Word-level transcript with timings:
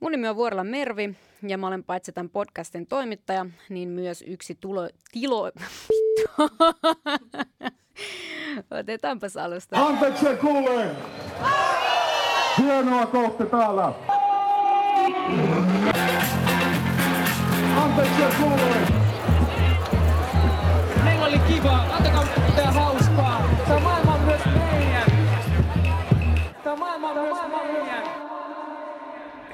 Mun 0.00 0.12
nimi 0.12 0.28
on 0.28 0.36
Vuorella 0.36 0.64
Mervi 0.64 1.14
ja 1.42 1.58
mä 1.58 1.66
olen 1.66 1.84
paitsi 1.84 2.12
tämän 2.12 2.30
podcastin 2.30 2.86
toimittaja, 2.86 3.46
niin 3.68 3.88
myös 3.88 4.24
yksi 4.26 4.58
tulo, 4.60 4.88
tilo... 5.12 5.52
Otetaanpas 8.80 9.36
alusta. 9.36 9.86
Anteeksi 9.86 10.26
kuulee! 10.40 10.96
Hienoa 12.58 13.06
kohti 13.06 13.46
täällä! 13.46 13.92
Anteeksi 17.76 18.22
kuulee! 18.40 18.97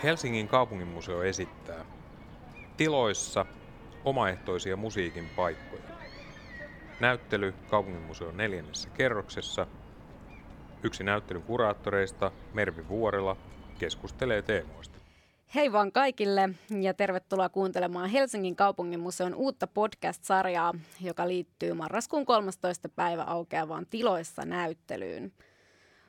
Helsingin 0.05 0.49
kaupunginmuseo 0.49 1.23
esittää 1.23 1.85
tiloissa 2.77 3.47
omaehtoisia 4.05 4.77
musiikin 4.77 5.29
paikkoja. 5.37 5.83
Näyttely 7.01 7.55
kaupunginmuseon 7.71 8.37
neljännessä 8.37 8.89
kerroksessa. 8.91 9.67
Yksi 10.83 11.05
näyttelyn 11.05 11.43
kuraattoreista, 11.43 12.31
Mervi 12.55 12.89
Vuorela, 12.89 13.37
keskustelee 13.79 14.43
teemoista. 14.43 14.99
Hei 15.55 15.73
vaan 15.73 15.93
kaikille 15.93 16.51
ja 16.81 16.95
tervetuloa 16.95 17.49
kuuntelemaan 17.49 18.11
Helsingin 18.11 18.57
kaupunginmuseon 18.57 19.35
uutta 19.35 19.67
podcast-sarjaa, 19.67 20.75
joka 21.01 21.29
liittyy 21.29 21.75
marraskuun 21.75 22.27
13. 22.27 22.89
päivä 22.89 23.23
aukeavaan 23.23 23.87
tiloissa 23.87 24.45
näyttelyyn. 24.45 25.33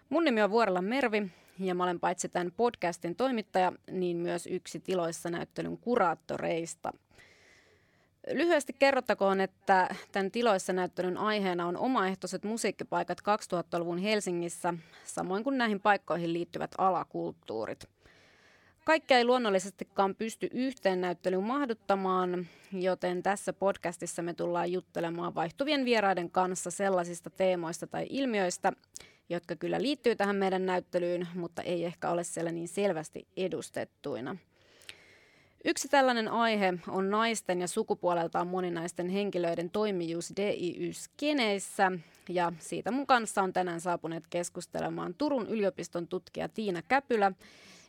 Mun 0.10 0.24
nimi 0.24 0.42
on 0.42 0.52
Vuorella 0.52 0.82
Mervi 0.82 1.32
ja 1.60 1.76
mä 1.76 1.84
olen 1.84 2.00
paitsi 2.00 2.30
tämän 2.30 2.52
podcastin 2.58 3.16
toimittaja, 3.16 3.72
niin 3.92 4.18
myös 4.18 4.48
yksi 4.48 4.80
tiloissa 4.80 5.30
näyttelyn 5.30 5.78
kuraattoreista. 5.78 6.92
Lyhyesti 8.32 8.74
kerrottakoon, 8.74 9.42
että 9.42 9.96
tämän 10.12 10.32
tiloissa 10.32 10.74
näyttelyn 10.74 11.18
aiheena 11.18 11.68
on 11.68 11.78
omaehtoiset 11.78 12.44
musiikkipaikat 12.44 13.22
2000-luvun 13.22 13.98
Helsingissä, 13.98 14.74
samoin 15.04 15.44
kuin 15.44 15.58
näihin 15.58 15.80
paikkoihin 15.80 16.34
liittyvät 16.34 16.72
alakulttuurit. 16.78 17.90
Kaikkea 18.86 19.18
ei 19.18 19.26
luonnollisestikaan 19.26 20.16
pysty 20.16 20.50
yhteen 20.54 21.02
näyttelyyn 21.02 21.44
mahduttamaan, 21.44 22.48
joten 22.72 23.24
tässä 23.24 23.54
podcastissa 23.54 24.22
me 24.22 24.34
tullaan 24.34 24.72
juttelemaan 24.72 25.36
vaihtuvien 25.36 25.86
vieraiden 25.86 26.32
kanssa 26.32 26.72
sellaisista 26.72 27.30
teemoista 27.30 27.88
tai 27.88 28.08
ilmiöistä, 28.10 28.74
jotka 29.30 29.56
kyllä 29.56 29.82
liittyy 29.82 30.16
tähän 30.16 30.36
meidän 30.36 30.66
näyttelyyn, 30.66 31.28
mutta 31.36 31.62
ei 31.62 31.86
ehkä 31.86 32.10
ole 32.10 32.24
siellä 32.24 32.52
niin 32.52 32.68
selvästi 32.68 33.28
edustettuina. 33.38 34.36
Yksi 35.66 35.88
tällainen 35.88 36.28
aihe 36.28 36.74
on 36.88 37.10
naisten 37.10 37.62
ja 37.62 37.68
sukupuoleltaan 37.68 38.48
moninaisten 38.48 39.10
henkilöiden 39.10 39.70
toimijuus 39.70 40.34
DIY-skeneissä, 40.36 41.92
ja 42.30 42.54
siitä 42.60 42.92
mun 42.92 43.08
kanssa 43.08 43.42
on 43.42 43.54
tänään 43.54 43.82
saapuneet 43.82 44.24
keskustelemaan 44.30 45.14
Turun 45.14 45.48
yliopiston 45.48 46.08
tutkija 46.08 46.50
Tiina 46.50 46.82
Käpylä 46.82 47.32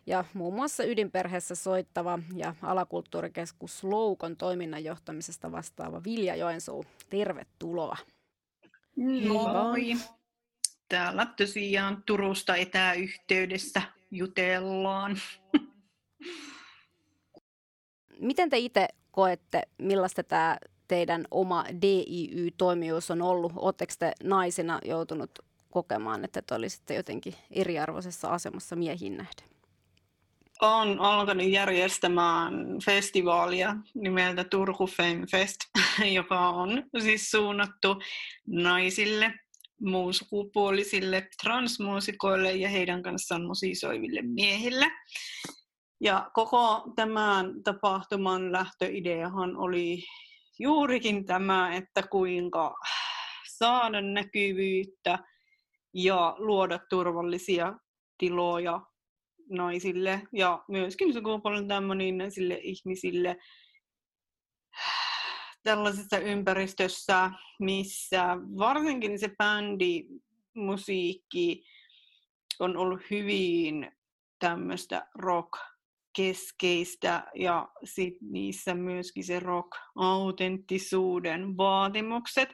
ja 0.06 0.24
muun 0.34 0.54
muassa 0.54 0.84
ydinperheessä 0.84 1.54
soittava 1.54 2.18
ja 2.36 2.54
alakulttuurikeskus 2.62 3.84
Loukon 3.84 4.36
toiminnan 4.36 4.84
johtamisesta 4.84 5.52
vastaava 5.52 6.04
Vilja 6.04 6.36
Joensuu. 6.36 6.84
Tervetuloa. 7.10 7.96
Moi. 8.96 9.96
Täällä 10.88 11.26
tosiaan 11.36 12.02
Turusta 12.06 12.56
etäyhteydessä 12.56 13.82
jutellaan. 14.10 15.16
Miten 18.20 18.50
te 18.50 18.58
itse 18.58 18.88
koette, 19.10 19.62
millaista 19.78 20.22
tämä 20.22 20.56
teidän 20.88 21.24
oma 21.30 21.64
DIY-toimijuus 21.82 23.10
on 23.10 23.22
ollut? 23.22 23.52
Oletteko 23.56 23.92
te 23.98 24.12
naisina 24.22 24.78
joutunut 24.84 25.30
kokemaan, 25.70 26.24
että 26.24 26.42
te 26.42 26.54
olisitte 26.54 26.94
jotenkin 26.94 27.34
eriarvoisessa 27.50 28.28
asemassa 28.28 28.76
miehiin 28.76 29.16
nähden? 29.16 29.56
Olen 30.60 31.00
alkanut 31.00 31.46
järjestämään 31.46 32.54
festivaalia 32.84 33.76
nimeltä 33.94 34.44
Turku 34.44 34.86
Femme 34.86 35.26
Fest, 35.30 35.56
joka 36.18 36.48
on 36.48 36.82
siis 36.98 37.30
suunnattu 37.30 38.02
naisille, 38.46 39.34
muussukupuolisille 39.80 41.28
transmuusikoille 41.42 42.52
ja 42.52 42.68
heidän 42.68 43.02
kanssaan 43.02 43.46
musiisoiville 43.46 44.22
miehille. 44.22 44.86
Ja 46.00 46.30
koko 46.34 46.92
tämän 46.96 47.62
tapahtuman 47.62 48.52
lähtöideahan 48.52 49.56
oli 49.56 50.04
juurikin 50.58 51.24
tämä, 51.24 51.74
että 51.74 52.02
kuinka 52.02 52.74
saada 53.58 54.00
näkyvyyttä 54.00 55.18
ja 55.94 56.36
luoda 56.38 56.78
turvallisia 56.90 57.74
tiloja 58.18 58.80
naisille 59.50 60.22
ja 60.32 60.64
myöskin 60.68 61.12
sukupuolen 61.12 61.68
tämmöisille 61.68 62.58
ihmisille 62.62 63.36
tällaisessa 65.66 66.18
ympäristössä, 66.18 67.30
missä 67.60 68.36
varsinkin 68.58 69.18
se 69.18 69.30
bändi, 69.38 70.04
musiikki 70.54 71.64
on 72.60 72.76
ollut 72.76 73.00
hyvin 73.10 73.92
tämmöistä 74.38 75.06
rock 75.14 75.50
keskeistä 76.16 77.24
ja 77.34 77.68
sit 77.84 78.14
niissä 78.20 78.74
myöskin 78.74 79.24
se 79.24 79.40
rock-autenttisuuden 79.40 81.56
vaatimukset 81.56 82.48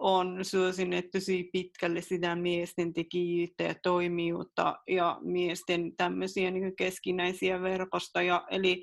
on 0.00 0.44
suosineet 0.44 1.10
tosi 1.10 1.50
pitkälle 1.52 2.00
sitä 2.00 2.36
miesten 2.36 2.92
tekijyyttä 2.92 3.64
ja 3.64 3.74
toimijuutta 3.82 4.78
ja 4.88 5.18
miesten 5.22 5.96
tämmöisiä 5.96 6.50
niin 6.50 6.76
keskinäisiä 6.76 7.62
verkostoja. 7.62 8.46
Eli 8.50 8.82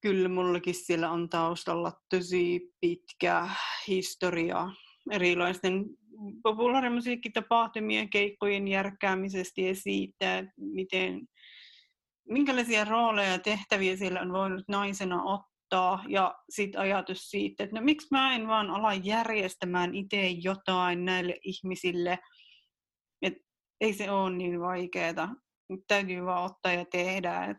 kyllä 0.00 0.28
mullakin 0.28 0.74
siellä 0.74 1.10
on 1.10 1.28
taustalla 1.28 1.92
tosi 2.10 2.72
pitkä 2.80 3.48
historia 3.88 4.68
erilaisten 5.10 5.84
populaarimusiikkitapahtumien 6.42 8.10
keikkojen 8.10 8.68
järkkäämisestä 8.68 9.60
ja 9.60 9.74
siitä, 9.74 10.44
miten 10.56 11.20
minkälaisia 12.28 12.84
rooleja 12.84 13.32
ja 13.32 13.38
tehtäviä 13.38 13.96
siellä 13.96 14.20
on 14.20 14.32
voinut 14.32 14.64
naisena 14.68 15.22
ottaa. 15.22 16.04
Ja 16.08 16.34
sitten 16.48 16.80
ajatus 16.80 17.30
siitä, 17.30 17.64
että 17.64 17.76
no 17.76 17.82
miksi 17.84 18.08
mä 18.10 18.34
en 18.34 18.48
vaan 18.48 18.70
ala 18.70 18.94
järjestämään 18.94 19.94
itse 19.94 20.28
jotain 20.28 21.04
näille 21.04 21.38
ihmisille, 21.44 22.18
että 23.22 23.40
ei 23.80 23.92
se 23.92 24.10
ole 24.10 24.36
niin 24.36 24.60
vaikeaa, 24.60 25.34
täytyy 25.88 26.24
vaan 26.24 26.44
ottaa 26.44 26.72
ja 26.72 26.84
tehdä. 26.84 27.44
Et 27.44 27.56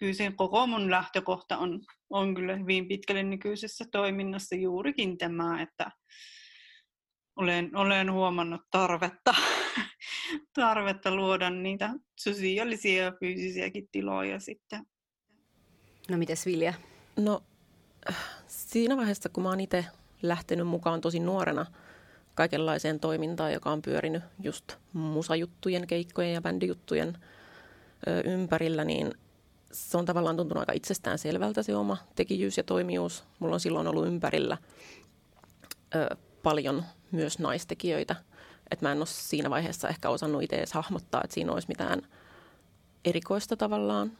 kyllä 0.00 0.12
se 0.12 0.32
koko 0.36 0.66
mun 0.66 0.90
lähtökohta 0.90 1.58
on, 1.58 1.80
on 2.10 2.34
kyllä 2.34 2.56
hyvin 2.56 2.88
pitkälle 2.88 3.22
nykyisessä 3.22 3.84
toiminnassa 3.92 4.54
juurikin 4.54 5.18
tämä, 5.18 5.62
että 5.62 5.90
olen, 7.36 7.76
olen 7.76 8.12
huomannut 8.12 8.60
tarvetta, 8.70 9.34
tarvetta 10.54 11.14
luoda 11.14 11.50
niitä 11.50 11.90
sosiaalisia 12.20 13.04
ja 13.04 13.12
fyysisiäkin 13.20 13.88
tiloja 13.92 14.40
sitten. 14.40 14.86
No 16.10 16.18
mites 16.18 16.46
Vilja? 16.46 16.74
No 17.16 17.42
siinä 18.46 18.96
vaiheessa, 18.96 19.28
kun 19.28 19.42
mä 19.42 19.48
oon 19.48 19.60
itse 19.60 19.84
lähtenyt 20.22 20.66
mukaan 20.66 21.00
tosi 21.00 21.20
nuorena 21.20 21.66
kaikenlaiseen 22.34 23.00
toimintaan, 23.00 23.52
joka 23.52 23.70
on 23.70 23.82
pyörinyt 23.82 24.22
just 24.42 24.76
musajuttujen, 24.92 25.86
keikkojen 25.86 26.32
ja 26.32 26.40
bändijuttujen 26.40 27.18
ö, 28.06 28.20
ympärillä, 28.20 28.84
niin 28.84 29.14
se 29.72 29.98
on 29.98 30.04
tavallaan 30.04 30.36
tuntunut 30.36 30.60
aika 30.60 30.72
itsestään 30.72 31.18
selvältä 31.18 31.62
se 31.62 31.76
oma 31.76 31.96
tekijyys 32.14 32.56
ja 32.56 32.62
toimijuus. 32.62 33.24
Mulla 33.38 33.54
on 33.54 33.60
silloin 33.60 33.88
ollut 33.88 34.06
ympärillä 34.06 34.56
ö, 35.94 36.16
paljon 36.42 36.84
myös 37.12 37.38
naistekijöitä. 37.38 38.16
Että 38.70 38.86
mä 38.86 38.92
en 38.92 38.98
ole 38.98 39.06
siinä 39.06 39.50
vaiheessa 39.50 39.88
ehkä 39.88 40.10
osannut 40.10 40.42
itse 40.42 40.56
edes 40.56 40.72
hahmottaa, 40.72 41.20
että 41.24 41.34
siinä 41.34 41.52
olisi 41.52 41.68
mitään 41.68 42.02
erikoista 43.04 43.56
tavallaan. 43.56 44.12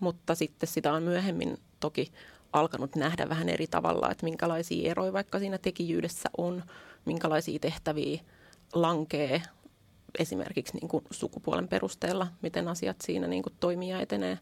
Mutta 0.00 0.34
sitten 0.34 0.68
sitä 0.68 0.92
on 0.92 1.02
myöhemmin 1.02 1.58
toki 1.80 2.12
alkanut 2.52 2.96
nähdä 2.96 3.28
vähän 3.28 3.48
eri 3.48 3.66
tavalla, 3.66 4.10
että 4.10 4.24
minkälaisia 4.24 4.90
eroja 4.90 5.12
vaikka 5.12 5.38
siinä 5.38 5.58
tekijyydessä 5.58 6.30
on, 6.38 6.62
minkälaisia 7.04 7.58
tehtäviä 7.58 8.20
lankee 8.72 9.42
esimerkiksi 10.18 10.76
niin 10.76 10.88
kuin 10.88 11.04
sukupuolen 11.10 11.68
perusteella, 11.68 12.26
miten 12.42 12.68
asiat 12.68 12.96
siinä 13.00 13.26
niin 13.26 13.42
kuin 13.42 13.54
toimii 13.60 13.88
ja 13.88 14.00
etenee. 14.00 14.38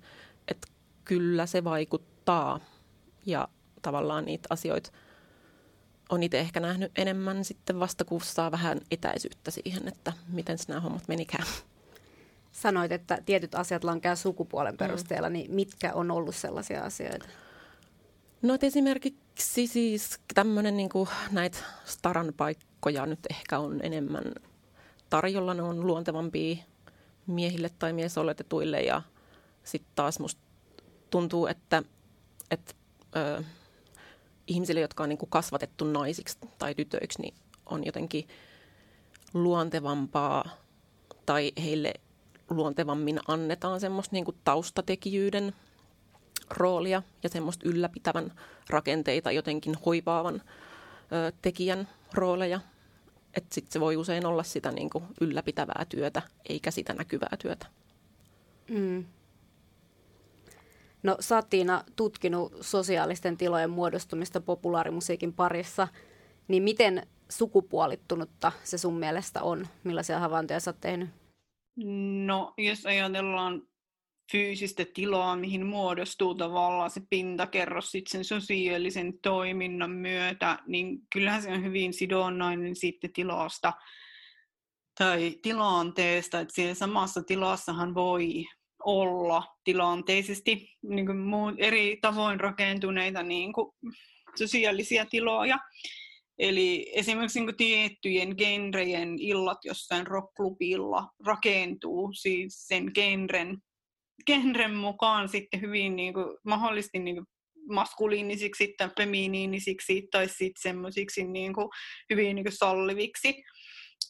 Että 0.49 0.69
kyllä 1.05 1.47
se 1.47 1.65
vaikuttaa 1.65 2.61
ja 3.27 3.49
tavallaan 3.83 4.25
niitä 4.25 4.47
asioita– 4.51 4.91
on 6.09 6.23
itse 6.23 6.39
ehkä 6.41 6.61
nähnyt 6.61 6.93
enemmän 6.97 7.45
sitten 7.45 7.81
vasta, 7.81 8.05
kun 8.05 8.21
saa 8.21 8.51
vähän 8.51 8.81
etäisyyttä 8.91 9.51
siihen, 9.51 9.89
että 9.89 10.13
miten 10.29 10.59
nämä 10.69 10.81
hommat 10.81 11.09
menikään. 11.09 11.47
Sanoit, 12.53 12.93
että 12.93 13.19
tietyt 13.27 13.55
asiat 13.55 13.85
lankeaa 13.85 14.17
sukupuolen 14.17 14.77
perusteella, 14.77 15.29
mm. 15.29 15.33
niin 15.33 15.55
mitkä 15.55 15.93
on 15.93 16.11
ollut 16.11 16.35
sellaisia 16.35 16.85
asioita? 16.85 17.29
No 18.43 18.59
esimerkiksi 18.63 19.67
siis 19.67 20.21
tämmöinen 20.35 20.77
niin 20.77 20.91
näitä 21.31 21.59
staran 21.85 22.33
paikkoja 22.37 23.07
nyt 23.07 23.21
ehkä 23.31 23.59
on 23.59 23.81
enemmän 23.83 24.25
tarjolla, 25.11 25.55
ne 25.55 25.63
on 25.63 25.87
luontevampia 25.87 26.57
miehille 27.27 27.71
tai 27.79 27.93
miesoletetuille 27.93 28.81
ja 28.81 29.03
sitten 29.65 29.93
taas 29.95 30.19
musta 30.21 30.41
tuntuu, 31.11 31.47
että, 31.47 31.83
että 32.51 32.75
ö, 33.17 33.43
ihmisille, 34.47 34.81
jotka 34.81 35.03
on 35.03 35.09
niin 35.09 35.19
kuin 35.19 35.31
kasvatettu 35.31 35.85
naisiksi 35.85 36.39
tai 36.59 36.75
tytöiksi, 36.75 37.23
niin 37.23 37.35
on 37.67 37.87
jotenkin 37.87 38.29
luontevampaa 39.35 40.49
tai 41.27 41.53
heille 41.63 41.95
luontevammin 42.51 43.21
annetaan 43.29 43.81
semmoista 43.81 44.13
niin 44.13 44.25
kuin 44.25 44.37
taustatekijyyden 44.45 45.55
roolia 46.51 47.03
ja 47.23 47.29
semmoista 47.29 47.69
ylläpitävän 47.69 48.33
rakenteita 48.71 49.33
jotenkin 49.33 49.77
hoivaavan 49.87 50.43
ö, 51.13 51.33
tekijän 51.43 51.89
rooleja. 52.13 52.61
Että 53.37 53.55
sitten 53.55 53.73
se 53.73 53.81
voi 53.81 53.97
usein 53.97 54.27
olla 54.27 54.43
sitä 54.43 54.73
niin 54.73 54.91
ylläpitävää 55.21 55.87
työtä, 55.89 56.23
eikä 56.49 56.71
sitä 56.71 56.93
näkyvää 56.93 57.37
työtä. 57.39 57.67
Mm. 58.69 59.05
No 61.05 61.17
sä 61.21 61.37
oot 61.37 61.51
Tiina 61.51 61.85
tutkinut 61.97 62.53
sosiaalisten 62.61 63.37
tilojen 63.37 63.71
muodostumista 63.71 64.41
populaarimusiikin 64.41 65.33
parissa, 65.33 65.89
niin 66.49 66.63
miten 66.63 67.07
sukupuolittunutta 67.29 68.53
se 68.63 68.79
sun 68.79 68.95
mielestä 68.95 69.43
on? 69.43 69.69
Millaisia 69.85 70.19
havaintoja 70.19 70.61
sä 70.61 70.71
oot 70.71 70.81
tehnyt? 70.81 71.09
No, 72.27 72.55
jos 72.59 72.87
ajatellaan 72.87 73.63
fyysistä 74.33 74.85
tilaa, 74.95 75.37
mihin 75.37 75.67
muodostuu 75.67 76.35
tavallaan 76.35 76.91
se 76.91 77.01
pintakerros 77.11 77.91
sit 77.91 78.07
sen 78.07 78.25
sosiaalisen 78.25 79.19
toiminnan 79.19 79.91
myötä, 79.91 80.59
niin 80.67 80.99
kyllähän 81.13 81.43
se 81.43 81.53
on 81.53 81.65
hyvin 81.65 81.93
sidonnainen 81.93 82.77
sitten 82.77 83.13
tilasta 83.13 83.73
tai 84.99 85.35
tilanteesta, 85.43 86.41
että 86.41 86.55
siellä 86.55 86.75
samassa 86.75 87.23
tilassahan 87.23 87.95
voi 87.95 88.45
olla 88.85 89.43
tilanteisesti 89.65 90.69
niin 90.83 91.07
kuin 91.07 91.55
eri 91.59 91.99
tavoin 92.03 92.41
rakentuneita 92.41 93.23
niin 93.23 93.53
kuin 93.53 93.73
sosiaalisia 94.39 95.07
tiloja. 95.07 95.59
Eli 96.39 96.93
esimerkiksi 96.95 97.41
niin 97.41 97.57
tiettyjen 97.57 98.35
genrejen 98.39 99.19
illat 99.19 99.59
jossain 99.65 100.07
rockklubilla 100.07 101.09
rakentuu 101.27 102.13
siis 102.13 102.67
sen 102.67 102.91
genren, 102.95 103.59
genren 104.27 104.75
mukaan 104.75 105.29
sitten 105.29 105.61
hyvin 105.61 105.97
niin 105.97 106.15
kuin, 106.15 106.27
mahdollisesti 106.45 106.99
niin 106.99 107.17
kuin 107.17 107.27
maskuliinisiksi 107.69 108.75
tai 108.79 108.91
feminiinisiksi 108.99 110.09
tai 110.11 110.29
sitten 110.29 110.63
semmoisiksi 110.63 111.25
niin 111.25 111.53
hyvin 112.11 112.37
niin 112.37 112.45
kuin 112.45 112.57
salliviksi. 112.57 113.43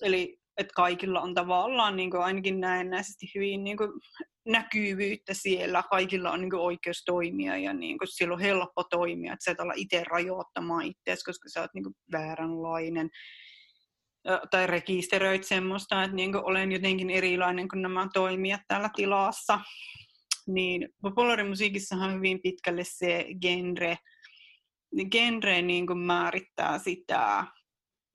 Eli 0.03 0.37
että 0.59 0.73
kaikilla 0.77 1.21
on 1.21 1.35
tavallaan 1.35 1.97
niin 1.97 2.11
kuin 2.11 2.23
ainakin 2.23 2.61
näennäisesti 2.61 3.27
hyvin 3.35 3.65
niin 3.65 3.77
kuin 3.77 3.91
näkyvyyttä 4.47 5.35
siellä, 5.35 5.83
kaikilla 5.91 6.31
on 6.31 6.41
niin 6.41 6.55
oikeus 6.55 7.03
toimia 7.05 7.57
ja 7.57 7.73
niin 7.73 7.99
kuin 7.99 8.09
siellä 8.09 8.35
on 8.35 8.41
helppo 8.41 8.85
toimia, 8.85 9.33
että 9.33 9.45
sä 9.45 9.51
et 9.51 9.61
olla 9.61 9.73
itse 9.77 10.05
rajoittamaan 10.05 10.85
itseäsi, 10.85 11.25
koska 11.25 11.49
sä 11.49 11.61
oot 11.61 11.75
niin 11.75 11.85
kuin 11.85 11.95
vääränlainen 12.13 13.11
tai 14.51 14.67
rekisteröit 14.67 15.45
semmoista, 15.45 16.03
että 16.03 16.17
niin 16.17 16.33
kuin 16.33 16.45
olen 16.45 16.73
jotenkin 16.73 17.11
erilainen 17.11 17.69
kuin 17.69 17.83
nämä 17.83 18.09
toimijat 18.15 18.61
täällä 18.69 18.91
tilassa. 18.97 19.61
Niin 20.47 20.89
populaarimusiikissahan 21.03 22.11
on 22.11 22.17
hyvin 22.17 22.41
pitkälle 22.43 22.85
se 22.85 23.27
genre, 23.41 23.97
genre 25.11 25.63
niin 25.63 25.87
kuin 25.87 25.99
määrittää 25.99 26.79
sitä, 26.79 27.47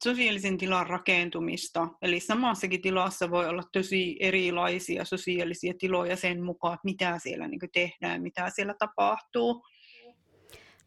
sosiaalisen 0.03 0.57
tilan 0.57 0.87
rakentumista. 0.87 1.87
Eli 2.01 2.19
samassakin 2.19 2.81
tilassa 2.81 3.31
voi 3.31 3.47
olla 3.47 3.63
tosi 3.73 4.17
erilaisia 4.19 5.05
sosiaalisia 5.05 5.73
tiloja 5.79 6.15
sen 6.15 6.43
mukaan, 6.43 6.73
että 6.73 6.85
mitä 6.85 7.19
siellä 7.19 7.47
niin 7.47 7.59
tehdään, 7.73 8.21
mitä 8.21 8.49
siellä 8.49 8.73
tapahtuu. 8.73 9.65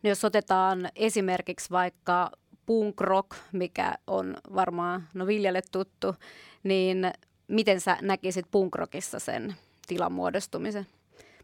No 0.03 0.09
jos 0.09 0.25
otetaan 0.25 0.89
esimerkiksi 0.97 1.71
vaikka 1.71 2.31
punk 2.67 3.01
rock, 3.01 3.37
mikä 3.53 3.95
on 4.07 4.37
varmaan 4.55 5.09
no 5.15 5.27
Viljalle 5.27 5.63
tuttu, 5.73 6.15
niin 6.63 7.13
miten 7.49 7.81
sä 7.81 7.99
näkisit 8.03 8.47
punk 8.51 8.75
rockissa 8.75 9.19
sen 9.19 9.55
tilan 9.87 10.13
muodostumisen? 10.13 10.87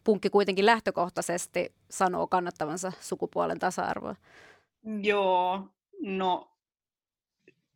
Punkki 0.03 0.29
kuitenkin 0.29 0.65
lähtökohtaisesti 0.65 1.73
sanoo 1.89 2.27
kannattavansa 2.27 2.91
sukupuolen 2.99 3.59
tasa-arvoa. 3.59 4.15
Joo, 5.01 5.67
no 6.01 6.58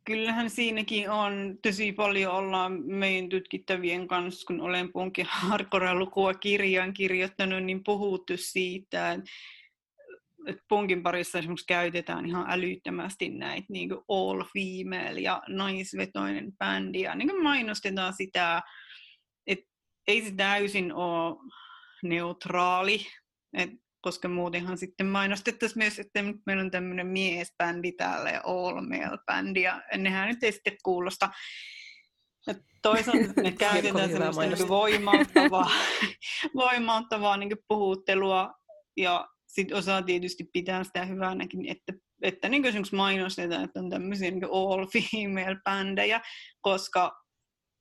kyllähän 0.04 0.50
siinäkin 0.50 1.10
on 1.10 1.58
tosi 1.62 1.92
paljon 1.92 2.34
ollaan 2.34 2.82
meidän 2.86 3.28
tutkittavien 3.28 4.08
kanssa, 4.08 4.46
kun 4.46 4.60
olen 4.60 4.92
punkin 4.92 5.26
hardcore-lukua 5.28 6.34
kirjaan 6.34 6.94
kirjoittanut, 6.94 7.64
niin 7.64 7.84
puhuttu 7.84 8.32
siitä, 8.36 9.12
että 10.46 10.64
punkin 10.68 11.02
parissa 11.02 11.38
esimerkiksi 11.38 11.66
käytetään 11.66 12.26
ihan 12.26 12.46
älyttömästi 12.48 13.28
näitä 13.28 13.66
niin 13.68 13.90
all 14.08 14.42
female 14.52 15.20
ja 15.20 15.42
naisvetoinen 15.48 16.52
bändi 16.58 17.00
ja 17.00 17.14
niin 17.14 17.42
mainostetaan 17.42 18.14
sitä, 18.14 18.62
että 19.46 19.66
ei 20.08 20.22
se 20.22 20.34
täysin 20.34 20.92
ole 20.92 21.36
neutraali, 22.02 23.06
että 23.52 23.83
koska 24.04 24.28
muutenhan 24.28 24.78
sitten 24.78 25.06
mainostettaisiin 25.06 25.78
myös, 25.78 25.98
että 25.98 26.22
nyt 26.22 26.36
meillä 26.46 26.62
on 26.62 26.70
tämmöinen 26.70 27.06
miesbändi 27.06 27.92
täällä 27.92 28.30
ja 28.30 28.40
all 28.44 28.80
male 28.80 29.18
bändi, 29.26 29.62
ja 29.62 29.82
nehän 29.96 30.28
nyt 30.28 30.42
ei 30.42 30.52
sitten 30.52 30.76
kuulosta. 30.82 31.30
Ja 32.46 32.54
toisaalta 32.82 33.42
ne 33.42 33.52
käytetään 33.68 34.10
semmoista 34.10 34.46
niin 34.46 34.68
voimauttavaa, 34.68 35.70
voimauttavaa 36.54 37.36
niin 37.36 37.56
puhuttelua, 37.68 38.54
ja 38.96 39.28
sitten 39.46 39.76
osaa 39.76 40.02
tietysti 40.02 40.44
pitää 40.52 40.84
sitä 40.84 41.04
hyvänäkin, 41.04 41.68
että, 41.68 41.92
että 42.22 42.48
niin 42.48 42.64
esimerkiksi 42.64 42.96
mainostetaan, 42.96 43.64
että 43.64 43.80
on 43.80 43.90
tämmöisiä 43.90 44.30
niin 44.30 44.44
all 44.44 44.86
female 44.86 45.60
bändejä, 45.64 46.20
koska 46.60 47.23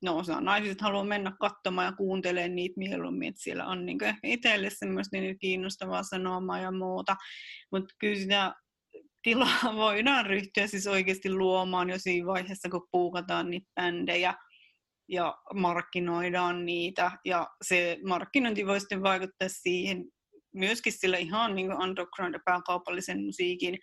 no 0.03 0.17
osa 0.17 0.41
naiset 0.41 0.81
haluaa 0.81 1.03
mennä 1.03 1.31
katsomaan 1.39 1.85
ja 1.85 1.91
kuuntelemaan 1.91 2.55
niitä 2.55 2.73
mieluummin, 2.77 3.29
että 3.29 3.41
siellä 3.43 3.65
on 3.65 3.85
niin 3.85 4.03
ehkä 4.03 4.19
itselle 4.27 4.69
semmoista 4.69 5.17
niin 5.17 5.39
kiinnostavaa 5.39 6.03
sanomaa 6.03 6.59
ja 6.59 6.71
muuta, 6.71 7.15
mutta 7.71 7.95
kyllä 7.99 8.15
sitä 8.15 8.53
tilaa 9.23 9.75
voidaan 9.75 10.25
ryhtyä 10.25 10.67
siis 10.67 10.87
oikeasti 10.87 11.33
luomaan 11.33 11.89
jo 11.89 11.99
siinä 11.99 12.27
vaiheessa, 12.27 12.69
kun 12.69 12.87
puukataan 12.91 13.49
niitä 13.49 13.67
bändejä 13.75 14.33
ja 15.09 15.35
markkinoidaan 15.53 16.65
niitä, 16.65 17.11
ja 17.25 17.47
se 17.61 17.97
markkinointi 18.07 18.67
voi 18.67 18.79
sitten 18.79 19.03
vaikuttaa 19.03 19.47
siihen 19.49 20.05
myöskin 20.55 20.93
sillä 20.93 21.17
ihan 21.17 21.55
niin 21.55 21.73
underground 21.73 22.33
ja 22.33 22.39
pääkaupallisen 22.45 23.25
musiikin 23.25 23.77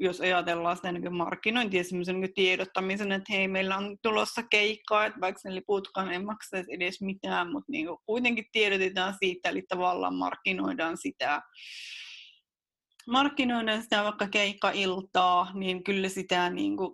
jos 0.00 0.20
ajatellaan 0.20 0.76
sitä 0.76 0.92
niin 0.92 1.14
markkinointia 1.14 1.84
semmoisen 1.84 2.20
niin 2.20 2.34
tiedottamisen, 2.34 3.12
että 3.12 3.32
hei, 3.32 3.48
meillä 3.48 3.76
on 3.76 3.96
tulossa 4.02 4.42
keikkaa, 4.50 5.06
että 5.06 5.20
vaikka 5.20 5.40
ne 5.44 5.54
liputkaan 5.54 6.12
ei 6.12 6.18
maksaisi 6.18 6.74
edes 6.74 7.02
mitään, 7.02 7.52
mutta 7.52 7.72
niin 7.72 7.86
kuitenkin 8.06 8.44
tiedotetaan 8.52 9.14
siitä, 9.18 9.48
eli 9.48 9.62
tavallaan 9.68 10.14
markkinoidaan 10.14 10.96
sitä, 10.96 11.42
markkinoidaan 13.06 13.82
sitä 13.82 14.04
vaikka 14.04 14.28
keikkailtaa, 14.28 15.50
niin 15.54 15.84
kyllä 15.84 16.08
sitä 16.08 16.50
niin 16.50 16.76
kuin, 16.76 16.92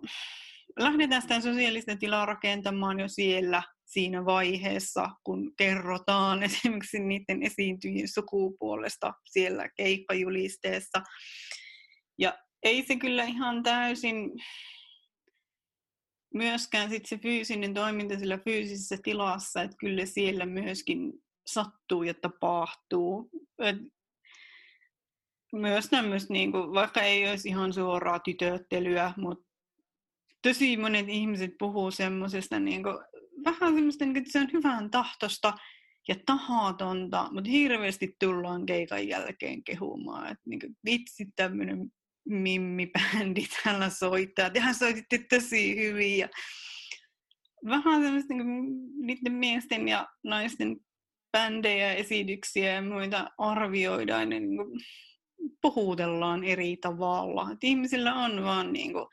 lähdetään 0.79 1.21
sitä 1.21 1.41
sosiaalista 1.41 1.95
tilaa 1.95 2.25
rakentamaan 2.25 2.99
jo 2.99 3.07
siellä 3.07 3.63
siinä 3.85 4.25
vaiheessa, 4.25 5.09
kun 5.23 5.53
kerrotaan 5.57 6.43
esimerkiksi 6.47 6.99
niiden 6.99 7.43
esiintyjien 7.43 8.07
sukupuolesta 8.07 9.13
siellä 9.25 9.69
keikkajulisteessa. 9.77 11.01
Ja 12.19 12.37
ei 12.67 12.85
se 12.85 12.95
kyllä 12.95 13.23
ihan 13.23 13.63
täysin 13.63 14.31
myöskään 16.33 16.89
sit 16.89 17.05
se 17.05 17.17
fyysinen 17.17 17.73
toiminta 17.73 18.19
sillä 18.19 18.37
fyysisessä 18.37 18.97
tilassa, 19.03 19.61
että 19.61 19.77
kyllä 19.79 20.05
siellä 20.05 20.45
myöskin 20.45 21.13
sattuu 21.47 22.03
ja 22.03 22.13
tapahtuu. 22.13 23.29
Et 23.59 23.77
myös 25.53 25.85
tämmöistä, 25.85 26.33
niin 26.33 26.51
kuin, 26.51 26.73
vaikka 26.73 27.01
ei 27.01 27.29
olisi 27.29 27.49
ihan 27.49 27.73
suoraa 27.73 28.19
tytöttelyä, 28.19 29.13
mutta 29.17 29.47
tosi 30.41 30.77
monet 30.77 31.09
ihmiset 31.09 31.51
puhuu 31.59 31.91
semmoisesta 31.91 32.59
niin 32.59 32.83
vähän 33.45 33.75
semmoista, 33.75 34.05
niin 34.05 34.13
kuin, 34.13 34.21
että 34.21 34.31
se 34.31 34.39
on 34.39 34.53
hyvän 34.53 34.91
tahtosta 34.91 35.53
ja 36.07 36.15
tahatonta, 36.25 37.29
mutta 37.31 37.49
hirveästi 37.49 38.15
tullaan 38.19 38.65
keikan 38.65 39.07
jälkeen 39.07 39.63
kehumaan, 39.63 40.27
että 40.27 40.43
niin 40.45 40.59
kuin, 40.59 40.77
vitsi 40.85 41.25
tämmöinen 41.35 41.91
Mimmi-bändi 42.29 43.47
täällä 43.63 43.89
soittaa. 43.89 44.49
Tehän 44.49 44.75
soititte 44.75 45.17
tosi 45.29 45.75
hyvin. 45.75 46.17
Ja 46.17 46.29
vähän 47.65 48.03
semmoista 48.03 48.33
niin 48.33 48.45
niiden 49.05 49.33
miesten 49.33 49.87
ja 49.87 50.07
naisten 50.23 50.77
bändejä, 51.31 51.93
esityksiä 51.93 52.73
ja 52.73 52.81
muita 52.81 53.29
arvioidaan 53.37 54.31
ja 54.31 54.39
niin 54.39 54.57
kuin 54.57 54.79
puhutellaan 55.61 56.43
eri 56.43 56.77
tavalla. 56.77 57.51
Et 57.51 57.63
ihmisillä 57.63 58.13
on 58.13 58.43
vaan 58.43 58.73
niin 58.73 58.93
kuin, 58.93 59.05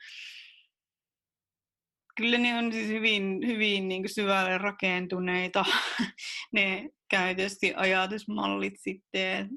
kyllä 2.17 2.37
ne 2.37 2.57
on 2.57 2.73
siis 2.73 2.87
hyvin, 2.87 3.39
hyvin 3.47 3.87
niin 3.87 4.01
kuin 4.01 4.13
syvälle 4.13 4.57
rakentuneita 4.57 5.65
ne 6.53 6.89
käytös- 7.09 7.63
ja 7.63 7.79
ajatusmallit 7.79 8.73
sitten. 8.79 9.49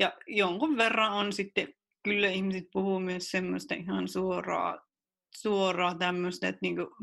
Ja 0.00 0.12
jonkun 0.26 0.76
verran 0.76 1.12
on 1.12 1.32
sitten, 1.32 1.68
kyllä 2.08 2.28
ihmiset 2.28 2.64
puhuu 2.72 3.00
myös 3.00 3.30
semmoista 3.30 3.74
ihan 3.74 4.08
suoraa, 4.08 4.78
suoraa 5.36 5.94
tämmöistä, 5.94 6.48
että 6.48 6.58
niinku, 6.62 6.96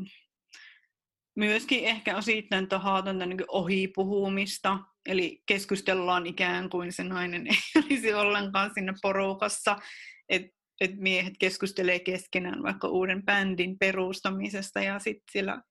myöskin 1.36 1.84
ehkä 1.84 2.16
osittain 2.16 2.68
tahatonta 2.68 3.26
niin 3.26 3.44
ohipuhumista, 3.48 4.78
eli 5.06 5.42
keskustellaan 5.46 6.26
ikään 6.26 6.70
kuin 6.70 6.92
se 6.92 7.04
nainen 7.04 7.46
ei 7.50 7.82
olisi 7.90 8.14
ollenkaan 8.14 8.70
siinä 8.74 8.94
porukassa, 9.02 9.76
että 10.28 10.56
et 10.80 10.96
miehet 10.96 11.34
keskustelee 11.38 11.98
keskenään 11.98 12.62
vaikka 12.62 12.88
uuden 12.88 13.22
bändin 13.24 13.78
perustamisesta 13.78 14.80
ja 14.80 14.98
sitten 14.98 15.32
siellä 15.32 15.62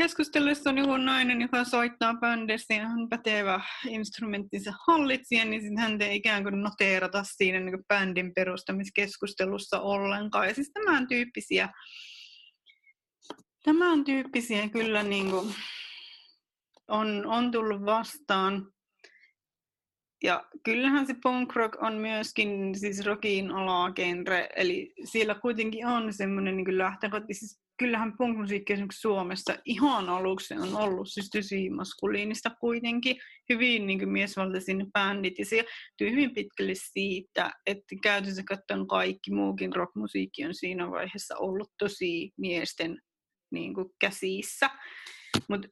keskustellessa 0.00 0.70
on 0.70 0.78
joku 0.78 0.96
nainen, 0.96 1.40
joka 1.40 1.64
soittaa 1.64 2.14
bändissä 2.14 2.74
ja 2.74 2.86
on 2.86 3.08
pätevä 3.08 3.60
instrumenttinsa 3.88 4.72
hallitsija, 4.86 5.44
niin 5.44 5.62
sitten 5.62 5.78
häntä 5.78 6.04
ei 6.04 6.16
ikään 6.16 6.42
kuin 6.42 6.62
noteerata 6.62 7.22
siinä 7.24 7.60
niin 7.60 7.70
kuin 7.70 7.84
bändin 7.88 8.34
perustamiskeskustelussa 8.34 9.80
ollenkaan. 9.80 10.48
Ja 10.48 10.54
siis 10.54 10.70
tämän 10.72 11.08
tyyppisiä, 11.08 11.68
tämän 13.64 14.04
tyyppisiä 14.04 14.68
kyllä 14.68 15.02
niin 15.02 15.30
kuin 15.30 15.54
on, 16.88 17.26
on 17.26 17.50
tullut 17.50 17.84
vastaan. 17.84 18.72
Ja 20.22 20.44
kyllähän 20.64 21.06
se 21.06 21.14
punk 21.22 21.56
rock 21.56 21.82
on 21.82 21.94
myöskin 21.94 22.74
siis 22.78 23.06
rockin 23.06 23.50
alagenre, 23.50 24.48
eli 24.56 24.92
siellä 25.04 25.34
kuitenkin 25.34 25.86
on 25.86 26.12
semmoinen 26.12 26.56
niin 26.56 26.78
lähtökohta, 26.78 27.26
siis 27.32 27.60
kyllähän 27.80 28.16
punkmusiikki 28.18 28.72
esimerkiksi 28.72 29.00
Suomessa 29.00 29.54
ihan 29.64 30.08
aluksi 30.08 30.54
on 30.54 30.76
ollut 30.76 31.08
siis 31.10 31.30
tosi 31.30 31.70
maskuliinista 31.70 32.50
kuitenkin, 32.60 33.16
hyvin 33.48 33.86
niin 33.86 33.98
kuin 33.98 34.08
miesvaltaisin 34.08 34.86
bändit, 34.92 35.38
ja 35.38 35.44
se 35.44 35.64
hyvin 36.00 36.34
pitkälle 36.34 36.72
siitä, 36.74 37.50
että 37.66 37.96
käytännössä 38.02 38.42
katsoen 38.48 38.86
kaikki 38.86 39.30
muukin 39.30 39.76
rockmusiikki 39.76 40.44
on 40.44 40.54
siinä 40.54 40.90
vaiheessa 40.90 41.36
ollut 41.38 41.70
tosi 41.78 42.30
miesten 42.36 42.98
niin 43.50 43.74
kuin 43.74 43.88
käsissä. 44.00 44.70
Mutta 45.48 45.68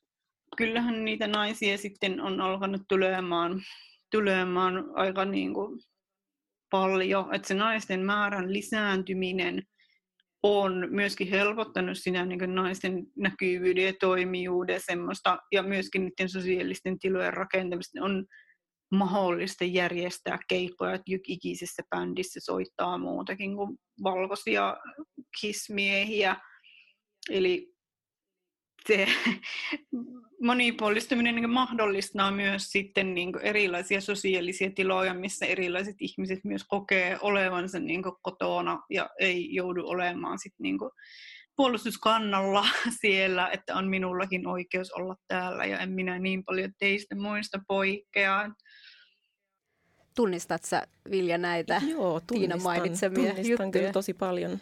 kyllähän 0.57 1.05
niitä 1.05 1.27
naisia 1.27 1.79
sitten 1.79 2.21
on 2.21 2.41
alkanut 2.41 2.83
tulemaan, 2.89 3.63
tulemaan 4.11 4.85
aika 4.95 5.25
niin 5.25 5.55
kuin 5.55 5.81
paljon, 6.71 7.35
että 7.35 7.49
se 7.49 7.55
naisten 7.55 8.01
määrän 8.01 8.53
lisääntyminen– 8.53 9.63
on 10.43 10.87
myöskin 10.91 11.29
helpottanut 11.29 11.99
siinä 11.99 12.27
niin 12.27 12.55
naisten 12.55 13.07
näkyvyyden 13.17 13.85
ja 13.85 13.93
toimijuuden 14.01 14.81
semmoista, 14.87 15.39
ja 15.53 15.63
myöskin 15.63 16.05
niiden 16.05 16.29
sosiaalisten 16.29 16.99
tilojen 16.99 17.35
rakentamista 17.35 18.05
on 18.05 18.27
mahdollista 18.93 19.65
järjestää 19.65 20.39
keikkoja, 20.49 20.95
että 20.95 21.05
ikisessä 21.27 21.83
bändissä 21.91 22.41
soittaa 22.43 22.99
muutakin 22.99 23.57
kuin 23.57 23.79
valkoisia 24.03 24.77
kismiehiä. 25.41 26.37
Eli 27.31 27.78
se 28.89 29.07
monipuolistuminen 30.49 31.35
niin 31.35 31.51
mahdollistaa 31.51 32.31
myös 32.31 32.73
sitten 32.73 33.15
niin 33.15 33.39
erilaisia 33.43 34.01
sosiaalisia 34.01 34.71
tiloja, 34.71 35.15
missä 35.15 35.47
erilaiset 35.47 35.97
ihmiset 36.01 36.39
myös 36.45 36.65
kokee 36.65 37.19
olevansa 37.21 37.79
niin 37.79 38.03
kotona 38.23 38.83
ja 38.91 39.11
ei 39.19 39.55
joudu 39.55 39.89
olemaan 39.89 40.39
sit 40.39 40.55
niin 40.59 40.79
puolustuskannalla 41.57 42.65
siellä, 43.01 43.49
että 43.49 43.77
on 43.77 43.89
minullakin 43.89 44.47
oikeus 44.47 44.91
olla 44.93 45.17
täällä 45.29 45.65
ja 45.65 45.79
en 45.79 45.91
minä 45.91 46.19
niin 46.19 46.45
paljon 46.45 46.73
teistä 46.79 47.15
muista 47.17 47.61
poikkea. 47.69 48.51
Tunnistat 50.17 50.65
sä 50.65 50.87
Vilja 51.11 51.39
näitä 51.39 51.83
Joo, 51.89 52.21
Tiina 52.21 52.57
mainitsemia 52.57 53.17
tunnistan 53.17 53.51
juttuja? 53.51 53.71
kyllä 53.71 53.93
tosi 53.93 54.15
paljon. 54.15 54.61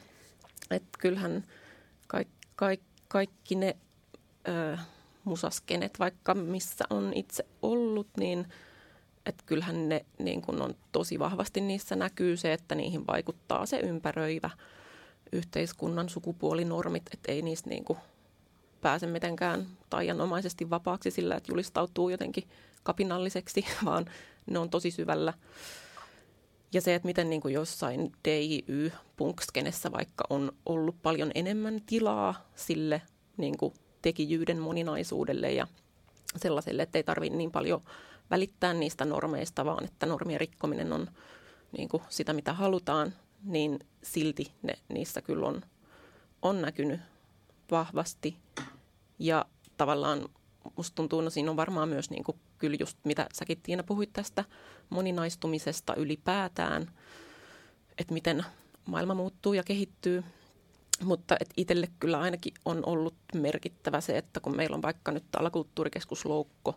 Että 0.71 0.99
kyllähän 0.99 1.45
kaikki, 2.07 2.49
kaikki, 2.57 2.87
kaikki 3.09 3.55
ne 3.55 3.77
musaskenet, 5.25 5.99
vaikka 5.99 6.35
missä 6.35 6.85
on 6.91 7.13
itse 7.15 7.47
ollut, 7.63 8.09
niin 8.17 8.47
että 9.27 9.45
kyllähän 9.47 9.89
ne 9.89 10.05
niin 10.19 10.43
kun 10.43 10.63
on 10.63 10.75
tosi 10.93 11.19
vahvasti 11.19 11.61
niissä 11.61 11.97
näkyy 11.97 12.37
se, 12.37 12.53
että 12.53 12.75
niihin 12.75 13.07
vaikuttaa 13.07 13.67
se 13.67 13.79
ympäröivä 13.79 14.51
yhteiskunnan 15.33 16.09
sukupuolinormit, 16.09 17.03
että 17.15 17.33
ei 17.33 17.43
niistä 17.43 17.71
niin 17.71 17.85
kuin 17.85 17.99
pääse 18.81 19.07
mitenkään 19.07 19.67
taianomaisesti 19.91 20.71
vapaaksi 20.71 21.11
sillä, 21.11 21.37
että 21.37 21.53
julistautuu 21.53 22.09
jotenkin 22.09 22.45
kapinalliseksi, 22.83 23.67
vaan 23.85 24.07
ne 24.51 24.59
on 24.59 24.71
tosi 24.71 24.91
syvällä. 24.91 25.33
Ja 26.73 26.81
se, 26.81 26.95
että 26.95 27.07
miten 27.07 27.31
niin 27.31 27.41
kuin 27.41 27.55
jossain 27.55 28.13
DIY-punkskenessä 28.25 29.93
vaikka 29.93 30.25
on 30.31 30.53
ollut 30.67 30.97
paljon 31.03 31.31
enemmän 31.35 31.81
tilaa 31.87 32.51
sille 32.55 33.03
niin 33.37 33.59
kuin 33.59 33.75
tekijyyden 34.07 34.59
moninaisuudelle 34.59 35.53
ja 35.53 35.67
sellaiselle, 36.37 36.83
että 36.83 36.99
ei 36.99 37.05
tarvitse 37.05 37.37
niin 37.37 37.53
paljon 37.53 37.81
välittää 38.31 38.75
niistä 38.75 39.05
normeista, 39.05 39.65
vaan 39.65 39.85
että 39.85 40.07
normien 40.07 40.41
rikkominen 40.41 40.93
on 40.93 41.09
niin 41.77 41.89
kuin 41.89 42.03
sitä, 42.09 42.33
mitä 42.33 42.53
halutaan, 42.53 43.13
niin 43.43 43.79
silti 44.03 44.53
ne, 44.63 44.75
niissä 44.89 45.23
kyllä 45.23 45.47
on, 45.47 45.63
on 46.43 46.63
näkynyt 46.63 47.01
vahvasti. 47.71 48.37
Ja 49.19 49.45
tavallaan 49.77 50.29
musta 50.77 50.95
tuntuu, 50.95 51.21
no 51.21 51.31
siinä 51.31 51.51
on 51.51 51.57
varmaan 51.57 51.89
myös 51.89 52.11
niin 52.11 52.25
kuin, 52.25 52.39
kyllä 52.59 52.77
just 52.81 52.99
mitä 53.05 53.27
säkin 53.33 53.61
Tiina 53.63 53.83
puhuit 53.83 54.13
tästä 54.13 54.45
moninaistumisesta 54.91 55.95
ylipäätään, 55.95 56.91
että 57.99 58.15
miten 58.15 58.45
maailma 58.85 59.15
muuttuu 59.15 59.55
ja 59.55 59.63
kehittyy– 59.63 60.25
mutta 61.05 61.37
itselle 61.57 61.89
kyllä 62.01 62.21
ainakin 62.21 62.55
on 62.65 62.87
ollut 62.87 63.15
merkittävä 63.35 64.01
se, 64.01 64.19
että 64.19 64.41
kun 64.41 64.57
meillä 64.57 64.75
on 64.75 64.83
vaikka 64.83 65.13
nyt 65.13 65.25
täällä 65.31 65.51
kulttuurikeskusloukko 65.51 66.75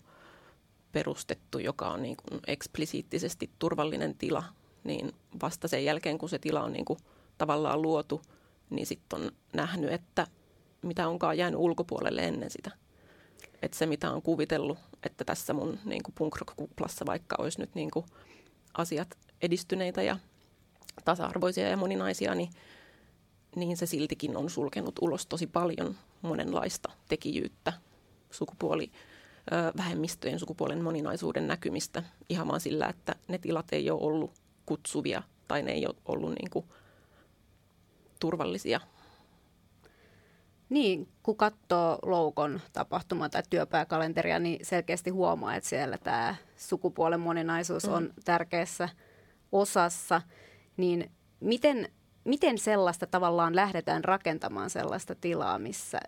perustettu, 0.91 1.59
joka 1.59 1.89
on 1.89 2.01
niin 2.01 2.17
kuin 2.17 2.41
eksplisiittisesti 2.47 3.49
turvallinen 3.59 4.15
tila, 4.15 4.43
niin 4.83 5.11
vasta 5.41 5.67
sen 5.67 5.85
jälkeen, 5.85 6.17
kun 6.17 6.29
se 6.29 6.39
tila 6.39 6.63
on 6.63 6.73
niin 6.73 6.85
kuin 6.85 6.99
tavallaan 7.37 7.81
luotu, 7.81 8.21
niin 8.69 8.85
sitten 8.85 9.21
on 9.21 9.31
nähnyt, 9.53 9.91
että 9.91 10.27
mitä 10.81 11.07
onkaan 11.07 11.37
jäänyt 11.37 11.59
ulkopuolelle 11.59 12.21
ennen 12.21 12.49
sitä. 12.49 12.71
Että 13.61 13.77
se, 13.77 13.85
mitä 13.85 14.11
on 14.11 14.21
kuvitellut, 14.21 14.77
että 15.03 15.25
tässä 15.25 15.53
mun 15.53 15.79
niin 15.85 16.03
kuin 16.03 16.15
punk 16.17 16.35
kuplassa 16.55 17.05
vaikka 17.05 17.35
olisi 17.39 17.59
nyt 17.59 17.75
niin 17.75 17.91
kuin 17.91 18.05
asiat 18.73 19.17
edistyneitä 19.41 20.01
ja 20.01 20.17
tasa-arvoisia 21.05 21.69
ja 21.69 21.77
moninaisia, 21.77 22.35
niin 22.35 22.49
niin 23.59 23.77
se 23.77 23.85
siltikin 23.85 24.37
on 24.37 24.49
sulkenut 24.49 24.99
ulos 25.01 25.25
tosi 25.25 25.47
paljon 25.47 25.95
monenlaista 26.21 26.91
tekijyyttä, 27.07 27.73
sukupuoli, 28.31 28.91
vähemmistöjen 29.77 30.39
sukupuolen 30.39 30.83
moninaisuuden 30.83 31.47
näkymistä 31.47 32.03
ihan 32.29 32.47
vaan 32.47 32.61
sillä, 32.61 32.87
että 32.87 33.15
ne 33.27 33.37
tilat 33.37 33.65
ei 33.71 33.89
ole 33.89 34.01
ollut 34.01 34.33
kutsuvia 34.65 35.23
tai 35.47 35.63
ne 35.63 35.71
ei 35.71 35.85
ole 35.85 35.95
ollut 36.05 36.29
niin 36.29 36.49
kuin 36.49 36.65
turvallisia. 38.19 38.79
Niin, 40.69 41.07
kun 41.23 41.37
katsoo 41.37 41.99
Loukon 42.01 42.61
tapahtuma- 42.73 43.29
tai 43.29 43.43
työpääkalenteria, 43.49 44.39
niin 44.39 44.65
selkeästi 44.65 45.09
huomaa, 45.09 45.55
että 45.55 45.69
siellä 45.69 45.97
tämä 45.97 46.35
sukupuolen 46.57 47.19
moninaisuus 47.19 47.87
mm. 47.87 47.93
on 47.93 48.13
tärkeässä 48.25 48.89
osassa. 49.51 50.21
Niin 50.77 51.11
miten 51.39 51.91
miten 52.29 52.57
sellaista 52.57 53.07
tavallaan 53.07 53.55
lähdetään 53.55 54.03
rakentamaan 54.03 54.69
sellaista 54.69 55.15
tilaa, 55.15 55.59
missä, 55.59 55.99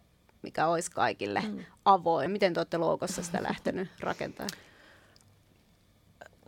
mikä 0.42 0.68
olisi 0.68 0.92
kaikille 0.92 1.42
mm. 1.42 1.66
avoin? 1.86 2.32
Miten 2.32 2.54
te 2.54 2.60
olette 2.60 2.78
loukossa 2.78 3.24
sitä 3.24 3.44
lähtenyt 3.44 3.90
rakentamaan? 4.00 4.60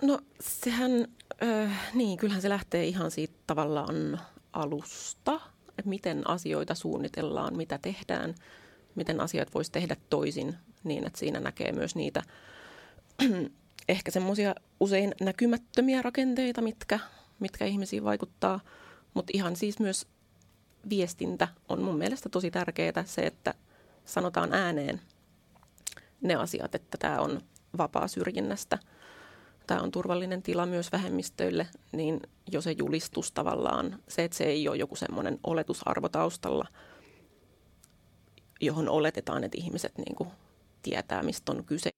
No 0.02 0.20
sehän, 0.40 1.08
äh, 1.44 1.92
niin 1.94 2.18
kyllähän 2.18 2.42
se 2.42 2.50
lähtee 2.50 2.86
ihan 2.86 3.12
siitä 3.12 3.34
tavallaan 3.48 4.20
alusta, 4.54 5.40
että 5.70 5.90
miten 5.90 6.30
asioita 6.30 6.76
suunnitellaan, 6.76 7.58
mitä 7.58 7.80
tehdään, 7.82 8.36
miten 8.96 9.20
asiat 9.20 9.54
voisi 9.54 9.72
tehdä 9.72 9.96
toisin 10.10 10.56
niin, 10.84 11.08
että 11.08 11.20
siinä 11.20 11.40
näkee 11.40 11.72
myös 11.72 11.96
niitä 11.96 12.24
ehkä 13.90 14.12
semmoisia 14.12 14.56
usein 14.80 15.14
näkymättömiä 15.22 16.02
rakenteita, 16.02 16.62
mitkä, 16.62 17.00
mitkä 17.40 17.66
ihmisiin 17.66 18.04
vaikuttaa– 18.04 18.60
mutta 19.14 19.32
ihan 19.34 19.56
siis 19.56 19.80
myös 19.80 20.08
viestintä 20.90 21.48
on 21.70 21.82
mun 21.82 21.98
mielestä 21.98 22.30
tosi 22.30 22.52
tärkeää 22.52 23.04
se, 23.06 23.22
että 23.22 23.54
sanotaan 24.06 24.54
ääneen 24.54 25.02
ne 26.22 26.36
asiat, 26.36 26.76
että 26.76 26.98
tämä 26.98 27.20
on 27.20 27.42
vapaa 27.78 28.08
syrjinnästä, 28.08 28.78
tämä 29.68 29.82
on 29.82 29.92
turvallinen 29.92 30.44
tila 30.44 30.66
myös 30.66 30.92
vähemmistöille, 30.92 31.68
niin 31.92 32.20
jo 32.52 32.62
se 32.62 32.72
julistus 32.78 33.32
tavallaan, 33.32 34.00
se, 34.08 34.24
että 34.24 34.38
se 34.38 34.44
ei 34.44 34.68
ole 34.68 34.78
joku 34.78 34.96
semmoinen 34.96 35.40
oletusarvo 35.44 36.10
taustalla, 36.10 36.68
johon 38.62 38.90
oletetaan, 38.90 39.44
että 39.44 39.58
ihmiset 39.58 39.98
niin 39.98 40.16
kuin 40.16 40.30
tietää, 40.82 41.24
mistä 41.24 41.52
on 41.52 41.66
kyse. 41.66 41.90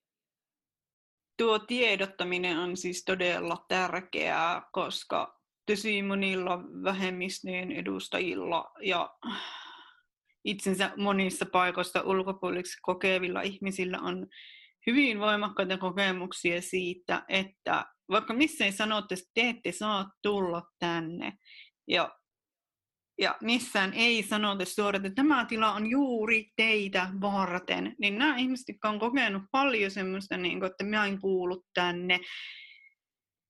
Tuo 1.38 1.60
tiedottaminen 1.60 2.57
on 2.57 2.77
siis 2.77 3.05
todella 3.05 3.65
tärkeää, 3.67 4.69
koska 4.72 5.35
tosi 5.65 6.01
monilla 6.01 6.60
vähemmistöjen 6.84 7.72
edustajilla 7.72 8.72
ja 8.81 9.10
itsensä 10.45 10.91
monissa 10.98 11.45
paikoissa 11.45 12.01
ulkopuoliksi 12.01 12.77
kokevilla 12.81 13.41
ihmisillä 13.41 14.00
on 14.00 14.27
hyvin 14.88 15.19
voimakkaita 15.19 15.77
kokemuksia 15.77 16.62
siitä, 16.62 17.25
että 17.27 17.86
vaikka 18.10 18.34
missä 18.34 18.65
ei 18.65 18.72
sanota, 18.72 19.13
että 19.13 19.31
te 19.34 19.50
ette 19.50 19.72
saa 19.72 20.12
tulla 20.22 20.62
tänne, 20.79 21.34
ja, 21.88 22.15
ja 23.17 23.38
missään 23.41 23.93
ei 23.93 24.24
sanota 24.24 24.65
suoraan, 24.65 25.05
että 25.05 25.15
tämä 25.15 25.45
tila 25.45 25.74
on 25.74 25.88
juuri 25.88 26.45
teitä 26.55 27.10
varten, 27.22 27.95
niin 28.00 28.17
nämä 28.17 28.38
ihmiset, 28.38 28.67
jotka 28.67 28.89
on 28.89 29.00
kokenut 29.00 29.43
paljon 29.51 29.91
semmoista, 29.91 30.38
niin 30.38 30.60
kuin, 30.60 30.72
että 30.72 30.84
minä 30.84 31.05
en 31.05 31.22
kuulu 31.22 31.63
tänne, 31.74 32.19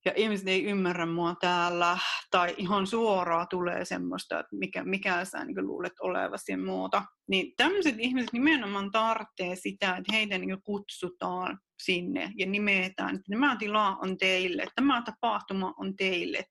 ja 0.06 0.14
ihmiset 0.16 0.48
ei 0.48 0.66
ymmärrä 0.66 1.06
mua 1.06 1.36
täällä, 1.42 1.98
tai 2.32 2.56
ihan 2.58 2.88
suoraan 2.88 3.48
tulee 3.50 3.86
semmoista, 3.86 4.40
että 4.40 4.56
mikä, 4.56 4.84
mikä 4.84 5.26
sä 5.26 5.46
niin 5.46 5.68
luulet 5.68 5.94
olevasi 6.02 6.52
ja 6.52 6.58
muuta. 6.58 7.04
Niin 7.28 7.54
tämmöiset 7.58 7.96
ihmiset 7.98 8.34
nimenomaan 8.34 8.92
tarvitsee 8.92 9.56
sitä, 9.56 9.96
että 9.96 10.14
heitä 10.14 10.38
niin 10.38 10.62
kutsutaan 10.64 11.60
sinne 11.84 12.32
ja 12.38 12.46
nimetään, 12.46 13.16
että 13.16 13.26
tämä 13.30 13.56
tila 13.60 13.96
on 13.96 14.18
teille, 14.18 14.68
tämä 14.76 15.02
tapahtuma 15.02 15.74
on 15.78 15.96
teille, 15.96 16.44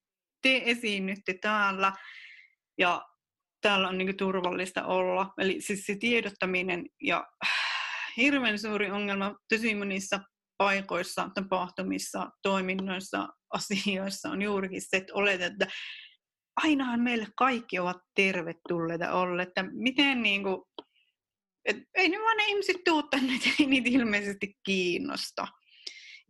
te 0.43 0.63
esiinnytte 0.65 1.35
täällä 1.41 1.93
ja 2.79 3.03
täällä 3.61 3.89
on 3.89 3.99
niin 3.99 4.17
turvallista 4.17 4.85
olla. 4.85 5.33
Eli 5.39 5.61
siis 5.61 5.87
se 5.87 5.97
tiedottaminen 5.97 6.87
ja 7.03 7.27
hirveän 8.17 8.59
suuri 8.59 8.91
ongelma 8.91 9.35
tosi 9.49 9.75
monissa 9.75 10.21
paikoissa, 10.59 11.31
tapahtumissa, 11.35 12.31
toiminnoissa, 12.43 13.29
asioissa 13.55 14.29
on 14.29 14.43
juurikin 14.43 14.83
se, 14.83 14.97
että 14.97 15.15
oletetaan, 15.15 15.53
että 15.53 15.67
ainahan 16.57 17.01
meille 17.01 17.27
kaikki 17.37 17.79
ovat 17.79 17.97
tervetulleita 18.15 19.13
olla, 19.13 19.43
että 19.43 19.65
miten 19.73 20.23
niin 20.23 20.43
kuin, 20.43 20.63
et 21.65 21.77
ei 21.95 22.09
ne 22.09 22.19
vaan 22.19 22.37
ne 22.37 22.45
ihmiset 22.45 22.77
tuu 22.85 23.03
tänne, 23.03 23.33
ei 23.61 23.67
niitä 23.67 23.89
ilmeisesti 23.93 24.55
kiinnosta. 24.65 25.49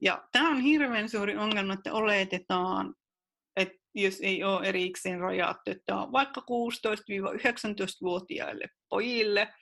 Ja 0.02 0.28
tämä 0.32 0.50
on 0.50 0.60
hirveän 0.60 1.08
suuri 1.08 1.36
ongelma, 1.36 1.74
että 1.74 1.92
oletetaan, 1.92 2.94
että 3.56 3.74
jos 3.94 4.20
ei 4.20 4.44
ole 4.44 4.66
erikseen 4.66 5.20
rajattu, 5.20 5.70
että 5.70 5.96
on 5.96 6.12
vaikka 6.12 6.40
16-19-vuotiaille 6.40 8.68
pojille, 8.88 9.54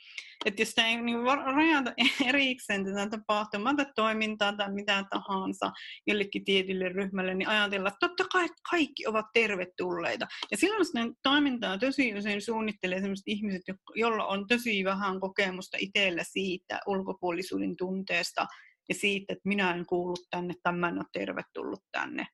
että 0.45 0.63
jos 0.63 0.75
ei 0.79 1.03
niin 1.03 1.19
rajata 1.55 1.93
erikseen 2.29 2.85
tätä 2.85 3.09
tapahtumaa 3.11 3.75
tai 3.75 3.87
toimintaa 3.97 4.57
tai 4.57 4.73
mitä 4.73 5.05
tahansa 5.11 5.73
jollekin 6.07 6.45
tietylle 6.45 6.89
ryhmälle, 6.89 7.35
niin 7.35 7.49
ajatella, 7.49 7.89
että 7.89 8.09
totta 8.09 8.25
kai 8.33 8.49
kaikki 8.71 9.07
ovat 9.07 9.27
tervetulleita. 9.35 10.27
Ja 10.51 10.57
silloin 10.57 10.85
sitä 10.85 11.01
toimintaa 11.23 11.79
tosi 11.79 12.15
usein 12.15 12.43
suunnittelee 12.43 13.01
sellaiset 13.01 13.29
ihmiset, 13.29 13.63
joilla 13.95 14.27
on 14.27 14.47
tosi 14.47 14.85
vähän 14.85 15.21
kokemusta 15.21 15.77
itsellä 15.81 16.25
siitä 16.25 16.81
ulkopuolisuuden 16.87 17.77
tunteesta 17.77 18.47
ja 18.89 18.95
siitä, 18.95 19.33
että 19.33 19.49
minä 19.49 19.75
en 19.75 19.87
kuulu 19.87 20.15
tänne 20.31 20.55
tai 20.63 20.73
mä 20.73 20.89
en 20.89 20.99
ole 20.99 21.05
tervetullut 21.13 21.83
tänne. 21.93 22.27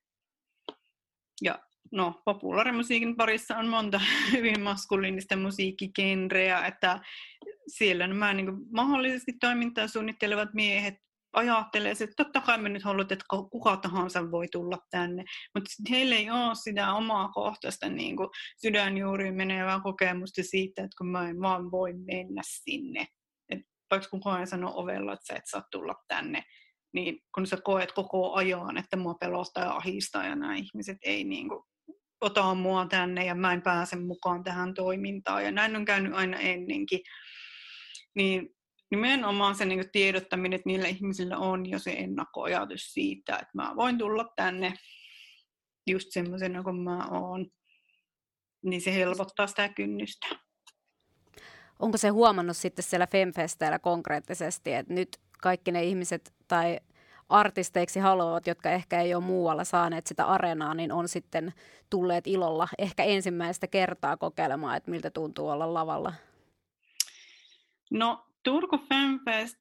Ja 1.41 1.59
no, 1.91 2.21
populaarimusiikin 2.25 3.15
parissa 3.15 3.57
on 3.57 3.67
monta 3.67 4.01
hyvin 4.33 4.61
maskuliinista 4.61 5.35
musiikkigenreä, 5.35 6.65
että 6.65 6.99
siellä 7.69 8.07
nämä 8.07 8.33
niin 8.33 8.45
kuin, 8.45 8.57
mahdollisesti 8.71 9.33
toimintaa 9.39 9.87
suunnittelevat 9.87 10.49
miehet 10.53 10.95
ajattelee, 11.33 11.91
että 11.91 12.23
totta 12.23 12.41
kai 12.41 12.57
me 12.57 12.69
nyt 12.69 12.83
haluat, 12.83 13.11
että 13.11 13.25
kuka 13.51 13.77
tahansa 13.77 14.31
voi 14.31 14.47
tulla 14.51 14.77
tänne, 14.89 15.23
mutta 15.55 15.69
heillä 15.89 16.15
ei 16.15 16.31
ole 16.31 16.55
sitä 16.55 16.93
omaa 16.93 17.29
kohtaista 17.29 17.89
niin 17.89 18.15
kuin 18.15 18.29
sydänjuuriin 18.61 19.35
menevää 19.35 19.79
kokemusta 19.79 20.43
siitä, 20.43 20.83
että 20.83 20.95
kun 20.97 21.07
mä 21.07 21.29
en 21.29 21.41
vaan 21.41 21.71
voi 21.71 21.93
mennä 21.93 22.41
sinne. 22.45 23.07
Et 23.49 23.59
vaikka 23.91 24.09
kukaan 24.09 24.39
ei 24.39 24.47
sano 24.47 24.71
ovella, 24.75 25.13
että 25.13 25.25
sä 25.25 25.35
et 25.35 25.45
saa 25.45 25.63
tulla 25.71 25.95
tänne, 26.07 26.43
niin 26.93 27.19
kun 27.35 27.47
sä 27.47 27.57
koet 27.63 27.91
koko 27.91 28.33
ajan, 28.33 28.77
että 28.77 28.97
mua 28.97 29.13
pelottaa 29.13 29.63
ja 29.63 29.75
ahistaa 29.75 30.25
ja 30.25 30.35
nämä 30.35 30.55
ihmiset 30.55 30.97
ei 31.03 31.23
niin 31.23 31.49
kuin 31.49 31.63
ota 32.21 32.55
mua 32.55 32.85
tänne 32.85 33.25
ja 33.25 33.35
mä 33.35 33.53
en 33.53 33.61
pääse 33.61 33.95
mukaan 33.95 34.43
tähän 34.43 34.73
toimintaan. 34.73 35.45
Ja 35.45 35.51
näin 35.51 35.75
on 35.75 35.85
käynyt 35.85 36.13
aina 36.13 36.39
ennenkin. 36.39 36.99
Niin 38.15 38.55
nimenomaan 38.91 39.55
se 39.55 39.65
niin 39.65 39.91
tiedottaminen, 39.91 40.53
että 40.53 40.69
niillä 40.69 40.87
ihmisillä 40.87 41.37
on 41.37 41.69
jo 41.69 41.79
se 41.79 41.91
ennakkoajatus 41.91 42.93
siitä, 42.93 43.33
että 43.33 43.51
mä 43.53 43.73
voin 43.75 43.97
tulla 43.97 44.25
tänne 44.35 44.73
just 45.87 46.07
semmoisena 46.11 46.63
kuin 46.63 46.75
mä 46.75 47.07
oon, 47.07 47.45
niin 48.61 48.81
se 48.81 48.93
helpottaa 48.93 49.47
sitä 49.47 49.69
kynnystä. 49.69 50.27
Onko 51.79 51.97
se 51.97 52.09
huomannut 52.09 52.57
sitten 52.57 52.83
siellä 52.83 53.07
Femfesteillä 53.07 53.79
konkreettisesti, 53.79 54.73
että 54.73 54.93
nyt 54.93 55.17
kaikki 55.41 55.71
ne 55.71 55.83
ihmiset 55.83 56.33
tai 56.47 56.79
artisteiksi 57.29 57.99
haluavat, 57.99 58.47
jotka 58.47 58.71
ehkä 58.71 59.01
ei 59.01 59.15
ole 59.15 59.23
muualla 59.23 59.63
saaneet 59.63 60.07
sitä 60.07 60.25
areenaa, 60.25 60.73
niin 60.73 60.91
on 60.91 61.07
sitten 61.07 61.53
tulleet 61.89 62.27
ilolla 62.27 62.67
ehkä 62.77 63.03
ensimmäistä 63.03 63.67
kertaa 63.67 64.17
kokeilemaan, 64.17 64.77
että 64.77 64.91
miltä 64.91 65.09
tuntuu 65.09 65.49
olla 65.49 65.73
lavalla? 65.73 66.13
No 67.89 68.25
Turku 68.43 68.77
Femfest 68.77 69.57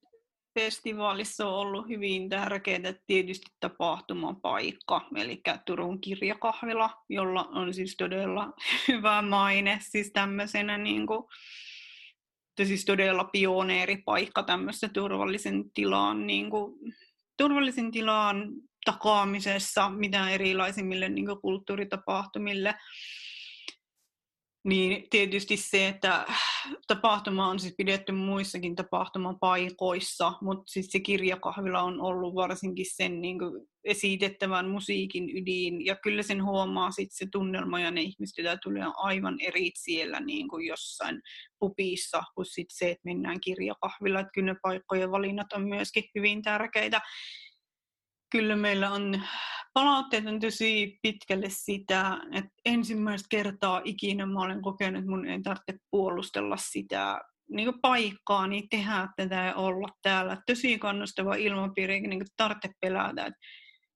festivaalissa 0.59 1.49
on 1.49 1.55
ollut 1.55 1.88
hyvin 1.88 2.29
tärkeää 2.29 2.95
tietysti 3.07 3.47
tapahtumapaikka, 3.61 5.09
eli 5.17 5.41
Turun 5.67 6.01
kirjakahvila, 6.01 7.05
jolla 7.09 7.45
on 7.45 7.75
siis 7.75 7.97
todella 7.97 8.53
hyvä 8.88 9.23
maine, 9.23 9.79
siis 9.83 10.11
tämmöisenä 10.12 10.79
niin 10.79 11.07
kuin, 11.07 11.25
siis 12.64 12.85
todella 12.85 13.25
pioneeripaikka 13.25 14.43
tämmöistä 14.43 14.88
turvallisen 14.88 15.71
tilaan 15.75 16.27
niin 16.27 16.51
kuin, 16.51 16.95
turvallisen 17.37 17.91
tilan 17.91 18.53
takaamisessa 18.85 19.91
mitä 19.91 20.31
erilaisimmille 20.31 21.09
niin 21.09 21.41
kulttuuritapahtumille. 21.43 22.75
Niin 24.64 25.07
tietysti 25.11 25.57
se, 25.57 25.88
että 25.88 26.27
tapahtuma 26.87 27.49
on 27.49 27.59
siis 27.59 27.75
pidetty 27.79 28.12
muissakin 28.12 28.77
tapahtumapaikoissa, 28.77 30.33
mutta 30.42 30.64
siis 30.66 30.87
se 30.90 31.01
kirjakahvila 31.01 31.83
on 31.83 32.01
ollut 32.01 32.35
varsinkin 32.35 32.87
sen 32.88 33.21
niin 33.21 33.38
esitettävän 33.85 34.68
musiikin 34.68 35.37
ydin, 35.37 35.87
ja 35.87 35.97
kyllä 35.97 36.23
sen 36.23 36.44
huomaa 36.44 36.90
sit 36.90 37.09
se 37.12 37.27
tunnelma 37.33 37.81
ja 37.81 37.90
ne 37.90 38.01
ihmiset, 38.01 38.38
joita 38.38 38.61
tulee 38.62 38.85
aivan 38.97 39.37
eri 39.40 39.71
siellä 39.75 40.21
niin 40.21 40.49
kuin 40.49 40.66
jossain 40.66 41.23
pupissa, 41.59 42.23
kuin 42.35 42.47
sit 42.47 42.68
se, 42.71 42.90
että 42.90 43.03
mennään 43.05 43.40
kirjakahvilla, 43.40 44.21
että 44.21 44.31
kyllä 44.35 44.53
ne 44.53 44.59
paikkojen 44.62 45.11
valinnat 45.11 45.53
on 45.53 45.68
myöskin 45.68 46.05
hyvin 46.14 46.42
tärkeitä. 46.42 47.01
Kyllä 48.31 48.57
meillä 48.57 48.91
on 48.91 49.23
palautteet 49.75 50.27
on 50.27 50.41
tosi 50.41 50.99
pitkälle 51.03 51.47
sitä, 51.49 52.19
että 52.33 52.51
ensimmäistä 52.64 53.27
kertaa 53.31 53.83
ikinä 53.85 54.27
mä 54.27 54.41
olen 54.41 54.62
kokenut, 54.62 54.99
että 54.99 55.11
mun 55.11 55.27
ei 55.27 55.43
tarvitse 55.43 55.75
puolustella 55.91 56.57
sitä 56.57 57.21
niin 57.51 57.81
paikkaa, 57.83 58.47
niin 58.47 58.69
tehdä 58.71 59.09
tätä 59.17 59.35
ja 59.35 59.55
olla 59.55 59.88
täällä. 60.03 60.43
Tosi 60.47 60.79
kannustava 60.79 61.35
ilmapiiri, 61.35 61.95
eikä 61.95 62.09
niin 62.09 62.25
tarvitse 62.37 62.71
pelätä, 62.81 63.27
että, 63.27 63.41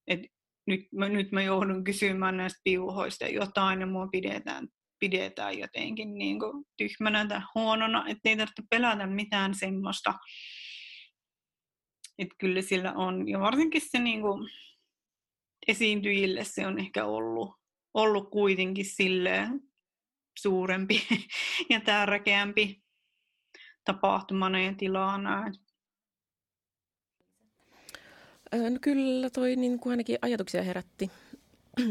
että 0.07 0.29
nyt, 0.67 0.81
mä, 0.93 1.09
nyt 1.09 1.33
mä 1.33 1.43
joudun 1.43 1.85
kysymään 1.85 2.37
näistä 2.37 2.61
piuhoista 2.65 3.27
jotain 3.27 3.81
ja 3.81 3.87
mua 3.87 4.07
pidetään, 4.07 4.69
pidetään 5.01 5.59
jotenkin 5.59 6.15
niin 6.15 6.39
tyhmänä 6.77 7.27
tai 7.27 7.41
huonona, 7.55 8.05
että 8.09 8.29
ei 8.29 8.37
tarvitse 8.37 8.63
pelätä 8.71 9.07
mitään 9.07 9.55
semmoista. 9.55 10.15
Että 12.23 12.35
kyllä 12.39 12.63
sillä 12.63 12.93
on, 12.93 13.29
ja 13.29 13.41
varsinkin 13.41 13.83
se 13.85 13.99
niin 13.99 14.21
kuin, 14.21 14.51
esiintyjille 15.69 16.45
se 16.45 16.67
on 16.67 16.79
ehkä 16.79 17.05
ollut, 17.05 17.51
ollut 17.95 18.31
kuitenkin 18.31 18.85
sille 18.85 19.49
suurempi 20.39 21.03
ja 21.71 21.81
tärkeämpi 21.81 22.83
tapahtumana 23.85 24.61
ja 24.61 24.75
tilana. 24.75 25.53
No 28.53 28.79
kyllä 28.81 29.31
toi 29.31 29.57
niin 29.57 29.79
kuin 29.79 29.91
ainakin 29.91 30.19
ajatuksia 30.23 30.63
herätti, 30.63 31.11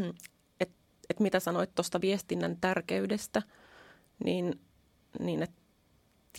että 0.60 0.74
et 1.10 1.20
mitä 1.20 1.40
sanoit 1.40 1.74
tuosta 1.74 2.00
viestinnän 2.00 2.56
tärkeydestä, 2.60 3.42
niin, 4.24 4.60
niin 5.18 5.42
et, 5.42 5.61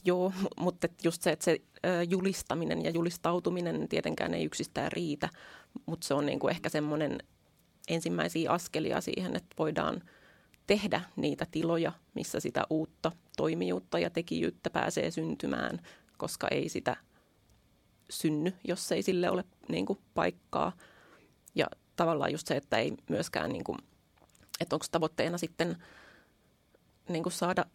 joo, 0.05 0.33
mutta 0.59 0.87
just 1.03 1.21
se, 1.21 1.31
että 1.31 1.45
se 1.45 1.61
julistaminen 2.09 2.83
ja 2.83 2.91
julistautuminen 2.91 3.89
tietenkään 3.89 4.33
ei 4.33 4.45
yksistään 4.45 4.91
riitä, 4.91 5.29
mutta 5.85 6.07
se 6.07 6.13
on 6.13 6.25
niin 6.25 6.39
kuin 6.39 6.51
ehkä 6.51 6.69
semmoinen 6.69 7.19
ensimmäisiä 7.87 8.51
askelia 8.51 9.01
siihen, 9.01 9.35
että 9.35 9.55
voidaan 9.59 10.01
tehdä 10.67 11.01
niitä 11.15 11.47
tiloja, 11.51 11.91
missä 12.13 12.39
sitä 12.39 12.63
uutta 12.69 13.11
toimijuutta 13.37 13.99
ja 13.99 14.09
tekijyyttä 14.09 14.69
pääsee 14.69 15.11
syntymään, 15.11 15.79
koska 16.17 16.47
ei 16.51 16.69
sitä 16.69 16.97
synny, 18.09 18.53
jos 18.67 18.91
ei 18.91 19.03
sille 19.03 19.29
ole 19.29 19.43
niin 19.67 19.85
kuin, 19.85 19.99
paikkaa. 20.13 20.71
Ja 21.55 21.67
tavallaan 21.95 22.31
just 22.31 22.47
se, 22.47 22.57
että 22.57 22.77
ei 22.77 22.93
myöskään, 23.09 23.51
niin 23.51 23.63
kuin, 23.63 23.77
että 24.59 24.75
onko 24.75 24.85
tavoitteena 24.91 25.37
sitten 25.37 25.83
niin 27.09 27.23
kuin 27.23 27.33
saada 27.33 27.65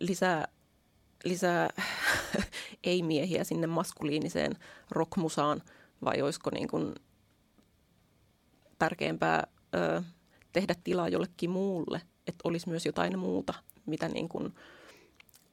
lisää, 0.00 0.48
lisää 1.24 1.68
ei-miehiä 2.84 3.44
sinne 3.44 3.66
maskuliiniseen 3.66 4.56
rockmusaan, 4.90 5.62
vai 6.04 6.22
olisiko 6.22 6.50
niin 6.50 6.68
kuin 6.68 6.94
tärkeämpää 8.78 9.46
ö, 9.74 10.02
tehdä 10.52 10.74
tilaa 10.84 11.08
jollekin 11.08 11.50
muulle, 11.50 12.00
että 12.26 12.40
olisi 12.44 12.68
myös 12.68 12.86
jotain 12.86 13.18
muuta, 13.18 13.54
mitä 13.86 14.08
niin 14.08 14.28
kuin 14.28 14.54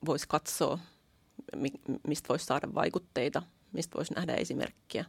voisi 0.06 0.26
katsoa, 0.28 0.80
mistä 2.08 2.30
voisi 2.30 2.46
saada 2.46 2.74
vaikutteita, 2.76 3.44
mistä 3.74 3.96
voisi 3.96 4.14
nähdä 4.14 4.34
esimerkkiä. 4.34 5.06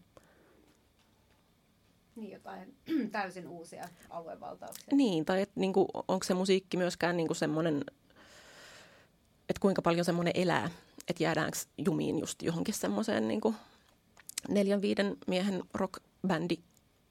Niin, 2.17 2.33
jotain 2.33 2.77
täysin 3.13 3.49
uusia 3.49 3.89
aluevaltauksia. 4.11 4.97
Niin, 4.97 5.25
tai 5.25 5.43
et, 5.43 5.51
niin 5.55 5.73
kuin, 5.73 5.89
onko 6.09 6.25
se 6.25 6.35
musiikki 6.35 6.77
myöskään 6.77 7.17
niin 7.17 7.27
kuin 7.27 7.37
semmoinen, 7.37 7.85
että 9.49 9.61
kuinka 9.61 9.83
paljon 9.83 10.05
semmoinen 10.05 10.33
elää, 10.37 10.71
että 11.09 11.23
jäädäänkö 11.23 11.59
jumiin 11.79 12.19
just 12.19 12.43
johonkin 12.43 12.75
semmoiseen 12.75 13.29
niin 13.29 13.41
neljän 14.49 14.83
viiden 14.83 15.17
miehen 15.27 15.63
rockbändi 15.75 16.57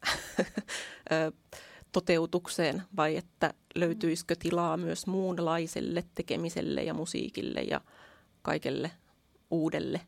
toteutukseen 1.91 2.84
vai 2.95 3.17
että 3.17 3.54
löytyisikö 3.76 4.36
tilaa 4.39 4.78
myös 4.78 5.08
muunlaiselle 5.08 6.04
tekemiselle 6.15 6.84
ja 6.84 6.93
musiikille 6.93 7.62
ja 7.62 7.82
kaikelle 8.41 8.91
uudelle? 9.52 10.02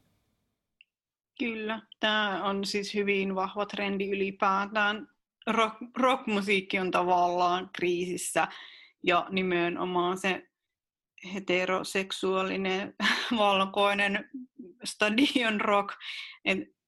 Kyllä, 1.40 1.82
tämä 2.00 2.44
on 2.44 2.66
siis 2.66 2.94
hyvin 2.94 3.36
vahva 3.36 3.66
trendi 3.66 4.10
ylipäätään. 4.10 5.08
Rock, 5.48 5.76
rockmusiikki 5.98 6.80
on 6.80 6.92
tavallaan 6.92 7.70
kriisissä 7.74 8.48
ja 9.04 9.28
nimenomaan 9.30 10.18
se 10.18 10.49
heteroseksuaalinen 11.34 12.94
valkoinen 13.38 14.30
stadion 14.84 15.62
rock, 15.62 15.90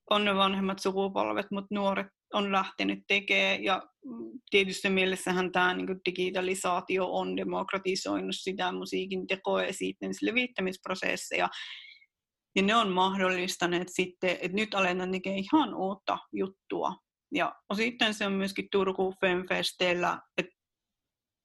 on 0.10 0.26
ne 0.26 0.36
vanhemmat 0.36 0.80
sukupolvet, 0.80 1.46
mutta 1.52 1.76
nuoret 1.76 2.08
on 2.34 2.52
lähtenyt 2.52 3.00
tekemään 3.08 3.63
ja 3.63 3.84
tietysti 4.50 4.89
mielessähän 4.89 5.52
tämä 5.52 5.74
niin 5.74 6.00
digitalisaatio 6.06 7.08
on 7.13 7.38
demokratisoinut 7.38 8.36
sitä 8.36 8.72
musiikin 8.72 9.28
tekoa 9.28 9.63
ja 9.63 9.74
sitten 9.74 10.12
levittämisprosesseja. 10.22 11.50
Ja 12.56 12.62
ne 12.62 12.76
on 12.76 12.91
mahdollistaneet 12.91 13.88
sitten, 13.91 14.30
että 14.30 14.56
nyt 14.56 14.74
aletaan 14.76 15.12
tekemään 15.12 15.44
ihan 15.54 15.74
uutta 15.76 16.17
juttua. 16.34 16.94
Ja 17.34 17.56
sitten 17.76 18.13
se 18.13 18.26
on 18.26 18.34
myöskin 18.34 18.67
Turku 18.72 19.13
Femfesteillä 19.22 20.20
että 20.38 20.61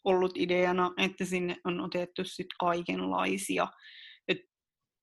ollut 0.06 0.36
ideana, 0.36 0.92
että 0.96 1.24
sinne 1.24 1.56
on 1.64 1.80
otettu 1.80 2.24
sitten 2.24 2.56
kaikenlaisia. 2.60 3.68
Että 4.28 4.44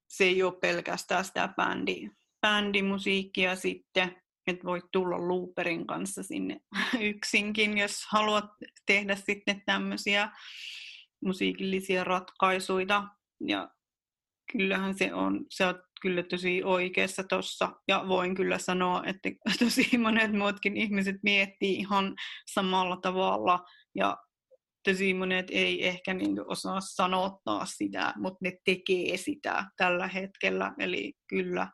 se 0.10 0.24
ei 0.24 0.44
ole 0.44 0.60
pelkästään 0.62 1.26
sitä 1.26 1.54
bändi, 1.56 2.10
bändimusiikkia 2.42 3.56
sitten, 3.56 4.22
että 4.48 4.64
voit 4.64 4.86
tulla 4.92 5.28
looperin 5.28 5.88
kanssa 5.88 6.24
sinne 6.24 6.60
yksinkin, 7.00 7.78
jos 7.78 8.06
haluat 8.10 8.46
tehdä 8.86 9.16
sitten 9.16 9.62
tämmöisiä 9.66 10.30
musiikillisia 11.24 12.04
ratkaisuja. 12.04 13.08
Ja 13.48 13.70
kyllähän 14.52 14.98
se 14.98 15.14
on, 15.14 15.46
se 15.50 15.66
on 15.66 15.84
kyllä 16.02 16.24
tosi 16.24 16.64
oikeassa 16.64 17.24
tuossa. 17.24 17.72
Ja 17.88 18.06
voin 18.08 18.36
kyllä 18.36 18.58
sanoa, 18.58 19.04
että 19.06 19.30
tosi 19.66 19.98
monet 19.98 20.32
muutkin 20.34 20.78
ihmiset 20.78 21.16
miettii 21.24 21.76
ihan 21.76 22.16
samalla 22.54 22.98
tavalla. 22.98 23.60
Ja 23.96 24.18
tosi 24.84 25.14
monet 25.14 25.48
ei 25.52 25.88
ehkä 25.88 26.14
niin 26.14 26.48
osaa 26.48 26.82
sanottaa 26.82 27.66
sitä, 27.66 28.14
mutta 28.18 28.40
ne 28.42 28.58
tekee 28.66 29.18
sitä 29.18 29.66
tällä 29.78 30.08
hetkellä. 30.08 30.74
Eli 30.80 31.14
kyllä 31.28 31.68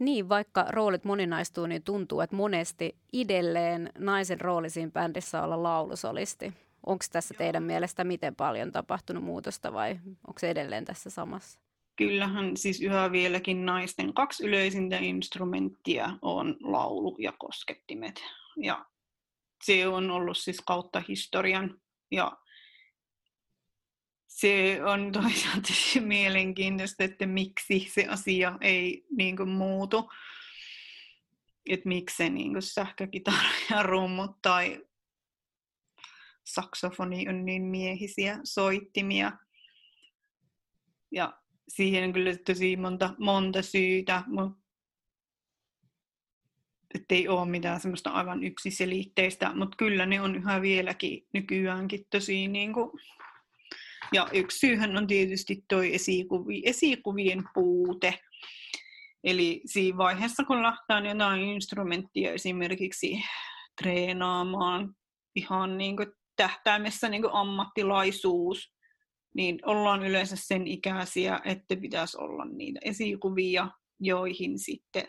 niin, 0.00 0.28
vaikka 0.28 0.64
roolit 0.68 1.04
moninaistuu, 1.04 1.66
niin 1.66 1.82
tuntuu, 1.82 2.20
että 2.20 2.36
monesti 2.36 2.96
edelleen 3.12 3.92
naisen 3.98 4.40
rooli 4.40 4.70
siinä 4.70 4.90
bändissä 4.90 5.42
olla 5.42 5.62
laulusolisti. 5.62 6.52
Onko 6.86 7.04
tässä 7.12 7.34
teidän 7.38 7.62
mielestä 7.62 8.04
miten 8.04 8.36
paljon 8.36 8.72
tapahtunut 8.72 9.24
muutosta 9.24 9.72
vai 9.72 9.90
onko 10.28 10.38
se 10.38 10.50
edelleen 10.50 10.84
tässä 10.84 11.10
samassa? 11.10 11.60
Kyllähän 11.96 12.56
siis 12.56 12.80
yhä 12.80 13.12
vieläkin 13.12 13.66
naisten 13.66 14.14
kaksi 14.14 14.46
yleisintä 14.46 14.96
instrumenttia 14.96 16.10
on 16.22 16.56
laulu 16.60 17.16
ja 17.18 17.32
koskettimet. 17.38 18.22
Ja 18.56 18.86
se 19.64 19.88
on 19.88 20.10
ollut 20.10 20.38
siis 20.38 20.60
kautta 20.66 21.02
historian. 21.08 21.80
Ja 22.10 22.38
se 24.26 24.80
on 24.84 25.12
toisaalta 25.22 25.72
mielenkiintoista, 26.00 27.04
että 27.04 27.26
miksi 27.26 27.90
se 27.94 28.06
asia 28.06 28.58
ei 28.60 29.04
niin 29.16 29.36
kuin, 29.36 29.48
muutu. 29.48 30.10
Että 31.70 31.88
miksi 31.88 32.16
se 32.16 32.30
niin 32.30 32.52
kuin, 32.52 32.62
sähkökitara 32.62 33.48
ja 33.70 33.82
rummut 33.82 34.42
tai 34.42 34.84
saksofoni 36.44 37.28
on 37.28 37.44
niin 37.44 37.62
miehisiä 37.62 38.40
soittimia. 38.44 39.32
Ja 41.10 41.40
siihen 41.68 42.04
on 42.04 42.12
kyllä 42.12 42.36
tosi 42.36 42.76
monta, 42.76 43.14
monta 43.18 43.62
syytä, 43.62 44.22
mutta 44.26 44.59
ei 47.10 47.28
ole 47.28 47.48
mitään 47.48 47.80
semmoista 47.80 48.10
aivan 48.10 48.44
yksiselitteistä, 48.44 49.54
mutta 49.54 49.76
kyllä 49.76 50.06
ne 50.06 50.20
on 50.20 50.36
yhä 50.36 50.62
vieläkin 50.62 51.26
nykyäänkin 51.32 52.06
tosi 52.10 52.48
niin 52.48 52.72
kuin, 52.72 52.90
ja 54.12 54.28
yksi 54.32 54.58
syyhän 54.58 54.96
on 54.96 55.06
tietysti 55.06 55.64
tuo 55.68 55.82
esikuvi, 55.82 56.62
esikuvien 56.64 57.44
puute. 57.54 58.20
Eli 59.24 59.62
siinä 59.66 59.98
vaiheessa, 59.98 60.44
kun 60.44 60.62
lähtee 60.62 61.08
jotain 61.08 61.40
instrumenttia 61.40 62.32
esimerkiksi 62.32 63.22
treenaamaan 63.82 64.94
ihan 65.36 65.78
niin 65.78 65.96
kuin 65.96 66.08
tähtäimessä 66.36 67.08
niin 67.08 67.22
kuin 67.22 67.34
ammattilaisuus, 67.34 68.72
niin 69.34 69.58
ollaan 69.66 70.06
yleensä 70.06 70.36
sen 70.38 70.66
ikäisiä, 70.66 71.40
että 71.44 71.76
pitäisi 71.76 72.18
olla 72.18 72.44
niitä 72.44 72.80
esikuvia, 72.84 73.68
joihin 74.00 74.58
sitten 74.58 75.08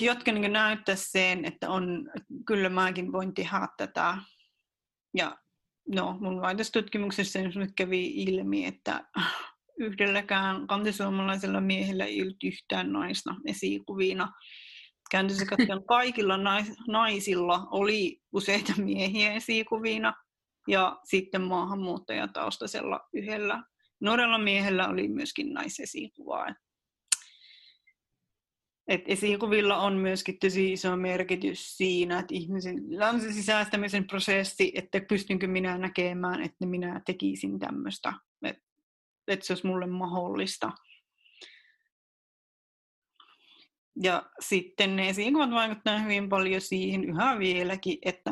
jotka 0.00 0.32
niin 0.32 0.52
näyttää 0.52 0.96
sen, 0.96 1.44
että 1.44 1.70
on, 1.70 2.10
kyllä 2.46 2.68
mäkin 2.68 3.12
voin 3.12 3.34
tehdä 3.34 3.68
tätä. 3.76 4.18
Ja 5.14 5.36
no, 5.88 6.16
mun 6.20 6.40
väitöstutkimuksessa 6.40 7.38
kävi 7.76 8.06
ilmi, 8.06 8.66
että 8.66 9.04
yhdelläkään 9.78 10.66
kantisuomalaisella 10.66 11.60
miehellä 11.60 12.04
ei 12.04 12.22
ollut 12.22 12.44
yhtään 12.44 12.92
naista 12.92 13.34
esikuvina. 13.46 14.32
Kääntössä 15.10 15.46
kaikilla 15.88 16.34
naisilla 16.88 17.66
oli 17.70 18.20
useita 18.32 18.72
miehiä 18.76 19.32
esikuvina 19.32 20.14
ja 20.68 21.00
sitten 21.04 21.42
maahanmuuttajataustaisella 21.42 23.00
yhdellä 23.12 23.62
nuorella 24.00 24.38
miehellä 24.38 24.88
oli 24.88 25.08
myöskin 25.08 25.52
naisesikuvaa. 25.52 26.54
Et 28.90 29.04
esikuvilla 29.06 29.76
on 29.76 29.96
myöskin 29.96 30.38
tosi 30.38 30.72
iso 30.72 30.96
merkitys 30.96 31.76
siinä, 31.76 32.18
että 32.18 32.34
ihmisen 32.34 32.82
se 33.20 33.32
sisäistämisen 33.32 34.06
prosessi, 34.06 34.72
että 34.74 35.00
pystynkö 35.08 35.46
minä 35.46 35.78
näkemään, 35.78 36.42
että 36.42 36.66
minä 36.66 37.00
tekisin 37.06 37.58
tämmöistä, 37.58 38.12
että 38.42 38.62
et 39.28 39.42
se 39.42 39.52
olisi 39.52 39.66
mulle 39.66 39.86
mahdollista. 39.86 40.70
Ja 44.02 44.30
sitten 44.40 44.96
ne 44.96 45.08
esikuvat 45.08 45.50
vaikuttavat 45.50 46.02
hyvin 46.02 46.28
paljon 46.28 46.60
siihen 46.60 47.04
yhä 47.04 47.38
vieläkin, 47.38 47.98
että 48.04 48.30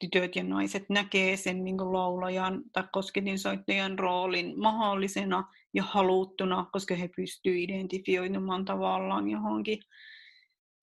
tytöt 0.00 0.36
ja 0.36 0.44
naiset 0.44 0.88
näkee 0.88 1.36
sen 1.36 1.64
niin 1.64 1.92
laulajan 1.92 2.62
tai 2.72 2.84
kosketinsoittajan 2.92 3.98
roolin 3.98 4.60
mahdollisena 4.60 5.44
ja 5.74 5.82
haluttuna, 5.82 6.66
koska 6.72 6.94
he 6.94 7.10
pystyvät 7.16 7.56
identifioitumaan 7.56 8.64
tavallaan 8.64 9.30
johonkin, 9.30 9.78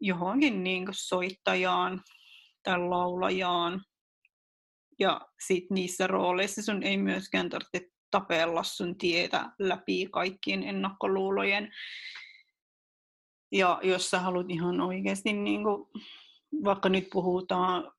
johonkin 0.01 0.63
niin 0.63 0.88
soittajaan 0.91 2.01
tai 2.63 2.80
laulajaan. 2.80 3.82
Ja 4.99 5.21
sitten 5.47 5.75
niissä 5.75 6.08
rooleissa 6.08 6.62
sun 6.62 6.84
ei 6.84 6.97
myöskään 6.97 7.49
tarvitse 7.49 7.91
tapella 8.12 8.63
sun 8.63 8.97
tietä 8.97 9.51
läpi 9.60 10.08
kaikkien 10.12 10.63
ennakkoluulojen. 10.63 11.73
Ja 13.51 13.80
jos 13.84 14.10
sä 14.10 14.19
haluat 14.19 14.49
ihan 14.49 14.82
oikeasti, 14.82 15.34
niin 15.34 15.63
kuin, 15.63 15.88
vaikka 16.63 16.89
nyt 16.89 17.07
puhutaan 17.12 17.91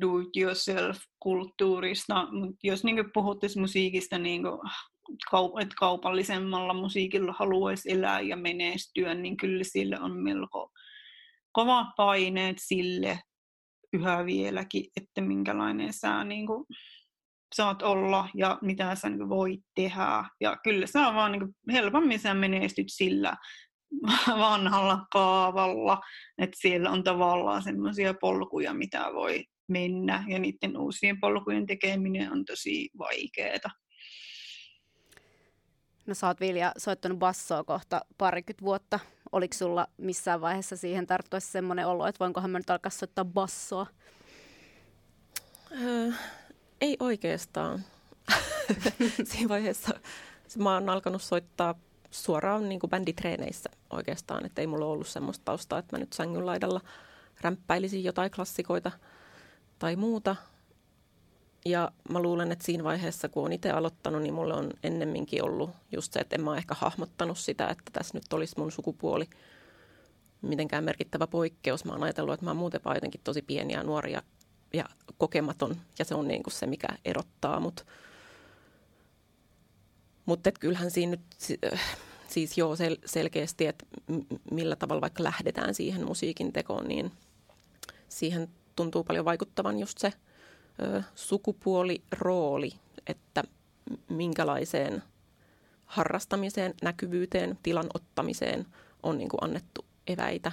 do-it-yourself-kulttuurista, 0.00 2.32
mutta 2.32 2.58
jos 2.62 2.84
niin 2.84 3.10
puhuttaisiin 3.14 3.62
musiikista, 3.62 4.18
niin 4.18 4.42
kuin, 4.42 4.60
että 5.62 5.74
kaupallisemmalla 5.78 6.74
musiikilla 6.74 7.34
haluaisi 7.38 7.92
elää 7.92 8.20
ja 8.20 8.36
menestyä, 8.36 9.14
niin 9.14 9.36
kyllä 9.36 9.64
sille 9.64 10.00
on 10.00 10.22
melko 10.22 10.70
kovat 11.52 11.86
paineet 11.96 12.56
sille 12.60 13.20
yhä 13.92 14.26
vieläkin, 14.26 14.84
että 14.96 15.20
minkälainen 15.20 15.92
sä 15.92 16.24
niin 16.24 16.46
kuin, 16.46 16.64
saat 17.54 17.82
olla 17.82 18.28
ja 18.34 18.58
mitä 18.62 18.94
sä 18.94 19.10
niin 19.10 19.28
voit 19.28 19.60
tehdä. 19.74 20.24
Ja 20.40 20.56
kyllä 20.64 20.86
sä 20.86 21.14
vaan 21.14 21.32
niin 21.32 21.40
kuin, 21.40 21.56
helpommin 21.72 22.20
sä 22.20 22.34
menestyt 22.34 22.86
sillä 22.88 23.36
vanhalla 24.28 25.06
kaavalla, 25.12 26.00
että 26.38 26.56
siellä 26.60 26.90
on 26.90 27.04
tavallaan 27.04 27.62
semmoisia 27.62 28.14
polkuja, 28.14 28.74
mitä 28.74 29.10
voi 29.14 29.44
mennä 29.68 30.24
ja 30.28 30.38
niiden 30.38 30.78
uusien 30.78 31.20
polkujen 31.20 31.66
tekeminen 31.66 32.32
on 32.32 32.44
tosi 32.44 32.90
vaikeaa. 32.98 33.70
No 36.06 36.14
sä 36.14 36.26
oot 36.26 36.40
Vilja 36.40 36.72
soittanut 36.78 37.18
bassoa 37.18 37.64
kohta 37.64 38.00
parikymmentä 38.18 38.64
vuotta. 38.64 39.00
Oliko 39.32 39.54
sulla 39.54 39.86
missään 39.96 40.40
vaiheessa 40.40 40.76
siihen 40.76 41.06
tarttuessa 41.06 41.52
semmoinen 41.52 41.86
olo, 41.86 42.06
että 42.06 42.18
voinkohan 42.18 42.50
mä 42.50 42.58
nyt 42.58 42.70
alkaa 42.70 42.90
soittaa 42.90 43.24
bassoa? 43.24 43.86
Öö, 45.82 46.10
ei 46.80 46.96
oikeastaan. 47.00 47.84
Siinä 49.24 49.48
vaiheessa 49.48 50.00
mä 50.58 50.74
oon 50.74 50.88
alkanut 50.88 51.22
soittaa 51.22 51.74
suoraan 52.10 52.68
niin 52.68 52.80
kuin 52.80 52.90
bänditreeneissä 52.90 53.70
oikeastaan, 53.90 54.46
että 54.46 54.60
ei 54.60 54.66
mulla 54.66 54.86
ollut 54.86 55.08
semmoista 55.08 55.44
taustaa, 55.44 55.78
että 55.78 55.96
mä 55.96 56.00
nyt 56.00 56.12
sängyn 56.12 56.46
laidalla 56.46 56.80
rämppäilisin 57.40 58.04
jotain 58.04 58.30
klassikoita 58.30 58.90
tai 59.78 59.96
muuta. 59.96 60.36
Ja 61.64 61.92
mä 62.10 62.22
luulen, 62.22 62.52
että 62.52 62.64
siinä 62.64 62.84
vaiheessa, 62.84 63.28
kun 63.28 63.44
on 63.44 63.52
itse 63.52 63.70
aloittanut, 63.70 64.22
niin 64.22 64.34
mulle 64.34 64.54
on 64.54 64.70
ennemminkin 64.82 65.44
ollut 65.44 65.70
just 65.92 66.12
se, 66.12 66.20
että 66.20 66.36
en 66.36 66.44
mä 66.44 66.56
ehkä 66.56 66.74
hahmottanut 66.78 67.38
sitä, 67.38 67.68
että 67.68 67.90
tässä 67.92 68.18
nyt 68.18 68.32
olisi 68.32 68.54
mun 68.58 68.72
sukupuoli 68.72 69.28
mitenkään 70.42 70.84
merkittävä 70.84 71.26
poikkeus. 71.26 71.84
Mä 71.84 71.92
oon 71.92 72.02
ajatellut, 72.02 72.34
että 72.34 72.46
mä 72.46 72.50
oon 72.50 72.56
muuten 72.56 72.80
jotenkin 72.94 73.20
tosi 73.24 73.42
pieni 73.42 73.74
ja 73.74 73.82
nuori 73.82 74.12
ja, 74.12 74.22
ja 74.72 74.84
kokematon, 75.18 75.76
ja 75.98 76.04
se 76.04 76.14
on 76.14 76.28
niin 76.28 76.42
kuin 76.42 76.54
se, 76.54 76.66
mikä 76.66 76.88
erottaa 77.04 77.60
mut. 77.60 77.86
Mutta 80.30 80.52
kyllähän 80.52 80.90
siinä 80.90 81.10
nyt 81.10 81.20
siis 82.28 82.58
joo 82.58 82.74
sel- 82.74 83.02
selkeästi, 83.06 83.66
että 83.66 83.86
millä 84.50 84.76
tavalla 84.76 85.00
vaikka 85.00 85.22
lähdetään 85.22 85.74
siihen 85.74 86.06
musiikin 86.06 86.52
tekoon, 86.52 86.88
niin 86.88 87.12
siihen 88.08 88.48
tuntuu 88.76 89.04
paljon 89.04 89.24
vaikuttavan 89.24 89.78
just 89.78 89.98
se– 89.98 90.12
sukupuolirooli, 91.14 92.72
että 93.06 93.42
minkälaiseen 94.08 95.02
harrastamiseen, 95.86 96.74
näkyvyyteen, 96.82 97.58
tilan 97.62 97.86
ottamiseen 97.94 98.66
on 99.02 99.18
niin 99.18 99.28
kuin 99.28 99.44
annettu 99.44 99.84
eväitä. 100.06 100.52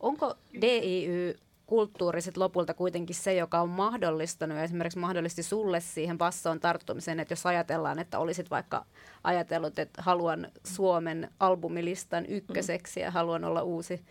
Onko 0.00 0.34
DIY 0.60 1.38
kulttuuri 1.66 2.22
sit 2.22 2.36
lopulta 2.36 2.74
kuitenkin 2.74 3.16
se, 3.16 3.34
joka 3.34 3.60
on 3.60 3.68
mahdollistanut 3.68 4.56
ja 4.56 4.64
esimerkiksi 4.64 4.98
mahdollisti 4.98 5.42
sulle 5.42 5.80
siihen 5.80 6.18
bassoon 6.18 6.60
tarttumiseen, 6.60 7.20
että 7.20 7.32
jos 7.32 7.46
ajatellaan, 7.46 7.98
että 7.98 8.18
olisit 8.18 8.50
vaikka 8.50 8.86
ajatellut, 9.24 9.78
että 9.78 10.02
haluan 10.02 10.48
Suomen 10.66 11.30
albumilistan 11.40 12.26
ykköseksi 12.26 13.00
ja 13.00 13.10
haluan 13.10 13.44
olla 13.44 13.62
uusi 13.62 14.04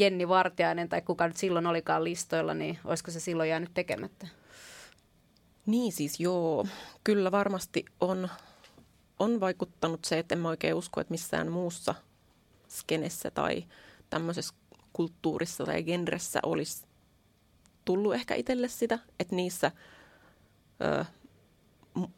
Jenni 0.00 0.28
Vartiainen 0.28 0.88
tai 0.88 1.02
kuka 1.02 1.26
nyt 1.26 1.36
silloin 1.36 1.66
olikaan 1.66 2.04
listoilla, 2.04 2.54
niin 2.54 2.78
olisiko 2.84 3.10
se 3.10 3.20
silloin 3.20 3.50
jäänyt 3.50 3.70
tekemättä? 3.74 4.26
Niin 5.66 5.92
siis 5.92 6.20
joo, 6.20 6.66
kyllä 7.04 7.30
varmasti 7.30 7.84
on, 8.00 8.28
on 9.18 9.40
vaikuttanut 9.40 10.04
se, 10.04 10.18
että 10.18 10.34
en 10.34 10.38
mä 10.38 10.48
oikein 10.48 10.74
usko, 10.74 11.00
että 11.00 11.10
missään 11.10 11.52
muussa 11.52 11.94
skenessä 12.68 13.30
tai 13.30 13.64
tämmöisessä 14.10 14.54
kulttuurissa 14.92 15.64
tai 15.64 15.82
genressä 15.82 16.40
olisi 16.42 16.89
tullut 17.84 18.14
ehkä 18.14 18.34
itselle 18.34 18.68
sitä, 18.68 18.98
että 19.20 19.36
niissä 19.36 19.70
ö, 20.84 21.04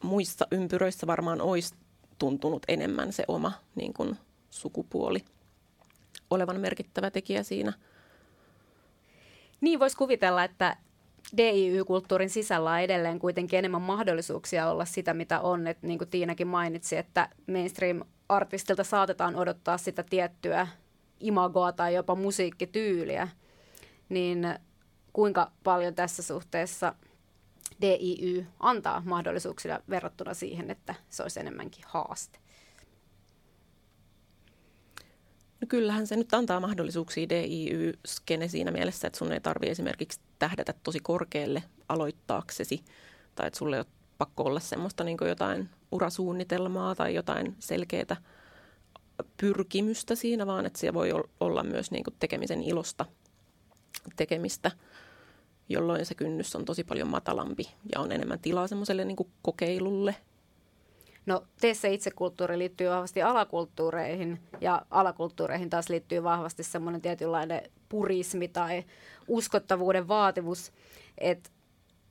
muissa 0.02 0.46
ympyröissä 0.50 1.06
varmaan 1.06 1.40
olisi 1.40 1.74
tuntunut 2.18 2.62
enemmän 2.68 3.12
se 3.12 3.24
oma 3.28 3.52
niin 3.74 3.92
kuin, 3.92 4.16
sukupuoli 4.50 5.24
olevan 6.30 6.60
merkittävä 6.60 7.10
tekijä 7.10 7.42
siinä. 7.42 7.72
Niin 9.60 9.80
voisi 9.80 9.96
kuvitella, 9.96 10.44
että 10.44 10.76
DIY-kulttuurin 11.36 12.30
sisällä 12.30 12.70
on 12.70 12.80
edelleen 12.80 13.18
kuitenkin 13.18 13.58
enemmän 13.58 13.82
mahdollisuuksia 13.82 14.70
olla 14.70 14.84
sitä, 14.84 15.14
mitä 15.14 15.40
on. 15.40 15.66
Et 15.66 15.82
niin 15.82 15.98
kuin 15.98 16.10
Tiinakin 16.10 16.46
mainitsi, 16.46 16.96
että 16.96 17.28
mainstream-artistilta 17.46 18.84
saatetaan 18.84 19.36
odottaa 19.36 19.78
sitä 19.78 20.02
tiettyä 20.02 20.66
imagoa 21.20 21.72
tai 21.72 21.94
jopa 21.94 22.14
musiikkityyliä. 22.14 23.28
Niin 24.08 24.46
kuinka 25.12 25.52
paljon 25.64 25.94
tässä 25.94 26.22
suhteessa 26.22 26.94
DIY 27.80 28.46
antaa 28.60 29.02
mahdollisuuksia 29.06 29.80
verrattuna 29.90 30.34
siihen, 30.34 30.70
että 30.70 30.94
se 31.10 31.22
olisi 31.22 31.40
enemmänkin 31.40 31.84
haaste? 31.86 32.38
No 35.60 35.66
kyllähän 35.68 36.06
se 36.06 36.16
nyt 36.16 36.34
antaa 36.34 36.60
mahdollisuuksia 36.60 37.28
DIY-skene 37.28 38.48
siinä 38.48 38.70
mielessä, 38.70 39.06
että 39.06 39.18
sun 39.18 39.32
ei 39.32 39.40
tarvi 39.40 39.68
esimerkiksi 39.68 40.20
tähdätä 40.38 40.74
tosi 40.82 41.00
korkealle 41.00 41.62
aloittaaksesi, 41.88 42.84
tai 43.34 43.46
että 43.46 43.58
sulle 43.58 43.76
ei 43.76 43.80
ole 43.80 43.86
pakko 44.18 44.42
olla 44.42 44.60
semmoista 44.60 45.04
niin 45.04 45.18
jotain 45.28 45.70
urasuunnitelmaa 45.92 46.94
tai 46.94 47.14
jotain 47.14 47.56
selkeää 47.58 48.16
pyrkimystä 49.36 50.14
siinä, 50.14 50.46
vaan 50.46 50.66
että 50.66 50.78
siellä 50.78 50.94
voi 50.94 51.10
olla 51.40 51.62
myös 51.62 51.90
niin 51.90 52.04
tekemisen 52.18 52.62
ilosta 52.62 53.06
tekemistä, 54.16 54.70
jolloin 55.68 56.06
se 56.06 56.14
kynnys 56.14 56.56
on 56.56 56.64
tosi 56.64 56.84
paljon 56.84 57.08
matalampi 57.08 57.70
ja 57.94 58.00
on 58.00 58.12
enemmän 58.12 58.38
tilaa 58.38 58.66
semmoiselle 58.66 59.04
niin 59.04 59.16
kokeilulle 59.42 60.14
No 61.26 61.42
teissä 61.60 61.88
itsekulttuuri 61.88 62.58
liittyy 62.58 62.90
vahvasti 62.90 63.22
alakulttuureihin 63.22 64.40
ja 64.60 64.82
alakulttuureihin 64.90 65.70
taas 65.70 65.88
liittyy 65.88 66.22
vahvasti 66.22 66.62
semmoinen 66.62 67.00
tietynlainen 67.00 67.62
purismi 67.88 68.48
tai 68.48 68.84
uskottavuuden 69.28 70.08
vaatimus, 70.08 70.72
että 71.18 71.50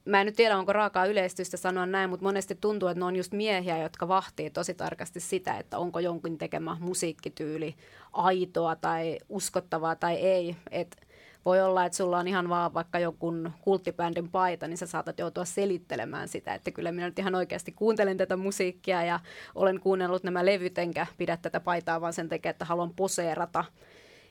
mä 0.06 0.20
en 0.20 0.26
nyt 0.26 0.36
tiedä, 0.36 0.58
onko 0.58 0.74
raakaa 0.74 1.06
yleistystä 1.06 1.58
sanoa 1.58 1.86
näin, 1.86 2.10
mutta 2.10 2.24
monesti 2.24 2.56
tuntuu, 2.56 2.90
että 2.90 3.00
ne 3.00 3.06
on 3.06 3.16
just 3.16 3.32
miehiä, 3.32 3.78
jotka 3.78 4.08
vahtii 4.08 4.50
tosi 4.50 4.74
tarkasti 4.74 5.20
sitä, 5.20 5.58
että 5.58 5.78
onko 5.78 6.00
jonkin 6.00 6.38
tekemä 6.38 6.78
musiikkityyli 6.80 7.76
aitoa 8.14 8.76
tai 8.76 9.18
uskottavaa 9.30 9.96
tai 9.96 10.16
ei. 10.16 10.56
Että 10.72 10.98
voi 11.46 11.62
olla, 11.62 11.86
että 11.86 11.98
sulla 11.98 12.20
on 12.20 12.28
ihan 12.28 12.50
vaan 12.50 12.74
vaikka 12.74 13.00
joku 13.00 13.34
kulttibändin 13.62 14.30
paita, 14.30 14.68
niin 14.68 14.78
sä 14.78 14.86
saatat 14.86 15.20
joutua 15.20 15.46
selittelemään 15.46 16.28
sitä, 16.28 16.54
että 16.54 16.72
kyllä 16.72 16.92
minä 16.92 17.06
nyt 17.06 17.20
ihan 17.20 17.36
oikeasti 17.36 17.72
kuuntelen 17.72 18.18
tätä 18.18 18.38
musiikkia 18.38 19.04
ja 19.04 19.20
olen 19.56 19.80
kuunnellut 19.80 20.24
nämä 20.24 20.46
levyt, 20.46 20.78
enkä 20.78 21.08
pidä 21.18 21.38
tätä 21.38 21.60
paitaa 21.60 22.02
vaan 22.02 22.14
sen 22.14 22.30
takia, 22.30 22.52
että 22.52 22.66
haluan 22.66 22.94
poseerata. 22.96 23.66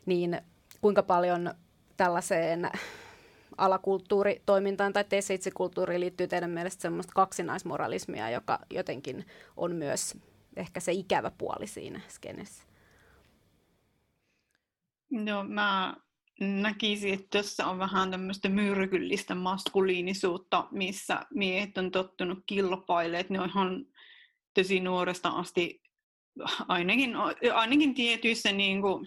Niin 0.06 0.40
kuinka 0.80 1.02
paljon 1.02 1.54
tällaiseen 1.96 2.70
alakulttuuritoimintaan 3.56 4.92
tai 4.92 5.04
teissä 5.04 5.34
itsekulttuuriin 5.34 6.00
liittyy 6.00 6.28
teidän 6.28 6.50
mielestä 6.50 6.82
semmoista 6.82 7.12
kaksinaismoralismia, 7.14 8.30
joka 8.30 8.58
jotenkin 8.70 9.26
on 9.56 9.76
myös 9.76 10.16
ehkä 10.56 10.80
se 10.80 10.92
ikävä 10.92 11.30
puoli 11.38 11.66
siinä 11.66 12.00
skenessä? 12.08 12.64
No 15.10 15.44
mä 15.44 15.94
näkisin, 16.40 17.14
että 17.14 17.26
tässä 17.30 17.66
on 17.66 17.78
vähän 17.78 18.10
tämmöistä 18.10 18.48
myrkyllistä 18.48 19.34
maskuliinisuutta, 19.34 20.68
missä 20.70 21.20
miehet 21.34 21.78
on 21.78 21.90
tottunut 21.90 22.38
kilpailemaan. 22.46 23.26
Ne 23.28 23.40
on 23.40 23.48
ihan 23.48 23.86
tosi 24.54 24.80
nuoresta 24.80 25.28
asti, 25.28 25.82
ainakin, 26.68 27.12
ainakin 27.54 27.94
tietyissä 27.94 28.52
niin 28.52 28.82
kuin, 28.82 29.06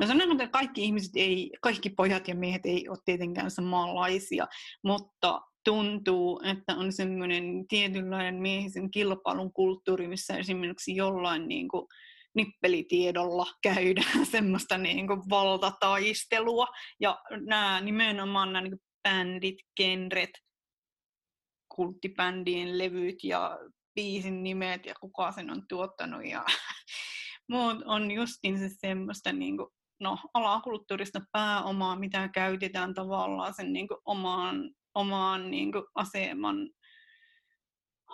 No 0.00 0.06
sanon, 0.06 0.32
että 0.32 0.48
kaikki 0.48 0.84
ihmiset 0.84 1.12
ei, 1.16 1.50
kaikki 1.60 1.90
pojat 1.90 2.28
ja 2.28 2.34
miehet 2.34 2.66
ei 2.66 2.88
ole 2.88 2.98
tietenkään 3.04 3.50
samanlaisia, 3.50 4.46
mutta 4.82 5.40
tuntuu, 5.64 6.40
että 6.44 6.76
on 6.76 6.92
semmoinen 6.92 7.68
tietynlainen 7.68 8.34
miehisen 8.34 8.90
kilpailun 8.90 9.52
kulttuuri, 9.52 10.08
missä 10.08 10.36
esimerkiksi 10.36 10.96
jollain 10.96 11.48
niin 11.48 11.68
kuin, 11.68 11.86
nippelitiedolla 12.36 13.46
käydään 13.62 14.26
semmoista 14.36 14.78
niin 14.78 15.06
kuin 15.06 15.20
valtataistelua. 15.30 16.66
Ja 17.00 17.18
nämä 17.46 17.80
nimenomaan 17.80 18.52
nämä 18.52 18.62
niin 18.62 18.80
bändit, 19.08 19.56
genret, 19.76 20.30
kulttibändien 21.74 22.78
levyt 22.78 23.24
ja 23.24 23.58
biisin 23.94 24.42
nimet 24.42 24.86
ja 24.86 24.94
kuka 25.00 25.32
sen 25.32 25.50
on 25.50 25.62
tuottanut 25.68 26.24
ja 26.24 26.44
muut 27.50 27.76
on 27.84 28.10
justin 28.10 28.58
se 28.58 28.68
semmoista 28.80 29.32
niin 29.32 29.56
kuin, 29.56 29.68
no, 30.00 30.18
alakulttuurista 30.34 31.20
pääomaa, 31.32 31.98
mitä 31.98 32.28
käytetään 32.28 32.94
tavallaan 32.94 33.54
sen 33.54 33.72
niin 33.72 33.88
kuin, 33.88 33.98
omaan, 34.04 34.70
omaan 34.94 35.50
niin 35.50 35.72
kuin, 35.72 35.84
aseman 35.94 36.70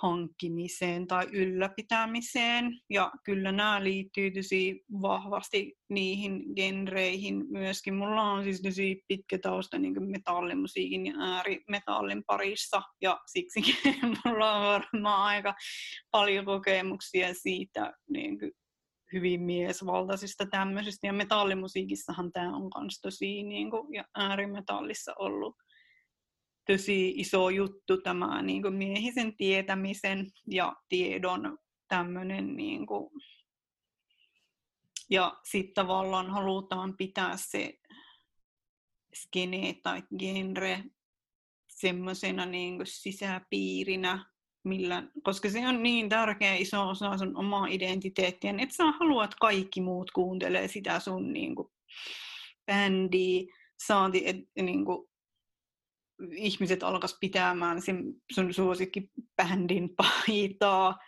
hankkimiseen 0.03 1.07
tai 1.07 1.27
ylläpitämiseen. 1.33 2.81
Ja 2.91 3.12
kyllä 3.25 3.53
nämä 3.53 3.85
liittyy 3.85 4.31
tosi 4.31 4.85
vahvasti 5.03 5.75
niihin 5.88 6.43
genreihin 6.57 7.45
myöskin. 7.49 7.95
Mulla 7.95 8.23
on 8.23 8.45
siis 8.45 8.62
tosi 8.62 9.05
pitkä 9.09 9.38
tausta 9.38 9.79
niin 9.79 10.11
metallimusiikin 10.11 11.07
ja 11.07 11.15
äärimetallin 11.19 12.23
parissa. 12.27 12.83
Ja 13.01 13.21
siksi 13.27 13.61
mulla 14.25 14.53
on 14.53 14.62
varmaan 14.62 15.23
aika 15.23 15.55
paljon 16.11 16.45
kokemuksia 16.45 17.35
siitä 17.35 17.93
niin 18.11 18.38
kuin 18.38 18.53
hyvin 19.12 19.43
miesvaltaisista 19.43 20.47
tämmöisistä. 20.47 21.07
Ja 21.07 21.12
metallimusiikissahan 21.12 22.33
tämä 22.33 22.57
on 22.57 22.71
myös 22.81 23.01
tosi 23.03 23.43
niin 23.43 23.71
kuin, 23.71 23.95
ja 23.95 24.05
äärimetallissa 24.15 25.15
ollut 25.19 25.57
tosi 26.66 27.11
iso 27.16 27.51
juttu 27.51 27.96
tämä 28.03 28.42
niin 28.42 28.62
kuin 28.62 28.75
miehisen 28.75 29.37
tietämisen 29.37 30.27
ja 30.46 30.77
tiedon 30.88 31.59
tämmöinen 31.88 32.57
niin 32.57 32.87
kuin, 32.87 33.11
ja 35.11 35.40
sitten 35.44 35.75
tavallaan 35.75 36.31
halutaan 36.31 36.96
pitää 36.96 37.37
se 37.37 37.79
skene 39.14 39.75
tai 39.83 40.03
genre 40.18 40.85
semmoisena 41.68 42.46
niin 42.46 42.81
sisäpiirinä, 42.85 44.27
millä, 44.64 45.03
koska 45.22 45.51
se 45.51 45.68
on 45.68 45.83
niin 45.83 46.09
tärkeä 46.09 46.55
iso 46.55 46.88
osa 46.88 47.18
sun 47.18 47.37
omaa 47.37 47.66
identiteettiä, 47.66 48.55
että 48.59 48.75
sä 48.75 48.85
haluat 48.85 49.35
kaikki 49.35 49.81
muut 49.81 50.11
kuuntelee 50.11 50.68
sitä 50.68 51.01
sun 51.01 51.33
niin 51.33 51.55
kuin, 51.55 51.68
bändiä, 52.66 53.55
saati, 53.87 54.22
että 54.29 54.62
niin 54.62 54.85
kuin, 54.85 55.12
ihmiset 56.32 56.82
alkas 56.82 57.16
pitämään 57.20 57.82
sen 57.82 58.14
sun 58.32 58.54
suosikkibändin 58.54 59.90
paitaa 60.26 60.98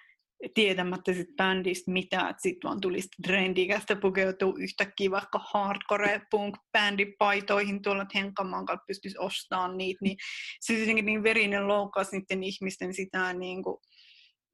tietämättä 0.55 1.12
sit 1.12 1.37
bändistä 1.37 1.90
mitään, 1.90 2.31
että 2.31 2.42
sitten 2.42 2.68
vaan 2.68 2.81
tulisi 2.81 3.09
trendikästä 3.22 3.96
pukeutua 3.96 4.55
yhtäkkiä 4.59 5.11
vaikka 5.11 5.40
hardcore 5.53 6.22
punk 6.31 6.57
bändipaitoihin 6.72 7.83
tuolla, 7.83 8.03
että 8.03 8.18
Henkkamaan 8.18 8.66
kanssa 8.66 8.85
pystyisi 8.87 9.18
ostamaan 9.18 9.77
niitä, 9.77 9.98
niin 10.03 10.16
se 10.61 10.79
jotenkin 10.79 11.05
niin 11.05 11.22
verinen 11.22 11.68
loukkaus 11.68 12.12
niiden 12.12 12.44
ihmisten 12.44 12.94
sitä 12.94 13.33
niin 13.33 13.62
kuin, 13.62 13.77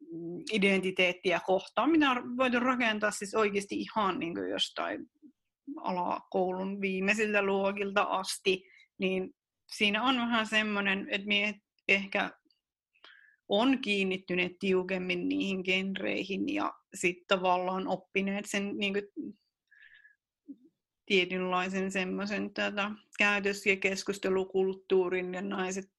mm, 0.00 0.42
identiteettiä 0.52 1.40
kohtaan, 1.46 1.90
mitä 1.90 2.10
on 2.10 2.36
voitu 2.36 2.60
rakentaa 2.60 3.10
siis 3.10 3.34
oikeasti 3.34 3.74
ihan 3.74 4.18
niin 4.18 4.34
kuin 4.34 4.50
jostain 4.50 5.06
alakoulun 5.76 6.80
viimeisiltä 6.80 7.42
luokilta 7.42 8.02
asti, 8.02 8.62
niin 8.98 9.30
siinä 9.74 10.02
on 10.02 10.16
vähän 10.16 10.46
semmoinen, 10.46 11.06
että 11.10 11.28
miehet 11.28 11.56
ehkä 11.88 12.30
on 13.48 13.78
kiinnittyneet 13.78 14.52
tiukemmin 14.58 15.28
niihin 15.28 15.60
genreihin 15.64 16.54
ja 16.54 16.72
sitten 16.94 17.26
tavallaan 17.28 17.88
oppineet 17.88 18.44
sen 18.48 18.76
niin 18.78 18.92
kuin, 18.92 19.38
tietynlaisen 21.06 21.92
semmoisen 21.92 22.50
käytös- 23.18 23.66
ja 23.66 23.76
keskustelukulttuurin 23.76 25.34
ja 25.34 25.42
naiset 25.42 25.90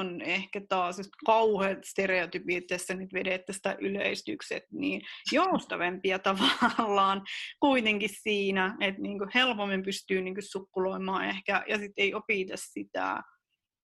on 0.00 0.20
ehkä 0.20 0.60
taas 0.68 0.96
kauheat 1.26 1.84
stereotypiat 1.84 2.66
tässä 2.66 2.94
nyt 2.94 3.12
vedettäisiin 3.12 3.76
yleistykset, 3.80 4.64
niin 4.72 5.02
joustavempia 5.32 6.18
tavallaan 6.28 7.22
kuitenkin 7.60 8.10
siinä, 8.22 8.76
että 8.80 9.02
niin 9.02 9.18
kuin 9.18 9.30
helpommin 9.34 9.82
pystyy 9.82 10.22
niin 10.22 10.34
kuin 10.34 10.50
sukkuloimaan 10.50 11.24
ehkä, 11.24 11.64
ja 11.68 11.78
sitten 11.78 12.02
ei 12.02 12.14
opita 12.14 12.54
sitä 12.56 13.22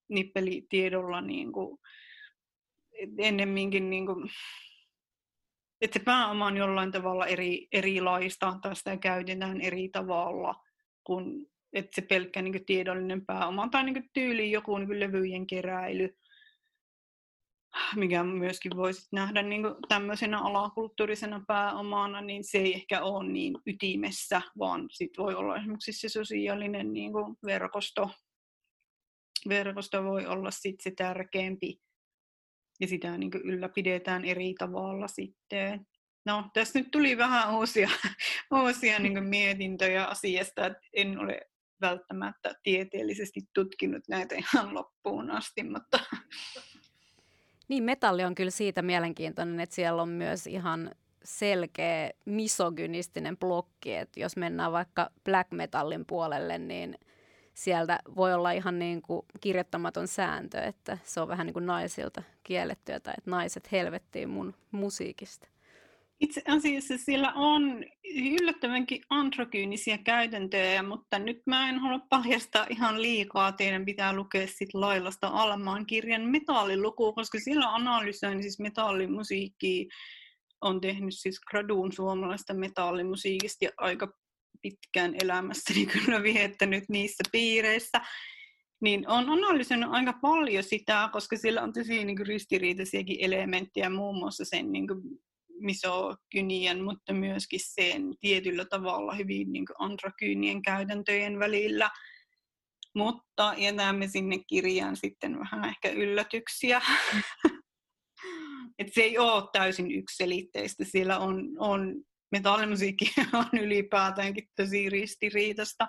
nippelitiedolla 0.09 1.21
niin 1.21 1.53
kuin, 1.53 1.79
ennemminkin, 3.19 3.91
niin 3.91 4.07
kuin, 4.07 4.31
että 5.81 5.99
se 5.99 6.05
pääoma 6.05 6.47
on 6.47 6.57
jollain 6.57 6.93
tavalla 6.93 7.27
eri, 7.27 7.69
erilaista, 7.73 8.59
tai 8.63 8.77
sitä 8.77 8.97
käytetään 8.97 9.61
eri 9.61 9.89
tavalla 9.89 10.55
kuin 11.05 11.47
että 11.77 11.91
se 11.95 12.03
pelkkä 12.03 12.43
niin 12.43 12.53
kuin, 12.53 12.67
tiedollinen 12.67 13.27
pääoma 13.27 13.69
tai 13.69 13.85
niin 13.85 13.95
kuin, 13.95 14.11
tyyli 14.13 14.51
joku 14.51 14.79
niin 14.79 14.87
kuin, 14.87 15.01
levyjen 15.01 15.47
keräily, 15.47 16.17
mikä 17.97 18.25
myöskin 18.25 18.77
voisi 18.77 19.09
nähdä 19.13 19.43
niin 19.43 19.63
kuin, 19.63 19.75
tämmöisenä 19.89 20.41
alakulttuurisena 20.41 21.45
pääomana, 21.49 22.21
niin 22.21 22.45
se 22.45 22.59
ei 22.59 22.75
ehkä 22.75 23.03
ole 23.03 23.29
niin 23.33 23.55
ytimessä, 23.67 24.43
vaan 24.59 24.87
sit 24.91 25.11
voi 25.19 25.35
olla 25.35 25.57
esimerkiksi 25.57 25.93
se 25.93 26.09
sosiaalinen 26.09 26.93
niin 26.93 27.13
kuin, 27.13 27.37
verkosto. 27.45 28.11
Verkosto 29.49 30.05
voi 30.05 30.27
olla 30.27 30.51
sit 30.51 30.81
se 30.81 30.91
tärkeämpi 30.91 31.81
ja 32.81 32.89
sitä 32.89 33.19
niin 33.19 33.31
kuin, 33.31 33.43
ylläpidetään 33.43 34.25
eri 34.25 34.55
tavalla 34.59 35.09
sitten. 35.09 35.87
No, 36.27 36.51
tässä 36.55 36.79
nyt 36.79 36.91
tuli 36.91 37.19
vähän 37.19 37.55
uusia, 37.55 37.91
uusia 38.63 38.99
niin 38.99 39.25
mietintöjä 39.25 40.05
asiasta, 40.05 40.67
että 40.67 40.81
en 40.93 41.19
ole 41.19 41.41
välttämättä 41.81 42.55
tieteellisesti 42.63 43.41
tutkinut 43.55 44.03
näitä 44.09 44.35
ihan 44.35 44.75
loppuun 44.75 45.31
asti, 45.31 45.63
mutta... 45.63 45.99
Niin, 47.69 47.85
metalli 47.85 48.25
on 48.25 48.35
kyllä 48.35 48.51
siitä 48.51 48.83
mielenkiintoinen, 48.83 49.61
että 49.61 49.75
siellä 49.75 50.03
on 50.03 50.09
myös 50.09 50.47
ihan 50.47 50.91
selkeä 51.25 52.11
misogynistinen 52.25 53.37
blokki, 53.37 53.95
että 53.95 54.21
jos 54.21 54.37
mennään 54.37 54.73
vaikka 54.73 55.11
black 55.25 55.51
metallin 55.53 56.07
puolelle, 56.07 56.59
niin 56.59 56.99
sieltä 57.55 57.99
voi 58.17 58.35
olla 58.35 58.51
ihan 58.51 58.79
niin 58.79 59.03
kuin 59.03 59.27
kirjoittamaton 59.41 60.09
sääntö, 60.09 60.61
että 60.61 60.99
se 61.05 61.21
on 61.21 61.29
vähän 61.29 61.47
niin 61.47 61.55
kuin 61.55 61.67
naisilta 61.67 62.23
kiellettyä 62.43 63.01
tai 63.01 63.15
että 63.19 63.31
naiset 63.31 63.73
helvettiin 63.73 64.29
mun 64.29 64.55
musiikista. 64.71 65.49
Itse 66.21 66.43
asiassa 66.49 66.95
siellä 66.99 67.33
on 67.33 67.85
yllättävänkin 68.41 69.03
androgyynisiä 69.11 69.99
käytäntöjä, 69.99 70.83
mutta 70.83 71.19
nyt 71.19 71.43
mä 71.47 71.69
en 71.69 71.79
halua 71.79 72.07
paljastaa 72.09 72.67
ihan 72.71 73.03
liikaa. 73.03 73.53
Teidän 73.53 73.85
pitää 73.85 74.13
lukea 74.13 74.47
sit 74.47 74.75
Lailasta 74.75 75.29
Almaan 75.29 75.87
kirjan 75.87 76.23
metalliluku, 76.23 77.13
koska 77.13 77.39
sillä 77.41 77.75
analysoin 77.75 78.43
siis 78.43 78.61
metallimusiikkia. 78.61 79.85
On 80.61 80.81
tehnyt 80.81 81.15
siis 81.17 81.41
graduun 81.41 81.93
suomalaista 81.93 82.55
metallimusiikista 82.55 83.65
ja 83.65 83.71
aika 83.77 84.13
pitkään 84.63 85.15
elämässäni 85.23 85.87
kyllä 86.05 86.23
viettänyt 86.23 86.85
niissä 86.89 87.25
piireissä 87.33 88.01
niin 88.81 89.09
on 89.09 89.31
analysoinut 89.31 89.95
aika 89.95 90.13
paljon 90.13 90.63
sitä, 90.63 91.09
koska 91.13 91.37
sillä 91.37 91.63
on 91.63 91.73
tosi 91.73 92.05
niin 92.05 92.27
ristiriitaisiakin 92.27 93.17
elementtejä, 93.21 93.91
muun 93.91 94.19
muassa 94.19 94.45
sen 94.45 94.73
niin 94.73 94.89
kuin, 94.89 95.01
misokynian, 95.61 96.81
mutta 96.81 97.13
myöskin 97.13 97.61
sen 97.63 98.15
tietyllä 98.21 98.65
tavalla 98.65 99.15
hyvin 99.15 99.53
niin 99.53 99.67
androkyynien 99.79 100.63
käytäntöjen 100.63 101.39
välillä. 101.39 101.91
Mutta 102.95 103.55
jätämme 103.57 104.09
sinne 104.09 104.39
kirjaan 104.47 104.97
sitten 104.97 105.39
vähän 105.39 105.65
ehkä 105.65 105.91
yllätyksiä. 105.91 106.83
Et 108.79 108.89
se 108.95 109.01
ei 109.03 109.19
ole 109.19 109.49
täysin 109.53 109.91
yksiselitteistä. 109.91 110.85
Siellä 110.85 111.19
on, 111.19 111.49
on 111.59 111.95
metallimusiikki 112.33 113.13
on 113.33 113.61
ylipäätäänkin 113.61 114.49
tosi 114.57 114.91
ristiriitasta. 114.91 115.89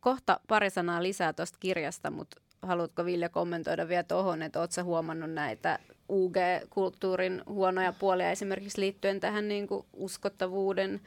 Kohta 0.00 0.40
pari 0.48 0.70
sanaa 0.70 1.02
lisää 1.02 1.32
tuosta 1.32 1.58
kirjasta, 1.60 2.10
mutta 2.10 2.40
haluatko 2.62 3.04
Ville 3.04 3.28
kommentoida 3.28 3.88
vielä 3.88 4.02
tuohon, 4.02 4.42
että 4.42 4.60
oletko 4.60 4.84
huomannut 4.84 5.30
näitä 5.30 5.78
UG-kulttuurin 6.08 7.42
huonoja 7.46 7.92
puolia 7.92 8.30
esimerkiksi 8.30 8.80
liittyen 8.80 9.20
tähän 9.20 9.48
niin 9.48 9.66
kuin 9.66 9.86
uskottavuuden 9.92 11.00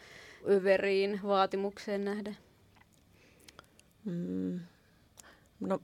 överiin 0.50 1.20
vaatimukseen 1.24 2.06
nähden? 2.06 2.38
Mm. 4.06 4.60
No 5.60 5.80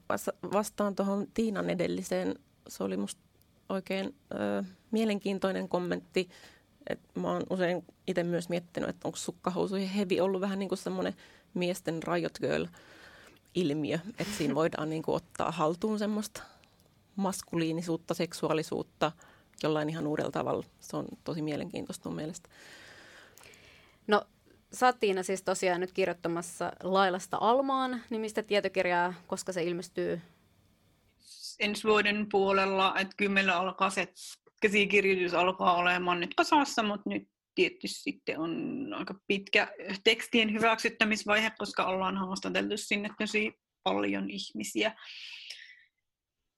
vastaan 0.52 0.94
tuohon 0.94 1.26
Tiinan 1.34 1.70
edelliseen. 1.70 2.34
Se 2.68 2.84
oli 2.84 2.96
musta 2.96 3.20
oikein 3.68 4.14
ö, 4.32 4.64
mielenkiintoinen 4.90 5.68
kommentti. 5.68 6.28
Et 6.86 7.00
mä 7.14 7.32
oon 7.32 7.42
usein 7.50 7.84
itse 8.06 8.24
myös 8.24 8.48
miettinyt, 8.48 8.88
että 8.88 9.08
onko 9.08 9.16
sukkahousujen 9.16 9.88
hevi 9.88 10.20
ollut 10.20 10.40
vähän 10.40 10.58
niin 10.58 10.68
kuin 10.68 10.78
semmoinen 10.78 11.14
miesten 11.54 12.02
riot 12.02 12.38
girl 12.38 12.66
ilmiö, 13.54 13.98
että 14.18 14.34
siinä 14.38 14.54
voidaan 14.62 14.90
niin 14.90 15.02
kuin 15.02 15.16
ottaa 15.16 15.50
haltuun 15.50 15.98
semmoista 15.98 16.42
maskuliinisuutta, 17.16 18.14
seksuaalisuutta 18.14 19.12
jollain 19.62 19.88
ihan 19.88 20.06
uudella 20.06 20.30
tavalla. 20.30 20.64
Se 20.80 20.96
on 20.96 21.06
tosi 21.24 21.42
mielenkiintoista 21.42 22.08
mun 22.08 22.16
mielestä. 22.16 22.48
No 24.06 24.22
sä 24.72 24.86
oot 24.86 25.00
Tiina 25.00 25.22
siis 25.22 25.42
tosiaan 25.42 25.80
nyt 25.80 25.92
kirjoittamassa 25.92 26.72
Lailasta 26.82 27.38
Almaan 27.40 28.02
nimistä 28.10 28.42
tietokirjaa, 28.42 29.14
koska 29.26 29.52
se 29.52 29.62
ilmestyy? 29.62 30.20
ensi 31.58 31.84
vuoden 31.84 32.26
puolella, 32.30 32.94
että 32.98 33.14
kyllä 33.16 33.32
meillä 33.32 33.56
alkaa 33.56 33.90
se 33.90 34.08
käsikirjoitus 34.62 35.34
alkaa 35.34 35.74
olemaan 35.74 36.20
nyt 36.20 36.34
kasassa, 36.34 36.82
mutta 36.82 37.10
nyt 37.10 37.28
tietysti 37.54 37.88
sitten 37.88 38.38
on 38.38 38.86
aika 38.94 39.14
pitkä 39.26 39.72
tekstien 40.04 40.52
hyväksyttämisvaihe, 40.52 41.52
koska 41.58 41.86
ollaan 41.86 42.16
haastateltu 42.16 42.76
sinne 42.76 43.10
tosi 43.18 43.52
paljon 43.82 44.30
ihmisiä. 44.30 44.94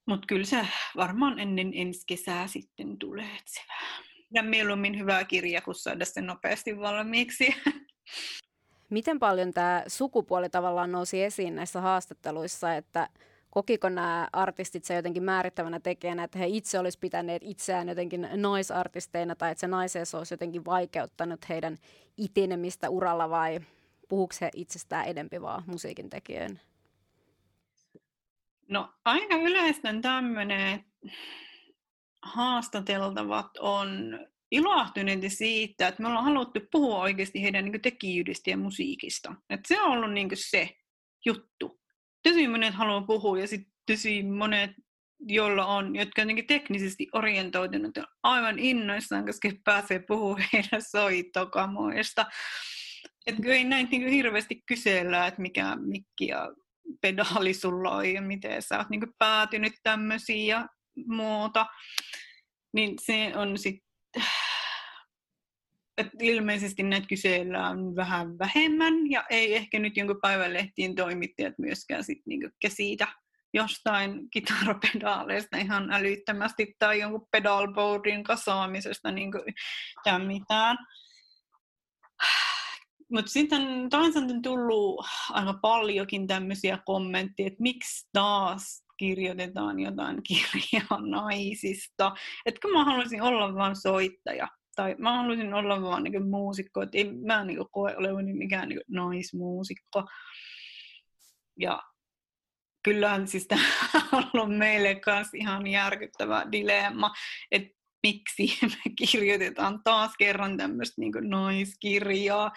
Mutta 0.08 0.26
kyllä 0.26 0.44
se 0.44 0.66
varmaan 0.96 1.38
ennen 1.38 1.70
ensi 1.74 2.02
kesää 2.06 2.46
sitten 2.46 2.98
tulee, 2.98 3.38
vähän. 3.68 4.04
Ja 4.34 4.42
mieluummin 4.42 4.98
hyvä 4.98 5.24
kirja, 5.24 5.62
kun 5.62 5.74
saada 5.74 6.04
sen 6.04 6.26
nopeasti 6.26 6.78
valmiiksi. 6.78 7.54
Miten 8.90 9.18
paljon 9.18 9.52
tämä 9.52 9.84
sukupuoli 9.86 10.50
tavallaan 10.50 10.92
nousi 10.92 11.22
esiin 11.22 11.54
näissä 11.54 11.80
haastatteluissa, 11.80 12.74
että 12.74 13.08
kokiko 13.50 13.88
nämä 13.88 14.28
artistit 14.32 14.84
se 14.84 14.94
jotenkin 14.94 15.22
määrittävänä 15.22 15.80
tekijänä, 15.80 16.24
että 16.24 16.38
he 16.38 16.46
itse 16.46 16.78
olisi 16.78 16.98
pitäneet 16.98 17.42
itseään 17.44 17.88
jotenkin 17.88 18.28
naisartisteina 18.36 19.36
tai 19.36 19.50
että 19.50 19.60
se 19.60 19.66
naiseus 19.66 20.14
olisi 20.14 20.34
jotenkin 20.34 20.64
vaikeuttanut 20.64 21.48
heidän 21.48 21.78
itenemistä 22.16 22.90
uralla 22.90 23.30
vai 23.30 23.60
puhuuko 24.08 24.34
he 24.40 24.50
itsestään 24.54 25.06
edempi 25.06 25.42
vaan 25.42 25.62
musiikin 25.66 26.10
tekijöön? 26.10 26.60
No 28.68 28.92
aika 29.04 29.36
yleistä 29.36 29.94
tämmöinen 30.02 30.84
haastateltavat 32.22 33.50
on 33.58 34.18
ilahtuneita 34.50 35.28
siitä, 35.28 35.88
että 35.88 36.02
me 36.02 36.08
ollaan 36.08 36.24
haluttu 36.24 36.60
puhua 36.72 36.98
oikeasti 36.98 37.42
heidän 37.42 37.64
niin 37.64 37.82
tekijyydestä 37.82 38.50
ja 38.50 38.56
musiikista. 38.56 39.34
Et 39.50 39.60
se 39.68 39.80
on 39.80 39.90
ollut 39.92 40.12
niin 40.12 40.28
se 40.34 40.76
juttu. 41.26 41.80
Tosi 42.22 42.48
monet 42.48 42.74
haluaa 42.74 43.06
puhua 43.06 43.38
ja 43.38 43.46
sitten 43.46 43.72
tosi 43.86 44.22
monet, 44.22 44.70
joilla 45.20 45.66
on, 45.66 45.96
jotka 45.96 46.22
on 46.22 46.28
teknisesti 46.46 47.08
orientoitunut 47.12 47.96
ja 47.96 48.04
aivan 48.22 48.58
innoissaan, 48.58 49.26
koska 49.26 49.48
pääsee 49.64 49.98
puhumaan 50.08 50.48
heidän 50.52 50.82
soittokamoista. 50.90 52.26
Että 53.26 53.42
ei 53.48 53.64
näin 53.64 53.88
niin 53.90 54.08
hirveästi 54.08 54.62
kysellä, 54.66 55.26
että 55.26 55.42
mikä 55.42 55.76
mikki 55.76 56.26
ja 56.26 56.48
pedaali 57.00 57.54
sulla 57.54 57.90
on 57.90 58.12
ja 58.12 58.22
miten 58.22 58.62
sä 58.62 58.78
oot 58.78 58.90
niin 58.90 59.14
päätynyt 59.18 59.72
tämmöisiin 59.82 60.46
ja 60.46 60.66
muuta. 61.06 61.66
Niin 62.72 62.94
se 63.00 63.32
on 63.36 63.58
sitten 63.58 63.88
ilmeisesti 66.20 66.82
näitä 66.82 67.06
kysellään 67.06 67.96
vähän 67.96 68.38
vähemmän 68.38 69.10
ja 69.10 69.24
ei 69.30 69.56
ehkä 69.56 69.78
nyt 69.78 69.96
jonkun 69.96 70.20
päivälehtien 70.22 70.94
toimittajat 70.94 71.54
myöskään 71.58 72.04
sit 72.04 72.18
niinku 72.26 72.48
käsitä 72.62 73.08
jostain 73.54 74.30
kitarapedaaleista 74.30 75.56
ihan 75.56 75.92
älyttömästi 75.92 76.74
tai 76.78 77.00
jonkun 77.00 77.26
pedalboardin 77.30 78.24
kasaamisesta 78.24 79.10
niinku 79.10 79.38
tai 80.04 80.26
mitään. 80.26 80.78
Mutta 83.12 83.30
sitten 83.30 83.90
toisaalta 83.90 84.34
on 84.34 84.42
tullut 84.42 85.06
aika 85.30 85.54
paljonkin 85.62 86.26
tämmöisiä 86.26 86.78
kommentteja, 86.84 87.46
että 87.46 87.62
miksi 87.62 88.08
taas 88.12 88.84
kirjoitetaan 88.96 89.80
jotain 89.80 90.22
kirjaa 90.22 91.00
naisista. 91.00 92.14
Että 92.46 92.68
mä 92.68 92.84
haluaisin 92.84 93.22
olla 93.22 93.54
vain 93.54 93.76
soittaja 93.76 94.48
tai 94.76 94.96
mä 94.98 95.16
haluaisin 95.16 95.54
olla 95.54 95.82
vaan 95.82 96.02
niin 96.02 96.30
muusikko, 96.30 96.82
että 96.82 96.98
ei 96.98 97.12
mä 97.12 97.44
niin 97.44 97.58
koe 97.70 97.96
olevani 97.96 98.32
mikään 98.32 98.68
niin 98.68 98.80
naismuusikko. 98.88 100.04
Ja 101.60 101.82
kyllähän 102.82 103.28
siis 103.28 103.46
tämä 103.46 103.62
on 104.12 104.24
ollut 104.34 104.58
meille 104.58 104.94
kanssa 104.94 105.36
ihan 105.36 105.66
järkyttävä 105.66 106.46
dilemma, 106.52 107.10
että 107.50 107.77
miksi 108.08 108.58
me 108.62 109.06
kirjoitetaan 109.06 109.80
taas 109.84 110.12
kerran 110.18 110.56
tämmöistä 110.56 111.00
niin 111.00 111.12
naiskirjaa 111.20 112.50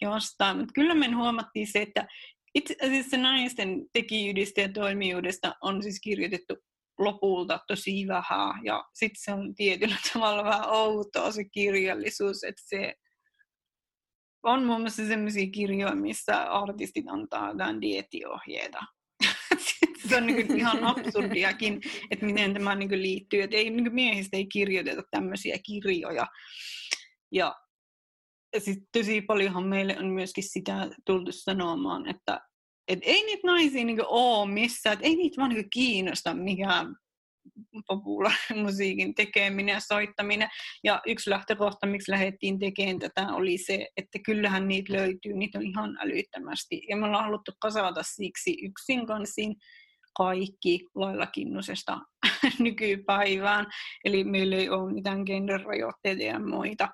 jostain. 0.00 0.56
Mutta 0.56 0.72
kyllä 0.74 0.94
me 0.94 1.06
huomattiin 1.06 1.66
se, 1.66 1.82
että 1.82 2.06
itse 2.54 2.76
asiassa 2.82 3.16
naisten 3.16 3.86
tekijyydestä 3.92 4.60
ja 4.60 4.72
toimijuudesta 4.72 5.54
on 5.60 5.82
siis 5.82 6.00
kirjoitettu 6.00 6.56
lopulta 6.98 7.60
tosi 7.66 8.06
vähän. 8.08 8.64
Ja 8.64 8.84
sitten 8.94 9.22
se 9.22 9.32
on 9.32 9.54
tietyllä 9.54 9.96
tavalla 10.12 10.44
vähän 10.44 10.68
outoa 10.70 11.32
se 11.32 11.44
kirjallisuus, 11.44 12.44
että 12.44 12.62
se 12.64 12.94
on 14.42 14.64
muun 14.64 14.80
muassa 14.80 15.06
sellaisia 15.06 15.50
kirjoja, 15.50 15.94
missä 15.94 16.42
artistit 16.42 17.04
antaa 17.08 17.48
jotain 17.48 17.80
diettiohjeita. 17.80 18.78
Se 20.08 20.16
on 20.16 20.26
niin 20.26 20.56
ihan 20.56 20.84
absurdiakin, 20.84 21.80
että 22.10 22.26
miten 22.26 22.54
tämä 22.54 22.74
niin 22.74 23.02
liittyy. 23.02 23.42
Että 23.42 23.56
ei, 23.56 23.70
niin 23.70 23.94
miehistä 23.94 24.36
ei 24.36 24.46
kirjoiteta 24.46 25.02
tämmöisiä 25.10 25.58
kirjoja. 25.66 26.26
Ja 27.32 27.54
sitten 28.58 28.86
tosi 28.92 29.20
paljonhan 29.20 29.66
meille 29.66 29.98
on 29.98 30.06
myöskin 30.06 30.44
sitä 30.44 30.90
tultu 31.06 31.32
sanomaan, 31.32 32.08
että 32.08 32.40
et 32.88 32.98
ei 33.02 33.22
niitä 33.22 33.46
naisia 33.46 33.84
niinku 33.84 34.04
ole 34.08 34.50
missään, 34.50 34.94
et 34.94 35.00
ei 35.02 35.16
niitä 35.16 35.36
vaan 35.36 35.50
niinku 35.50 35.68
kiinnosta 35.72 36.34
mikään 36.34 36.96
populaarimusiikin 37.86 39.14
tekeminen 39.20 39.72
ja 39.72 39.80
soittaminen. 39.80 40.48
Ja 40.84 41.02
yksi 41.06 41.30
lähtökohta, 41.30 41.86
miksi 41.86 42.10
lähdettiin 42.10 42.58
tekemään 42.58 42.98
tätä, 42.98 43.32
oli 43.32 43.58
se, 43.58 43.88
että 43.96 44.18
kyllähän 44.26 44.68
niitä 44.68 44.92
löytyy, 44.92 45.32
niitä 45.32 45.58
on 45.58 45.66
ihan 45.66 45.98
älyttömästi. 46.00 46.82
Ja 46.88 46.96
me 46.96 47.06
ollaan 47.06 47.24
haluttu 47.24 47.52
kasata 47.60 48.02
siksi 48.02 48.56
yksin 48.62 49.06
kansiin 49.06 49.54
kaikki 50.18 50.80
lailla 50.94 51.26
kinnusesta 51.26 51.98
nykypäivään. 52.58 53.66
Eli 54.04 54.24
meillä 54.24 54.56
ei 54.56 54.70
ole 54.70 54.92
mitään 54.92 55.22
genderrajoitteita 55.26 56.22
ja 56.22 56.38
muita. 56.38 56.88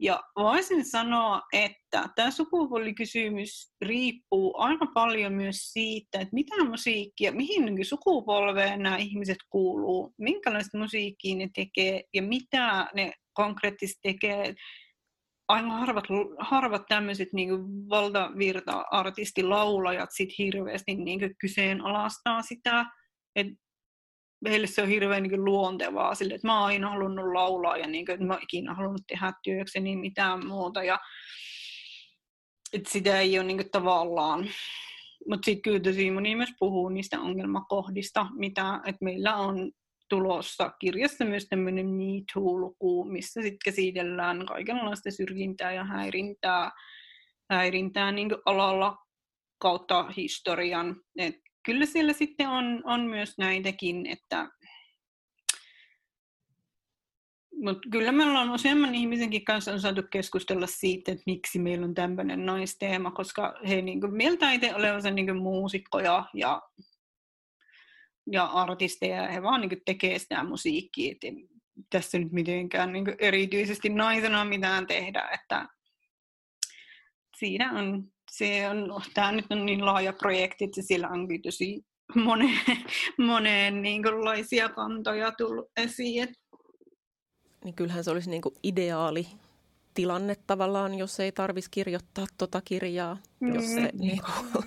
Ja 0.00 0.22
voisin 0.36 0.84
sanoa, 0.84 1.42
että 1.52 2.08
tämä 2.16 2.30
sukupuolikysymys 2.30 3.72
riippuu 3.82 4.54
aika 4.58 4.86
paljon 4.94 5.32
myös 5.32 5.56
siitä, 5.56 6.20
että 6.20 6.34
mitä 6.34 6.64
musiikkia, 6.64 7.32
mihin 7.32 7.64
niin 7.64 7.84
sukupolveen 7.84 8.82
nämä 8.82 8.96
ihmiset 8.96 9.36
kuuluu, 9.50 10.14
minkälaista 10.18 10.78
musiikkia 10.78 11.36
ne 11.36 11.48
tekee 11.54 12.02
ja 12.14 12.22
mitä 12.22 12.90
ne 12.94 13.12
konkreettisesti 13.32 14.00
tekee. 14.02 14.54
Aika 15.48 15.68
harvat, 15.68 16.04
harvat 16.38 16.82
tämmöiset 16.88 17.28
niin 17.32 17.50
valtavirta-artistilaulajat 17.88 20.10
sit 20.12 20.38
hirveästi 20.38 20.94
niin 20.94 21.20
kyseenalaistaa 21.40 22.42
sitä, 22.42 22.86
että 23.36 23.54
heille 24.48 24.66
se 24.66 24.82
on 24.82 24.88
hirveän 24.88 25.22
niin 25.22 25.44
luontevaa, 25.44 26.14
sille, 26.14 26.34
että 26.34 26.46
mä 26.46 26.58
oon 26.58 26.66
aina 26.66 26.90
halunnut 26.90 27.32
laulaa 27.32 27.76
ja 27.76 27.86
niin 27.86 28.06
kuin, 28.06 28.14
että 28.14 28.26
mä 28.26 28.34
oon 28.34 28.42
ikinä 28.42 28.74
halunnut 28.74 29.02
tehdä 29.06 29.32
työkseni 29.42 29.96
mitään 29.96 30.46
muuta. 30.46 30.82
Ja, 30.82 30.98
että 32.72 32.90
sitä 32.90 33.20
ei 33.20 33.38
ole 33.38 33.46
niin 33.46 33.56
kuin, 33.56 33.70
tavallaan. 33.70 34.48
Mutta 35.28 35.44
sitten 35.44 35.62
kyllä 35.62 35.80
tosi 35.80 36.10
moni 36.10 36.36
myös 36.36 36.50
puhuu 36.58 36.88
niistä 36.88 37.20
ongelmakohdista, 37.20 38.26
mitä 38.36 38.80
että 38.86 39.04
meillä 39.04 39.36
on 39.36 39.72
tulossa 40.08 40.72
kirjassa 40.78 41.24
myös 41.24 41.46
tämmöinen 41.48 41.86
Me 41.86 42.22
Too-luku, 42.34 43.04
missä 43.04 43.42
sitten 43.42 43.58
käsitellään 43.64 44.46
kaikenlaista 44.46 45.10
syrjintää 45.10 45.72
ja 45.72 45.84
häirintää, 45.84 46.70
häirintää 47.50 48.12
niin 48.12 48.30
alalla 48.46 48.96
kautta 49.58 50.08
historian. 50.16 50.96
Et 51.18 51.36
kyllä 51.66 51.86
siellä 51.86 52.12
sitten 52.12 52.48
on, 52.48 52.82
on 52.84 53.00
myös 53.00 53.38
näitäkin, 53.38 54.06
että 54.06 54.48
mutta 57.64 57.88
kyllä 57.90 58.12
me 58.12 58.24
ollaan 58.24 58.50
useamman 58.50 58.94
ihmisenkin 58.94 59.44
kanssa 59.44 59.72
on 59.72 59.80
saatu 59.80 60.02
keskustella 60.10 60.66
siitä, 60.66 61.12
että 61.12 61.22
miksi 61.26 61.58
meillä 61.58 61.86
on 61.86 61.94
tämmöinen 61.94 62.46
naisteema, 62.46 63.10
koska 63.10 63.54
he 63.68 63.82
niin 63.82 64.00
kuin, 64.00 64.14
mieltä 64.14 64.52
itse 64.52 64.74
olevansa 64.74 65.10
niin 65.10 65.36
muusikkoja 65.36 66.24
ja, 66.34 66.62
ja 68.32 68.44
artisteja, 68.44 69.22
ja 69.22 69.28
he 69.28 69.42
vaan 69.42 69.60
niin 69.60 69.82
tekee 69.84 70.18
sitä 70.18 70.44
musiikkia, 70.44 71.12
että 71.12 71.26
tässä 71.90 72.18
nyt 72.18 72.32
mitenkään 72.32 72.92
niin 72.92 73.04
erityisesti 73.18 73.88
naisena 73.88 74.44
mitään 74.44 74.86
tehdä, 74.86 75.28
että 75.32 75.68
siinä 77.38 77.72
on 77.72 78.14
se 78.30 78.68
on, 78.68 79.02
tämä 79.14 79.32
nyt 79.32 79.46
on 79.50 79.66
niin 79.66 79.86
laaja 79.86 80.12
projekti, 80.12 80.64
että 80.64 80.82
siellä 80.82 81.08
on 81.08 81.28
tosi 81.42 81.84
moneen, 82.14 82.60
moneen 83.18 83.82
niin 83.82 84.02
kantoja 84.74 85.32
tullut 85.32 85.70
esiin. 85.76 86.28
Niin 87.64 87.74
kyllähän 87.74 88.04
se 88.04 88.10
olisi 88.10 88.30
niin 88.30 88.42
kuin 88.42 88.54
ideaali 88.62 89.26
tilanne 89.94 90.36
tavallaan, 90.46 90.94
jos 90.94 91.20
ei 91.20 91.32
tarvitsisi 91.32 91.70
kirjoittaa 91.70 92.26
tota 92.38 92.60
kirjaa, 92.64 93.16
mm. 93.40 93.54
jos, 93.54 93.64
se, 93.74 93.90
niin 93.98 94.20
kuin, 94.22 94.64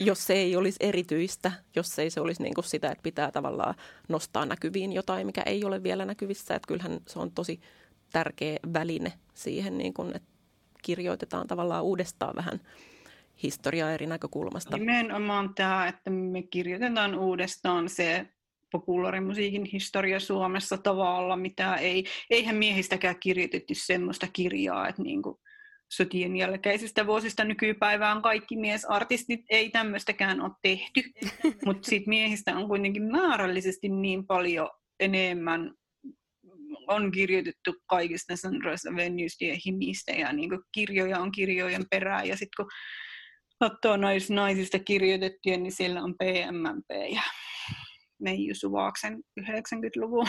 jos 0.00 0.26
se 0.26 0.34
ei 0.34 0.56
olisi 0.56 0.76
erityistä, 0.80 1.52
jos 1.76 1.98
ei 1.98 2.10
se 2.10 2.20
olisi 2.20 2.42
niin 2.42 2.54
kuin 2.54 2.64
sitä, 2.64 2.90
että 2.90 3.02
pitää 3.02 3.30
tavallaan 3.30 3.74
nostaa 4.08 4.46
näkyviin 4.46 4.92
jotain, 4.92 5.26
mikä 5.26 5.42
ei 5.46 5.64
ole 5.64 5.82
vielä 5.82 6.04
näkyvissä. 6.04 6.54
Että 6.54 6.68
kyllähän 6.68 7.00
se 7.06 7.18
on 7.18 7.32
tosi 7.32 7.60
tärkeä 8.12 8.56
väline 8.72 9.12
siihen, 9.34 9.78
niin 9.78 9.94
kuin, 9.94 10.16
että 10.16 10.28
kirjoitetaan 10.82 11.46
tavallaan 11.46 11.84
uudestaan 11.84 12.36
vähän 12.36 12.60
historiaa 13.42 13.92
eri 13.92 14.06
näkökulmasta. 14.06 14.78
Nimenomaan 14.78 15.54
tämä, 15.54 15.88
että 15.88 16.10
me 16.10 16.42
kirjoitetaan 16.42 17.18
uudestaan 17.18 17.88
se 17.88 18.26
populaarimusiikin 18.72 19.64
historia 19.64 20.20
Suomessa 20.20 20.78
tavalla, 20.78 21.36
mitä 21.36 21.74
ei, 21.74 22.04
eihän 22.30 22.56
miehistäkään 22.56 23.20
kirjoitettu 23.20 23.74
semmoista 23.76 24.26
kirjaa, 24.32 24.88
että 24.88 25.02
niin 25.02 25.22
kuin 25.22 25.38
sotien 25.92 26.36
jälkeisistä 26.36 27.06
vuosista 27.06 27.44
nykypäivään. 27.44 28.22
Kaikki 28.22 28.56
miesartistit 28.56 29.40
ei 29.50 29.70
tämmöistäkään 29.70 30.40
ole 30.40 30.50
tehty, 30.62 31.02
mutta 31.64 31.90
sitten 31.90 32.08
miehistä 32.10 32.56
on 32.56 32.68
kuitenkin 32.68 33.02
määrällisesti 33.02 33.88
niin 33.88 34.26
paljon 34.26 34.70
enemmän 35.00 35.74
on 36.88 37.10
kirjoitettu 37.10 37.74
kaikista 37.86 38.36
Sandraista, 38.36 38.96
Venystä 38.96 39.44
ja 39.44 39.56
Himistä 39.66 40.12
ja 40.12 40.32
niin 40.32 40.50
kirjoja 40.72 41.18
on 41.18 41.32
kirjojen 41.32 41.84
perään. 41.90 42.28
Ja 42.28 42.36
sitten 42.36 42.56
kun 42.56 42.70
katsoo 43.58 43.96
nais, 43.96 44.30
naisista 44.30 44.78
kirjoitettuja, 44.78 45.56
niin 45.56 45.72
siellä 45.72 46.02
on 46.02 46.14
PMMP 46.14 47.12
ja 47.14 47.22
Meiju 48.20 48.54
Suvaaksen 48.54 49.22
90-luvun 49.40 50.26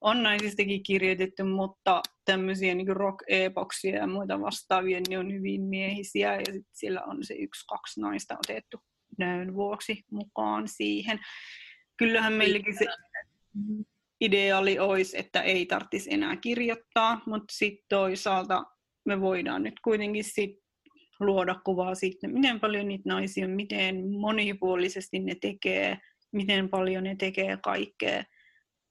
on 0.00 0.22
naisistakin 0.22 0.82
kirjoitettu, 0.82 1.44
mutta 1.44 2.02
tämmöisiä 2.24 2.74
niin 2.74 2.96
rock-epoksia 2.96 3.96
ja 3.96 4.06
muita 4.06 4.40
vastaavia, 4.40 5.00
niin 5.08 5.18
on 5.18 5.32
hyvin 5.32 5.62
miehisiä 5.62 6.34
ja 6.34 6.44
sitten 6.44 6.72
siellä 6.72 7.02
on 7.02 7.24
se 7.24 7.34
yksi, 7.34 7.66
kaksi 7.66 8.00
naista 8.00 8.36
otettu 8.38 8.78
näön 9.18 9.54
vuoksi 9.54 10.04
mukaan 10.10 10.68
siihen. 10.68 11.20
Kyllähän 11.96 12.32
meilläkin 12.32 12.78
se 12.78 12.86
ideaali 14.20 14.78
olisi, 14.78 15.18
että 15.18 15.42
ei 15.42 15.66
tarvitsisi 15.66 16.14
enää 16.14 16.36
kirjoittaa, 16.36 17.20
mutta 17.26 17.54
sitten 17.56 17.84
toisaalta 17.88 18.64
me 19.04 19.20
voidaan 19.20 19.62
nyt 19.62 19.80
kuitenkin 19.84 20.24
sit 20.24 20.58
luoda 21.20 21.60
kuvaa 21.64 21.94
siitä, 21.94 22.28
miten 22.28 22.60
paljon 22.60 22.88
niitä 22.88 23.08
naisia 23.08 23.46
on, 23.46 23.50
miten 23.50 24.10
monipuolisesti 24.10 25.18
ne 25.18 25.34
tekee, 25.40 25.98
miten 26.32 26.68
paljon 26.68 27.04
ne 27.04 27.16
tekee 27.16 27.56
kaikkea. 27.56 28.24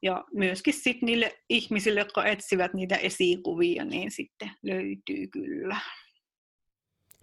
Ja 0.01 0.25
myöskin 0.33 0.73
sit 0.73 1.01
niille 1.01 1.37
ihmisille, 1.49 1.99
jotka 1.99 2.25
etsivät 2.25 2.73
niitä 2.73 2.95
esikuvia, 2.95 3.85
niin 3.85 4.11
sitten 4.11 4.51
löytyy 4.63 5.27
kyllä. 5.27 5.77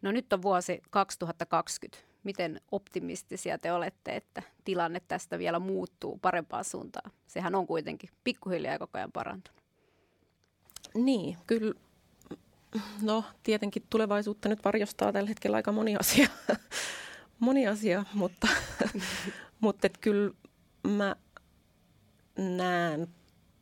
No 0.03 0.13
nyt 0.13 0.33
on 0.33 0.43
vuosi 0.43 0.81
2020. 0.91 2.15
Miten 2.25 2.61
optimistisia 2.73 3.59
te 3.59 3.73
olette, 3.73 4.17
että 4.17 4.43
tilanne 4.65 5.01
tästä 5.09 5.39
vielä 5.39 5.59
muuttuu 5.59 6.19
parempaan 6.19 6.65
suuntaan? 6.65 7.11
Sehän 7.27 7.55
on 7.55 7.67
kuitenkin 7.67 8.11
pikkuhiljaa 8.25 8.79
koko 8.79 8.99
ajan 8.99 9.13
parantunut. 9.13 9.63
Niin, 10.95 11.37
kyllä. 11.47 11.75
No 13.03 13.25
tietenkin 13.43 13.83
tulevaisuutta 13.91 14.49
nyt 14.49 14.65
varjostaa 14.65 15.13
tällä 15.13 15.29
hetkellä 15.29 15.57
aika 15.57 15.73
moni 15.73 15.97
asia, 15.97 16.29
moni 17.39 17.67
asia 17.67 18.05
mutta, 18.15 18.49
mutta 19.61 19.87
et 19.87 19.99
kyllä 19.99 20.31
mä 20.89 21.17
näen 22.39 23.09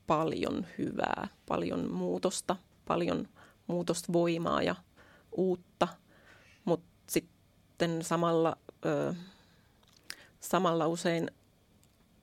paljon 0.06 0.66
hyvää, 0.78 1.28
paljon 1.48 1.90
muutosta, 1.90 2.56
paljon 2.88 3.28
muutosvoimaa 3.66 4.62
ja 4.62 4.74
uutta, 5.32 5.88
mutta 6.64 6.86
sitten 7.06 8.04
samalla, 8.04 8.56
ö, 8.84 9.14
samalla 10.40 10.86
usein 10.86 11.30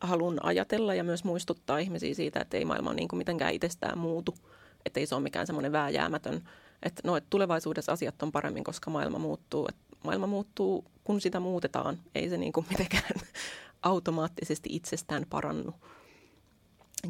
haluan 0.02 0.45
ajatella 0.45 0.93
ja 0.93 1.04
myös 1.04 1.24
muistuttaa 1.24 1.78
ihmisiä 1.78 2.14
siitä, 2.14 2.39
että 2.39 2.58
ei 2.58 2.66
maailma 2.66 2.93
niin 2.93 3.08
kuin 3.08 3.18
mitenkään 3.18 3.54
itsestään 3.54 3.97
muutu, 3.97 4.36
että 4.86 5.00
ei 5.00 5.06
se 5.06 5.16
ole 5.16 5.24
mikään 5.24 5.47
semmoinen 5.47 5.72
vääjäämätön, 5.72 6.50
että, 6.84 7.02
no, 7.06 7.18
että 7.18 7.28
tulevaisuudessa 7.30 7.91
asiat 7.91 8.24
on 8.24 8.32
paremmin, 8.32 8.64
koska 8.64 8.91
maailma 8.91 9.20
muuttuu. 9.20 9.68
Että 9.70 9.82
maailma 10.04 10.28
muuttuu, 10.28 10.86
kun 11.04 11.22
sitä 11.22 11.39
muutetaan, 11.39 12.00
ei 12.16 12.30
se 12.30 12.38
niin 12.38 12.54
kuin 12.54 12.66
mitenkään 12.70 13.22
automaattisesti 13.82 14.70
itsestään 14.72 15.26
parannu. 15.30 15.74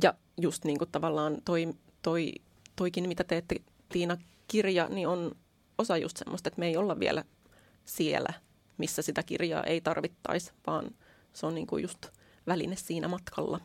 Ja 0.04 0.14
just 0.42 0.66
niin 0.66 0.78
kuin 0.78 0.92
tavallaan 0.92 1.38
toi, 1.46 1.74
toi, 2.02 2.34
toikin, 2.76 3.08
mitä 3.08 3.24
teette 3.24 3.56
Tiina 3.90 4.18
kirja, 4.48 4.88
niin 4.90 5.08
on 5.08 5.32
osa 5.78 5.98
just 5.98 6.18
semmoista, 6.18 6.48
että 6.48 6.60
me 6.60 6.68
ei 6.68 6.78
olla 6.78 7.00
vielä 7.00 7.24
siellä, 7.86 8.34
missä 8.78 9.02
sitä 9.02 9.24
kirjaa 9.24 9.64
ei 9.64 9.82
tarvittaisi, 9.82 10.52
vaan 10.68 10.92
se 11.34 11.46
on 11.46 11.56
niin 11.56 11.68
kuin 11.68 11.82
just 11.84 12.08
väline 12.48 12.76
siinä 12.76 13.08
matkalla. 13.08 13.60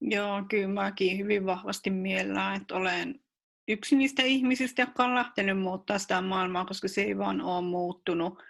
Joo, 0.00 0.44
kyllä 0.48 0.68
mäkin 0.68 1.18
hyvin 1.18 1.46
vahvasti 1.46 1.90
mielellään, 1.90 2.56
että 2.60 2.74
olen 2.74 3.20
yksi 3.68 3.96
niistä 3.96 4.22
ihmisistä, 4.22 4.82
jotka 4.82 5.04
on 5.04 5.14
lähtenyt 5.14 5.58
muuttaa 5.58 5.98
sitä 5.98 6.20
maailmaa, 6.20 6.64
koska 6.64 6.88
se 6.88 7.02
ei 7.02 7.18
vaan 7.18 7.40
ole 7.40 7.64
muuttunut. 7.64 8.42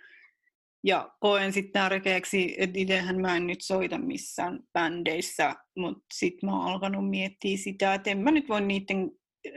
Ja 0.85 1.11
koen 1.21 1.53
sitten 1.53 1.73
tärkeäksi, 1.73 2.55
että 2.59 2.79
itsehän 2.79 3.21
mä 3.21 3.37
en 3.37 3.47
nyt 3.47 3.61
soita 3.61 3.99
missään 3.99 4.61
bändeissä, 4.73 5.55
mutta 5.77 6.05
sitten 6.15 6.51
mä 6.51 6.57
oon 6.57 6.73
alkanut 6.73 7.11
miettiä 7.11 7.57
sitä, 7.57 7.95
että 7.95 8.11
en 8.11 8.19
mä 8.19 8.31
nyt 8.31 8.49
voi 8.49 8.61
niiden 8.61 9.11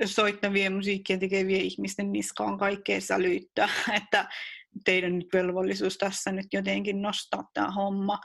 soittavien 0.05 0.74
musiikkia 0.74 1.17
tekevien 1.17 1.61
ihmisten 1.61 2.11
niskaan 2.11 2.57
kaikkea 2.57 3.01
sälyttää, 3.01 3.69
että 4.03 4.30
teidän 4.86 5.19
nyt 5.19 5.28
velvollisuus 5.34 5.97
tässä 5.97 6.32
nyt 6.32 6.47
jotenkin 6.53 7.01
nostaa 7.01 7.43
tämä 7.53 7.71
homma, 7.71 8.19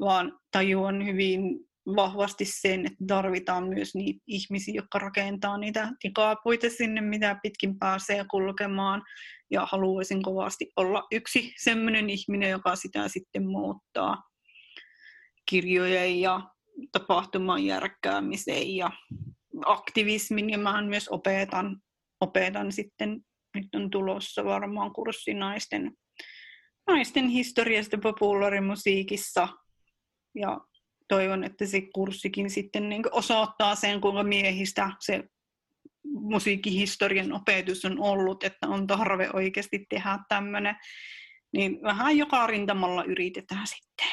vaan 0.00 0.38
tajuan 0.52 1.06
hyvin 1.06 1.42
vahvasti 1.86 2.44
sen, 2.44 2.86
että 2.86 3.04
tarvitaan 3.06 3.68
myös 3.68 3.94
niitä 3.94 4.22
ihmisiä, 4.26 4.74
jotka 4.74 4.98
rakentaa 4.98 5.58
niitä 5.58 5.92
tikapuita 6.00 6.70
sinne, 6.70 7.00
mitä 7.00 7.36
pitkin 7.42 7.78
pääsee 7.78 8.24
kulkemaan. 8.30 9.02
Ja 9.50 9.66
haluaisin 9.70 10.22
kovasti 10.22 10.72
olla 10.76 11.02
yksi 11.12 11.54
sellainen 11.58 12.10
ihminen, 12.10 12.50
joka 12.50 12.76
sitä 12.76 13.08
sitten 13.08 13.46
muuttaa 13.46 14.22
kirjojen 15.50 16.20
ja 16.20 16.40
tapahtuman 16.92 17.64
järkkäämiseen 17.64 18.76
ja 18.76 18.90
aktivismin. 19.66 20.50
Ja 20.50 20.58
mä 20.58 20.82
myös 20.82 21.08
opetan, 21.08 21.76
opetan 22.20 22.72
sitten, 22.72 23.20
nyt 23.54 23.74
on 23.74 23.90
tulossa 23.90 24.44
varmaan 24.44 24.92
kurssi 24.92 25.34
naisten, 25.34 25.92
naisten 26.86 27.28
historiasta 27.28 27.98
populaarimusiikissa. 27.98 29.48
Ja 30.34 30.60
toivon, 31.12 31.44
että 31.44 31.66
se 31.66 31.80
kurssikin 31.80 32.50
sitten 32.50 32.88
niin 32.88 33.02
osoittaa 33.10 33.74
sen, 33.74 34.00
kuinka 34.00 34.22
miehistä 34.22 34.90
se 35.00 35.24
musiikkihistorian 36.04 37.32
opetus 37.32 37.84
on 37.84 38.00
ollut, 38.00 38.44
että 38.44 38.68
on 38.68 38.86
tarve 38.86 39.30
oikeasti 39.32 39.86
tehdä 39.88 40.18
tämmöinen. 40.28 40.76
Niin 41.52 41.82
vähän 41.82 42.18
joka 42.18 42.46
rintamalla 42.46 43.04
yritetään 43.04 43.66
sitten. 43.66 44.06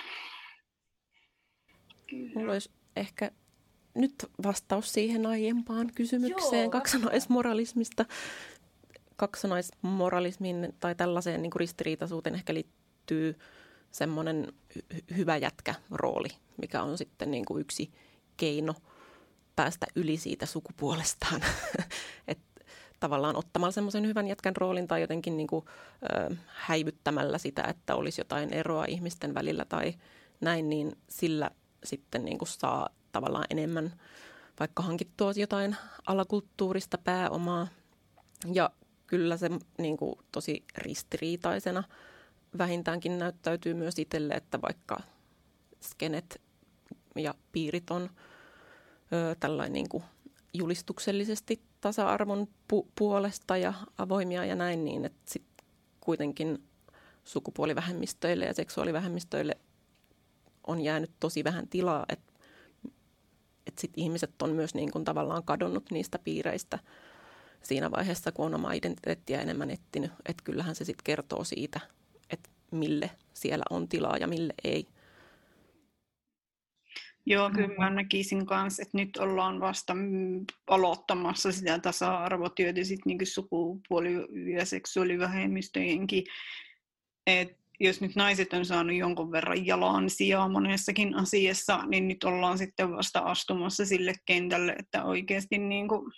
Mulla 2.36 2.54
olisi 2.54 2.72
ehkä 2.96 3.32
nyt 3.96 4.14
vastaus 4.44 4.94
siihen 4.94 5.26
aiempaan 5.26 5.92
kysymykseen 5.96 6.62
Joo, 6.64 6.70
kaksonaismoralismista. 6.70 8.06
Kaksonaismoralismin 9.16 10.74
tai 10.80 10.96
tällaiseen 10.96 11.42
niin 11.42 11.52
ristiriitaisuuteen 11.56 12.36
ehkä 12.36 12.54
liittyy 12.54 13.36
semmoinen 13.92 14.54
hyvä 15.18 15.38
jätkä 15.38 15.76
rooli, 15.92 16.30
mikä 16.62 16.84
on 16.84 16.98
sitten 16.98 17.32
niin 17.32 17.46
kuin 17.46 17.62
yksi 17.62 17.92
keino 18.38 18.76
päästä 19.56 19.86
yli 19.96 20.18
siitä 20.18 20.46
sukupuolestaan. 20.46 21.42
Et 22.28 22.40
tavallaan 23.00 23.36
ottamalla 23.36 23.72
semmoisen 23.72 24.08
hyvän 24.08 24.28
jätkän 24.28 24.56
roolin 24.56 24.88
tai 24.88 25.02
jotenkin 25.02 25.38
niin 25.38 25.48
kuin, 25.48 25.66
ö, 26.04 26.36
häivyttämällä 26.48 27.38
sitä, 27.38 27.64
että 27.64 27.96
olisi 27.96 28.22
jotain 28.22 28.54
eroa 28.54 28.86
ihmisten 28.86 29.34
välillä 29.34 29.66
tai 29.66 29.94
näin, 30.42 30.70
niin 30.70 30.92
sillä 31.10 31.52
sitten 31.84 32.26
niin 32.26 32.38
kuin 32.38 32.50
saa 32.50 32.90
tavallaan 33.12 33.46
enemmän 33.50 33.94
vaikka 34.60 34.84
hankittua 34.84 35.32
jotain 35.36 35.76
alakulttuurista 36.08 36.98
pääomaa. 36.98 37.68
Ja 38.54 38.70
kyllä 39.08 39.38
se 39.38 39.50
niin 39.78 39.98
kuin, 39.98 40.16
tosi 40.32 40.64
ristiriitaisena– 40.78 41.84
vähintäänkin 42.58 43.20
näyttäytyy 43.20 43.74
myös 43.74 44.00
itselle, 44.00 44.34
että 44.34 44.62
vaikka 44.62 44.98
skenet 45.82 46.42
ja 47.16 47.34
piirit 47.52 47.92
on 47.92 48.10
ö, 49.14 49.36
tällainen 49.40 49.74
niin 49.74 49.90
kuin 49.90 50.04
julistuksellisesti 50.54 51.62
tasa-arvon 51.82 52.48
pu- 52.74 52.88
puolesta 52.96 53.58
ja 53.58 53.74
avoimia 53.98 54.46
ja 54.46 54.56
näin, 54.56 54.86
niin 54.86 55.06
että 55.06 55.22
sit 55.26 55.46
kuitenkin 56.00 56.64
sukupuolivähemmistöille 57.24 58.46
ja 58.46 58.54
seksuaalivähemmistöille 58.54 59.58
on 60.68 60.82
jäänyt 60.82 61.12
tosi 61.20 61.44
vähän 61.44 61.68
tilaa, 61.68 62.06
että 62.10 62.34
et 63.68 63.78
sit 63.78 63.92
ihmiset 63.96 64.42
on 64.42 64.52
myös 64.52 64.76
niin 64.76 64.92
kuin 64.92 65.04
tavallaan 65.04 65.44
kadonnut 65.44 65.92
niistä 65.92 66.20
piireistä 66.20 66.80
siinä 67.64 67.92
vaiheessa, 67.92 68.32
kun 68.32 68.46
on 68.46 68.56
omaa 68.56 68.74
identiteettiä 68.74 69.42
enemmän 69.42 69.70
etsinyt. 69.70 70.12
Että 70.26 70.44
kyllähän 70.44 70.76
se 70.76 70.86
sitten 70.86 71.04
kertoo 71.04 71.44
siitä 71.44 71.80
mille 72.72 73.12
siellä 73.34 73.64
on 73.70 73.88
tilaa 73.88 74.18
ja 74.18 74.28
mille 74.28 74.54
ei. 74.64 74.88
Joo, 77.26 77.50
kyllä 77.50 77.76
mä 77.78 77.90
näkisin 77.90 78.46
kanssa, 78.46 78.82
että 78.82 78.98
nyt 78.98 79.18
ollaan 79.18 79.60
vasta 79.60 79.94
mm, 79.94 80.46
aloittamassa 80.68 81.52
sitä 81.52 81.80
tasa-arvotyötä 81.80 82.84
sit 82.84 83.06
niinku 83.06 83.26
sukupuoli- 83.26 84.54
ja 84.56 84.66
seksuaalivähemmistöjenkin. 84.66 86.24
Et 87.28 87.60
jos 87.80 88.02
nyt 88.02 88.16
naiset 88.16 88.54
on 88.54 88.66
saanut 88.66 88.96
jonkun 88.96 89.32
verran 89.32 89.66
jalan 89.66 90.10
sijaa 90.10 90.50
monessakin 90.50 91.16
asiassa, 91.16 91.86
niin 91.88 92.08
nyt 92.08 92.24
ollaan 92.24 92.58
sitten 92.58 92.92
vasta 92.92 93.20
astumassa 93.20 93.86
sille 93.86 94.14
kentälle, 94.26 94.76
että 94.80 95.04
oikeasti 95.04 95.58
niinku 95.58 96.12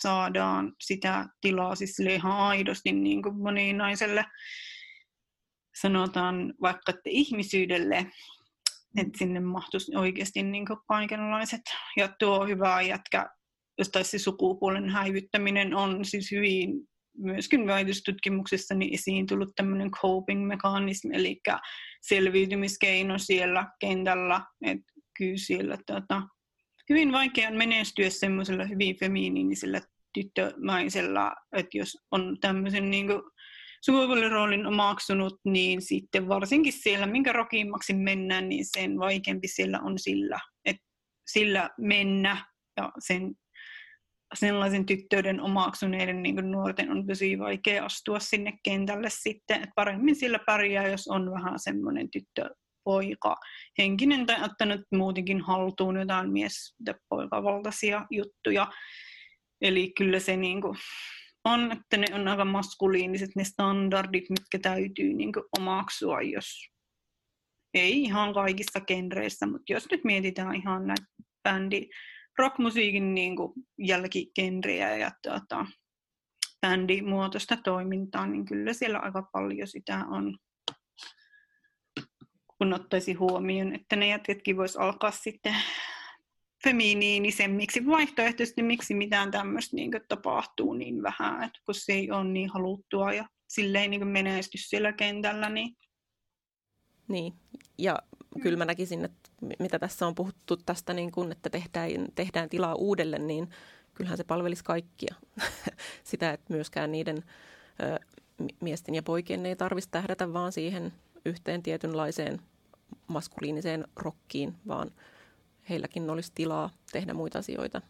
saadaan 0.00 0.72
sitä 0.80 1.28
tilaa 1.40 1.74
siis 1.74 2.00
ihan 2.00 2.32
aidosti 2.32 2.92
niinku 2.92 3.32
moninaiselle 3.32 4.24
sanotaan 5.82 6.54
vaikka 6.60 6.90
että 6.90 7.10
ihmisyydelle 7.10 8.06
että 8.96 9.18
sinne 9.18 9.40
mahtuisi 9.40 9.96
oikeasti 9.96 10.42
niin 10.42 10.66
kaikenlaiset. 10.88 11.60
Ja 11.96 12.08
tuo 12.18 12.46
hyvä 12.46 12.82
jätkä, 12.82 13.26
josta 13.78 14.04
se 14.04 14.18
sukupuolen 14.18 14.88
häivyttäminen 14.90 15.74
on 15.74 16.04
siis 16.04 16.30
hyvin 16.30 16.70
myöskin 17.18 17.66
väitöstutkimuksessa 17.66 18.74
niin 18.74 18.94
esiin 18.94 19.26
tullut 19.26 19.52
tämmöinen 19.56 19.90
coping-mekanismi, 19.90 21.16
eli 21.16 21.40
selviytymiskeino 22.02 23.18
siellä 23.18 23.66
kentällä, 23.80 24.40
että 24.62 24.92
kyllä 25.18 25.36
siellä 25.36 25.76
tota, 25.86 26.22
hyvin 26.90 27.12
vaikea 27.12 27.48
on 27.48 27.56
menestyä 27.56 28.10
semmoisella 28.10 28.64
hyvin 28.64 28.98
feminiinisellä 28.98 29.80
tyttömäisellä, 30.14 31.34
että 31.56 31.78
jos 31.78 31.98
on 32.10 32.36
tämmöisen 32.40 32.90
niin 32.90 33.06
kuin, 33.06 33.22
sukupuoliroolin 33.84 34.66
omaksunut, 34.66 35.40
niin 35.44 35.82
sitten 35.82 36.28
varsinkin 36.28 36.72
siellä, 36.72 37.06
minkä 37.06 37.32
rokimmaksi 37.32 37.94
mennään, 37.94 38.48
niin 38.48 38.64
sen 38.66 38.98
vaikeampi 38.98 39.48
siellä 39.48 39.80
on 39.80 39.98
sillä, 39.98 40.38
että 40.64 40.82
sillä 41.26 41.70
mennä 41.78 42.44
ja 42.76 42.92
sen 42.98 43.34
sellaisen 44.34 44.86
tyttöyden 44.86 45.40
omaksuneiden 45.40 46.22
niin 46.22 46.50
nuorten 46.50 46.90
on 46.90 47.06
tosi 47.06 47.38
vaikea 47.38 47.84
astua 47.84 48.20
sinne 48.20 48.52
kentälle 48.62 49.08
sitten, 49.10 49.56
että 49.56 49.72
paremmin 49.74 50.16
sillä 50.16 50.38
pärjää, 50.46 50.88
jos 50.88 51.08
on 51.08 51.30
vähän 51.30 51.58
semmoinen 51.58 52.10
tyttö 52.10 52.50
poika 52.84 53.36
henkinen 53.78 54.26
tai 54.26 54.44
ottanut 54.44 54.80
muutenkin 54.94 55.40
haltuun 55.40 55.96
jotain 55.96 56.32
mies- 56.32 56.74
ja 56.86 56.94
poikavaltaisia 57.08 58.06
juttuja. 58.10 58.72
Eli 59.60 59.92
kyllä 59.98 60.20
se 60.20 60.36
niin 60.36 60.60
kuin, 60.60 60.76
on, 61.44 61.72
että 61.72 61.96
ne 61.96 62.06
on 62.14 62.28
aika 62.28 62.44
maskuliiniset 62.44 63.30
ne 63.36 63.44
standardit, 63.44 64.30
mitkä 64.30 64.58
täytyy 64.58 65.12
niin 65.12 65.32
kuin 65.32 65.44
omaksua, 65.58 66.22
jos 66.22 66.72
ei 67.74 68.02
ihan 68.02 68.34
kaikissa 68.34 68.80
genreissä, 68.80 69.46
mutta 69.46 69.72
jos 69.72 69.90
nyt 69.90 70.04
mietitään 70.04 70.54
ihan 70.54 70.86
näitä 70.86 71.04
bändi, 71.42 71.88
rockmusiikin 72.38 73.14
niin 73.14 73.36
kuin 73.36 73.52
jälkigenrejä 73.78 74.96
ja 74.96 75.10
tuota, 75.22 75.66
bändimuotoista 76.60 77.56
toimintaa, 77.56 78.26
niin 78.26 78.44
kyllä 78.44 78.72
siellä 78.72 78.98
aika 78.98 79.22
paljon 79.32 79.68
sitä 79.68 80.04
on, 80.10 80.38
kun 82.58 82.74
ottaisi 82.74 83.12
huomioon, 83.12 83.74
että 83.74 83.96
ne 83.96 84.08
jätkätkin 84.08 84.56
voisi 84.56 84.78
alkaa 84.78 85.10
sitten 85.10 85.56
feminiinisemmiksi 86.64 87.86
vaihtoehtoisesti, 87.86 88.62
miksi 88.62 88.94
mitään 88.94 89.30
tämmöistä 89.30 89.76
niin 89.76 89.90
tapahtuu 90.08 90.74
niin 90.74 91.02
vähän, 91.02 91.42
että 91.42 91.60
kun 91.66 91.74
se 91.74 91.92
ei 91.92 92.10
ole 92.10 92.24
niin 92.24 92.50
haluttua 92.50 93.12
ja 93.12 93.28
silleen 93.48 93.90
niin 93.90 94.06
menesty 94.06 94.58
siellä 94.58 94.92
kentällä. 94.92 95.48
Niin... 95.48 95.76
niin, 97.08 97.32
ja 97.78 97.98
kyllä 98.42 98.58
mä 98.58 98.64
näkisin, 98.64 99.04
että 99.04 99.30
mitä 99.58 99.78
tässä 99.78 100.06
on 100.06 100.14
puhuttu 100.14 100.56
tästä, 100.56 100.94
niin 100.94 101.12
kun, 101.12 101.32
että 101.32 101.50
tehdään, 101.50 101.90
tehdään 102.14 102.48
tilaa 102.48 102.74
uudelle, 102.74 103.18
niin 103.18 103.48
kyllähän 103.94 104.16
se 104.16 104.24
palvelisi 104.24 104.64
kaikkia. 104.64 105.14
Sitä, 106.04 106.32
että 106.32 106.52
myöskään 106.54 106.92
niiden 106.92 107.24
ö, 107.82 107.98
miesten 108.60 108.94
ja 108.94 109.02
poikien 109.02 109.46
ei 109.46 109.56
tarvitsisi 109.56 109.90
tähdätä 109.90 110.32
vaan 110.32 110.52
siihen 110.52 110.92
yhteen 111.24 111.62
tietynlaiseen 111.62 112.40
maskuliiniseen 113.06 113.84
rokkiin, 113.96 114.54
vaan– 114.66 114.90
heilläkin 115.68 116.10
olisi 116.10 116.32
tilaa 116.34 116.70
tehdä 116.92 117.14
muita 117.14 117.38
asioita. 117.38 117.82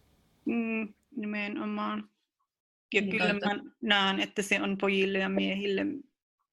Mm, 0.45 0.95
nimenomaan. 1.17 2.11
Ja 2.95 3.01
niin, 3.01 3.11
kyllä 3.11 3.33
mä 3.33 3.63
näen, 3.83 4.21
että 4.21 4.43
se 4.43 4.63
on 4.63 4.79
pojille 4.79 5.19
ja 5.19 5.29
miehille 5.29 5.87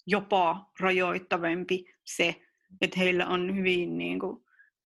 jopa 0.07 0.71
rajoittavampi 0.79 1.85
se, 2.05 2.35
että 2.81 2.99
heillä 2.99 3.27
on 3.27 3.55
hyvin 3.55 3.97
niin 3.97 4.19
kuin, 4.19 4.43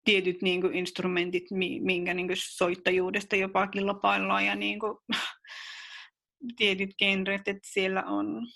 tietyt 0.04 0.42
niin 0.42 0.60
kuin, 0.60 0.74
instrumentit, 0.74 1.44
minkä 1.80 2.14
niin 2.14 2.26
kuin, 2.26 2.36
soittajuudesta 2.40 3.36
jopa 3.36 3.66
kilpaillaan 3.66 4.46
ja 4.46 4.54
niin 4.54 4.80
kuin, 4.80 4.98
tietyt 6.58 6.90
genret, 6.98 7.48
että 7.48 7.68
siellä 7.72 8.02
on, 8.02 8.46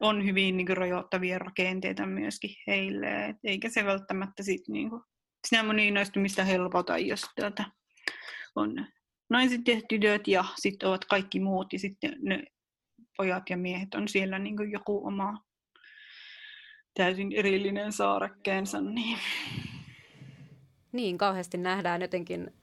on 0.00 0.24
hyvin 0.24 0.56
niin 0.56 0.66
kuin, 0.66 0.76
rajoittavia 0.76 1.38
rakenteita 1.38 2.06
myöskin 2.06 2.54
heille, 2.66 3.26
et 3.26 3.36
eikä 3.44 3.68
se 3.68 3.84
välttämättä 3.84 4.42
sit, 4.42 4.68
niin 4.68 4.90
kuin, 4.90 5.02
sitä 5.46 5.62
moninaistumista 5.62 6.44
helpota, 6.44 6.98
jos 6.98 7.22
tuota, 7.40 7.64
on 8.56 8.86
naiset 9.30 9.68
ja 9.68 9.80
tytöt 9.88 10.28
ja 10.28 10.44
sitten 10.56 10.88
ovat 10.88 11.04
kaikki 11.04 11.40
muut 11.40 11.72
ja 11.72 11.78
sitten 11.78 12.16
ne 12.22 12.44
pojat 13.16 13.50
ja 13.50 13.56
miehet 13.56 13.94
on 13.94 14.08
siellä 14.08 14.38
niin 14.38 14.70
joku 14.70 15.06
oma 15.06 15.44
täysin 16.94 17.32
erillinen 17.32 17.92
saarekkeensa. 17.92 18.80
Niin. 18.80 19.18
niin, 20.92 21.18
kauheasti 21.18 21.58
nähdään 21.58 22.00
jotenkin 22.00 22.59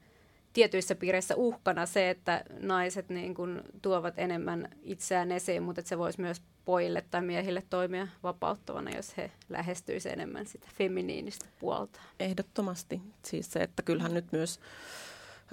tietyissä 0.58 0.94
piireissä 0.94 1.36
uhkana 1.36 1.86
se, 1.86 2.10
että 2.10 2.44
naiset 2.60 3.08
niin 3.08 3.34
kuin 3.34 3.62
tuovat 3.82 4.14
enemmän 4.18 4.68
itseään 4.82 5.32
esiin, 5.32 5.62
mutta 5.62 5.80
että 5.80 5.88
se 5.88 5.98
voisi 5.98 6.20
myös 6.20 6.42
pojille 6.64 7.04
tai 7.10 7.22
miehille 7.22 7.62
toimia 7.70 8.08
vapauttavana, 8.22 8.90
jos 8.96 9.16
he 9.16 9.30
lähestyisivät 9.48 10.12
enemmän 10.12 10.46
sitä 10.46 10.68
feminiinistä 10.78 11.46
puolta. 11.58 12.00
Ehdottomasti. 12.20 13.00
Siis 13.24 13.52
se, 13.52 13.60
että 13.60 13.82
kyllähän 13.82 14.14
nyt 14.14 14.32
myös 14.32 14.60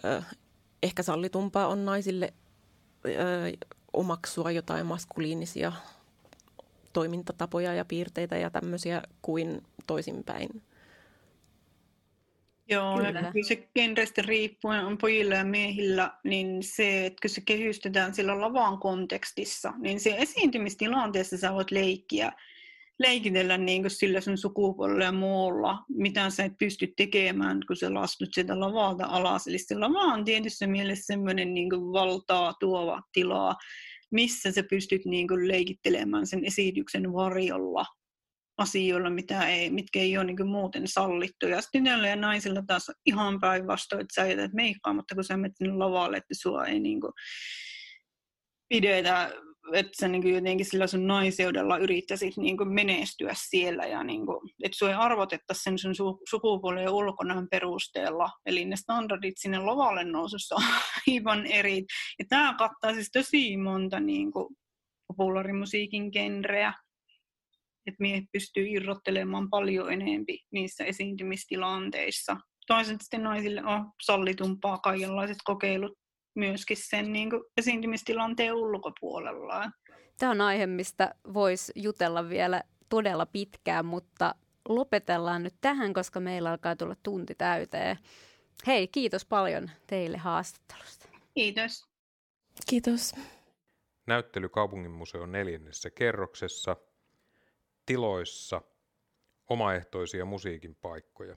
ö, 0.06 0.22
ehkä 0.84 1.04
sallitumpaa 1.04 1.68
on 1.68 1.86
naisille 1.86 2.34
ö, 3.06 3.10
omaksua 3.94 4.52
jotain 4.52 4.86
maskuliinisia 4.86 5.72
toimintatapoja 6.94 7.74
ja 7.74 7.86
piirteitä 7.86 8.38
ja 8.38 8.50
tämmöisiä 8.50 9.02
kuin 9.22 9.64
toisinpäin. 9.88 10.50
Joo, 12.70 12.98
kyllä. 12.98 13.10
ja 13.10 13.32
kyllä 13.32 13.48
se 13.48 13.68
genrestä 13.76 14.22
riippuen 14.22 14.86
on 14.86 14.98
pojilla 14.98 15.36
ja 15.36 15.46
miehillä, 15.46 16.12
niin 16.24 16.64
se, 16.64 17.06
että 17.06 17.22
kun 17.22 17.30
se 17.30 17.42
kehystetään 17.42 18.16
sillä 18.16 18.42
lavan 18.42 18.80
kontekstissa, 18.80 19.74
niin 19.78 20.00
se 20.00 20.16
esiintymistilanteessa 20.18 21.38
sä 21.38 21.54
voit 21.54 21.72
leikkiä, 21.72 22.32
leikitellä 23.00 23.58
niin 23.58 23.82
kuin 23.82 23.92
sillä 23.92 24.22
sun 24.22 24.38
sukupuolella 24.38 25.04
ja 25.04 25.12
muulla, 25.12 25.78
mitä 25.90 26.30
sä 26.30 26.44
et 26.44 26.58
pysty 26.60 26.94
tekemään, 26.98 27.60
kun 27.68 27.76
sä 27.76 27.94
lastut 27.94 28.30
sieltä 28.32 28.60
lavalta 28.60 29.06
alas. 29.06 29.48
Eli 29.48 29.58
se 29.58 29.76
lava 29.76 30.14
on 30.14 30.26
tietyssä 30.26 30.68
mielessä 30.68 31.06
semmoinen 31.06 31.54
niin 31.54 31.70
valtaa 31.72 32.54
tuova 32.60 33.02
tilaa, 33.14 33.56
missä 34.12 34.52
sä 34.52 34.64
pystyt 34.70 35.06
niin 35.06 35.28
kuin 35.28 35.48
leikittelemään 35.48 36.28
sen 36.28 36.46
esityksen 36.46 37.14
varjolla 37.14 37.86
asioilla, 38.58 39.10
mitä 39.10 39.48
ei, 39.48 39.70
mitkä 39.70 40.00
ei 40.00 40.18
ole 40.18 40.26
niin 40.26 40.48
muuten 40.48 40.88
sallittu. 40.88 41.48
Ja 41.48 41.62
sitten 41.62 41.86
ja 41.86 42.16
naisilla 42.16 42.64
taas 42.68 42.92
ihan 43.06 43.40
päinvastoin, 43.40 44.02
että 44.02 44.22
sä 44.22 44.28
jätät 44.28 44.54
meikkaamatta, 44.54 45.16
kun 45.16 45.24
sä 45.24 45.38
menet 45.38 45.58
sinne 45.58 45.74
lavalle, 45.74 46.18
että 46.18 46.34
sua 46.42 46.66
ei 46.66 46.80
niin 46.80 47.02
kuin 47.02 47.14
pidetä, 48.70 49.32
että 49.74 49.92
sä 50.00 50.08
niin 50.08 50.34
jotenkin 50.34 50.66
sillä 50.66 50.88
sun 50.88 51.08
naiseudella 51.08 51.78
yrittäisit 51.78 52.38
niin 52.38 52.74
menestyä 52.74 53.32
siellä 53.50 53.86
ja 53.86 54.04
niin 54.04 54.26
kuin, 54.26 54.50
että 54.64 54.78
sua 54.78 54.90
ei 54.90 54.96
arvotettaisi 54.96 55.64
sen 55.64 55.78
sun 55.78 55.92
su- 55.92 56.22
sukupuolen 56.30 56.90
ulkonäön 56.90 57.48
perusteella. 57.52 58.30
Eli 58.46 58.66
ne 58.66 58.76
standardit 58.76 59.38
sinne 59.38 59.60
lavalle 59.60 60.04
nousussa 60.04 60.56
on 60.56 60.64
aivan 61.08 61.46
eri. 61.46 61.86
Ja 62.20 62.26
tämä 62.30 62.56
kattaa 62.58 62.94
siis 62.94 63.10
tosi 63.14 63.58
monta 63.58 64.00
niin 64.00 64.32
kuin, 64.32 64.56
populaarimusiikin 65.08 66.10
genreä 66.12 66.74
että 67.88 68.02
miehet 68.02 68.24
pystyy 68.32 68.68
irrottelemaan 68.68 69.50
paljon 69.50 69.94
enempi 69.94 70.40
niissä 70.52 70.84
esiintymistilanteissa. 70.84 72.38
Toisaalta 72.68 73.04
sitten 73.04 73.24
naisille 73.24 73.64
on 73.64 73.92
sallitumpaa 74.04 74.78
kaikenlaiset 74.78 75.38
kokeilut 75.44 75.98
myöskin 76.36 76.78
sen 76.80 77.14
niin 77.14 77.30
kuin 77.30 77.44
esiintymistilanteen 77.58 78.54
ulkopuolella. 78.54 79.72
Tämä 80.18 80.32
on 80.32 80.42
aihe, 80.42 80.68
mistä 80.68 81.16
voisi 81.34 81.72
jutella 81.76 82.30
vielä 82.30 82.64
todella 82.90 83.26
pitkään, 83.26 83.86
mutta 83.86 84.36
lopetellaan 84.70 85.44
nyt 85.44 85.56
tähän, 85.62 85.94
koska 85.94 86.20
meillä 86.20 86.52
alkaa 86.52 86.76
tulla 86.76 86.96
tunti 87.04 87.36
täyteen. 87.36 87.98
Hei, 88.68 88.88
kiitos 88.88 89.26
paljon 89.26 89.70
teille 89.88 90.18
haastattelusta. 90.18 91.10
Kiitos. 91.34 91.86
Kiitos. 92.70 93.14
Näyttely 94.08 94.50
Kaupunginmuseon 94.50 95.32
neljännessä 95.32 95.90
kerroksessa– 95.90 96.76
tiloissa 97.86 98.62
omaehtoisia 99.50 100.26
musiikin 100.26 100.76
paikkoja. 100.76 101.36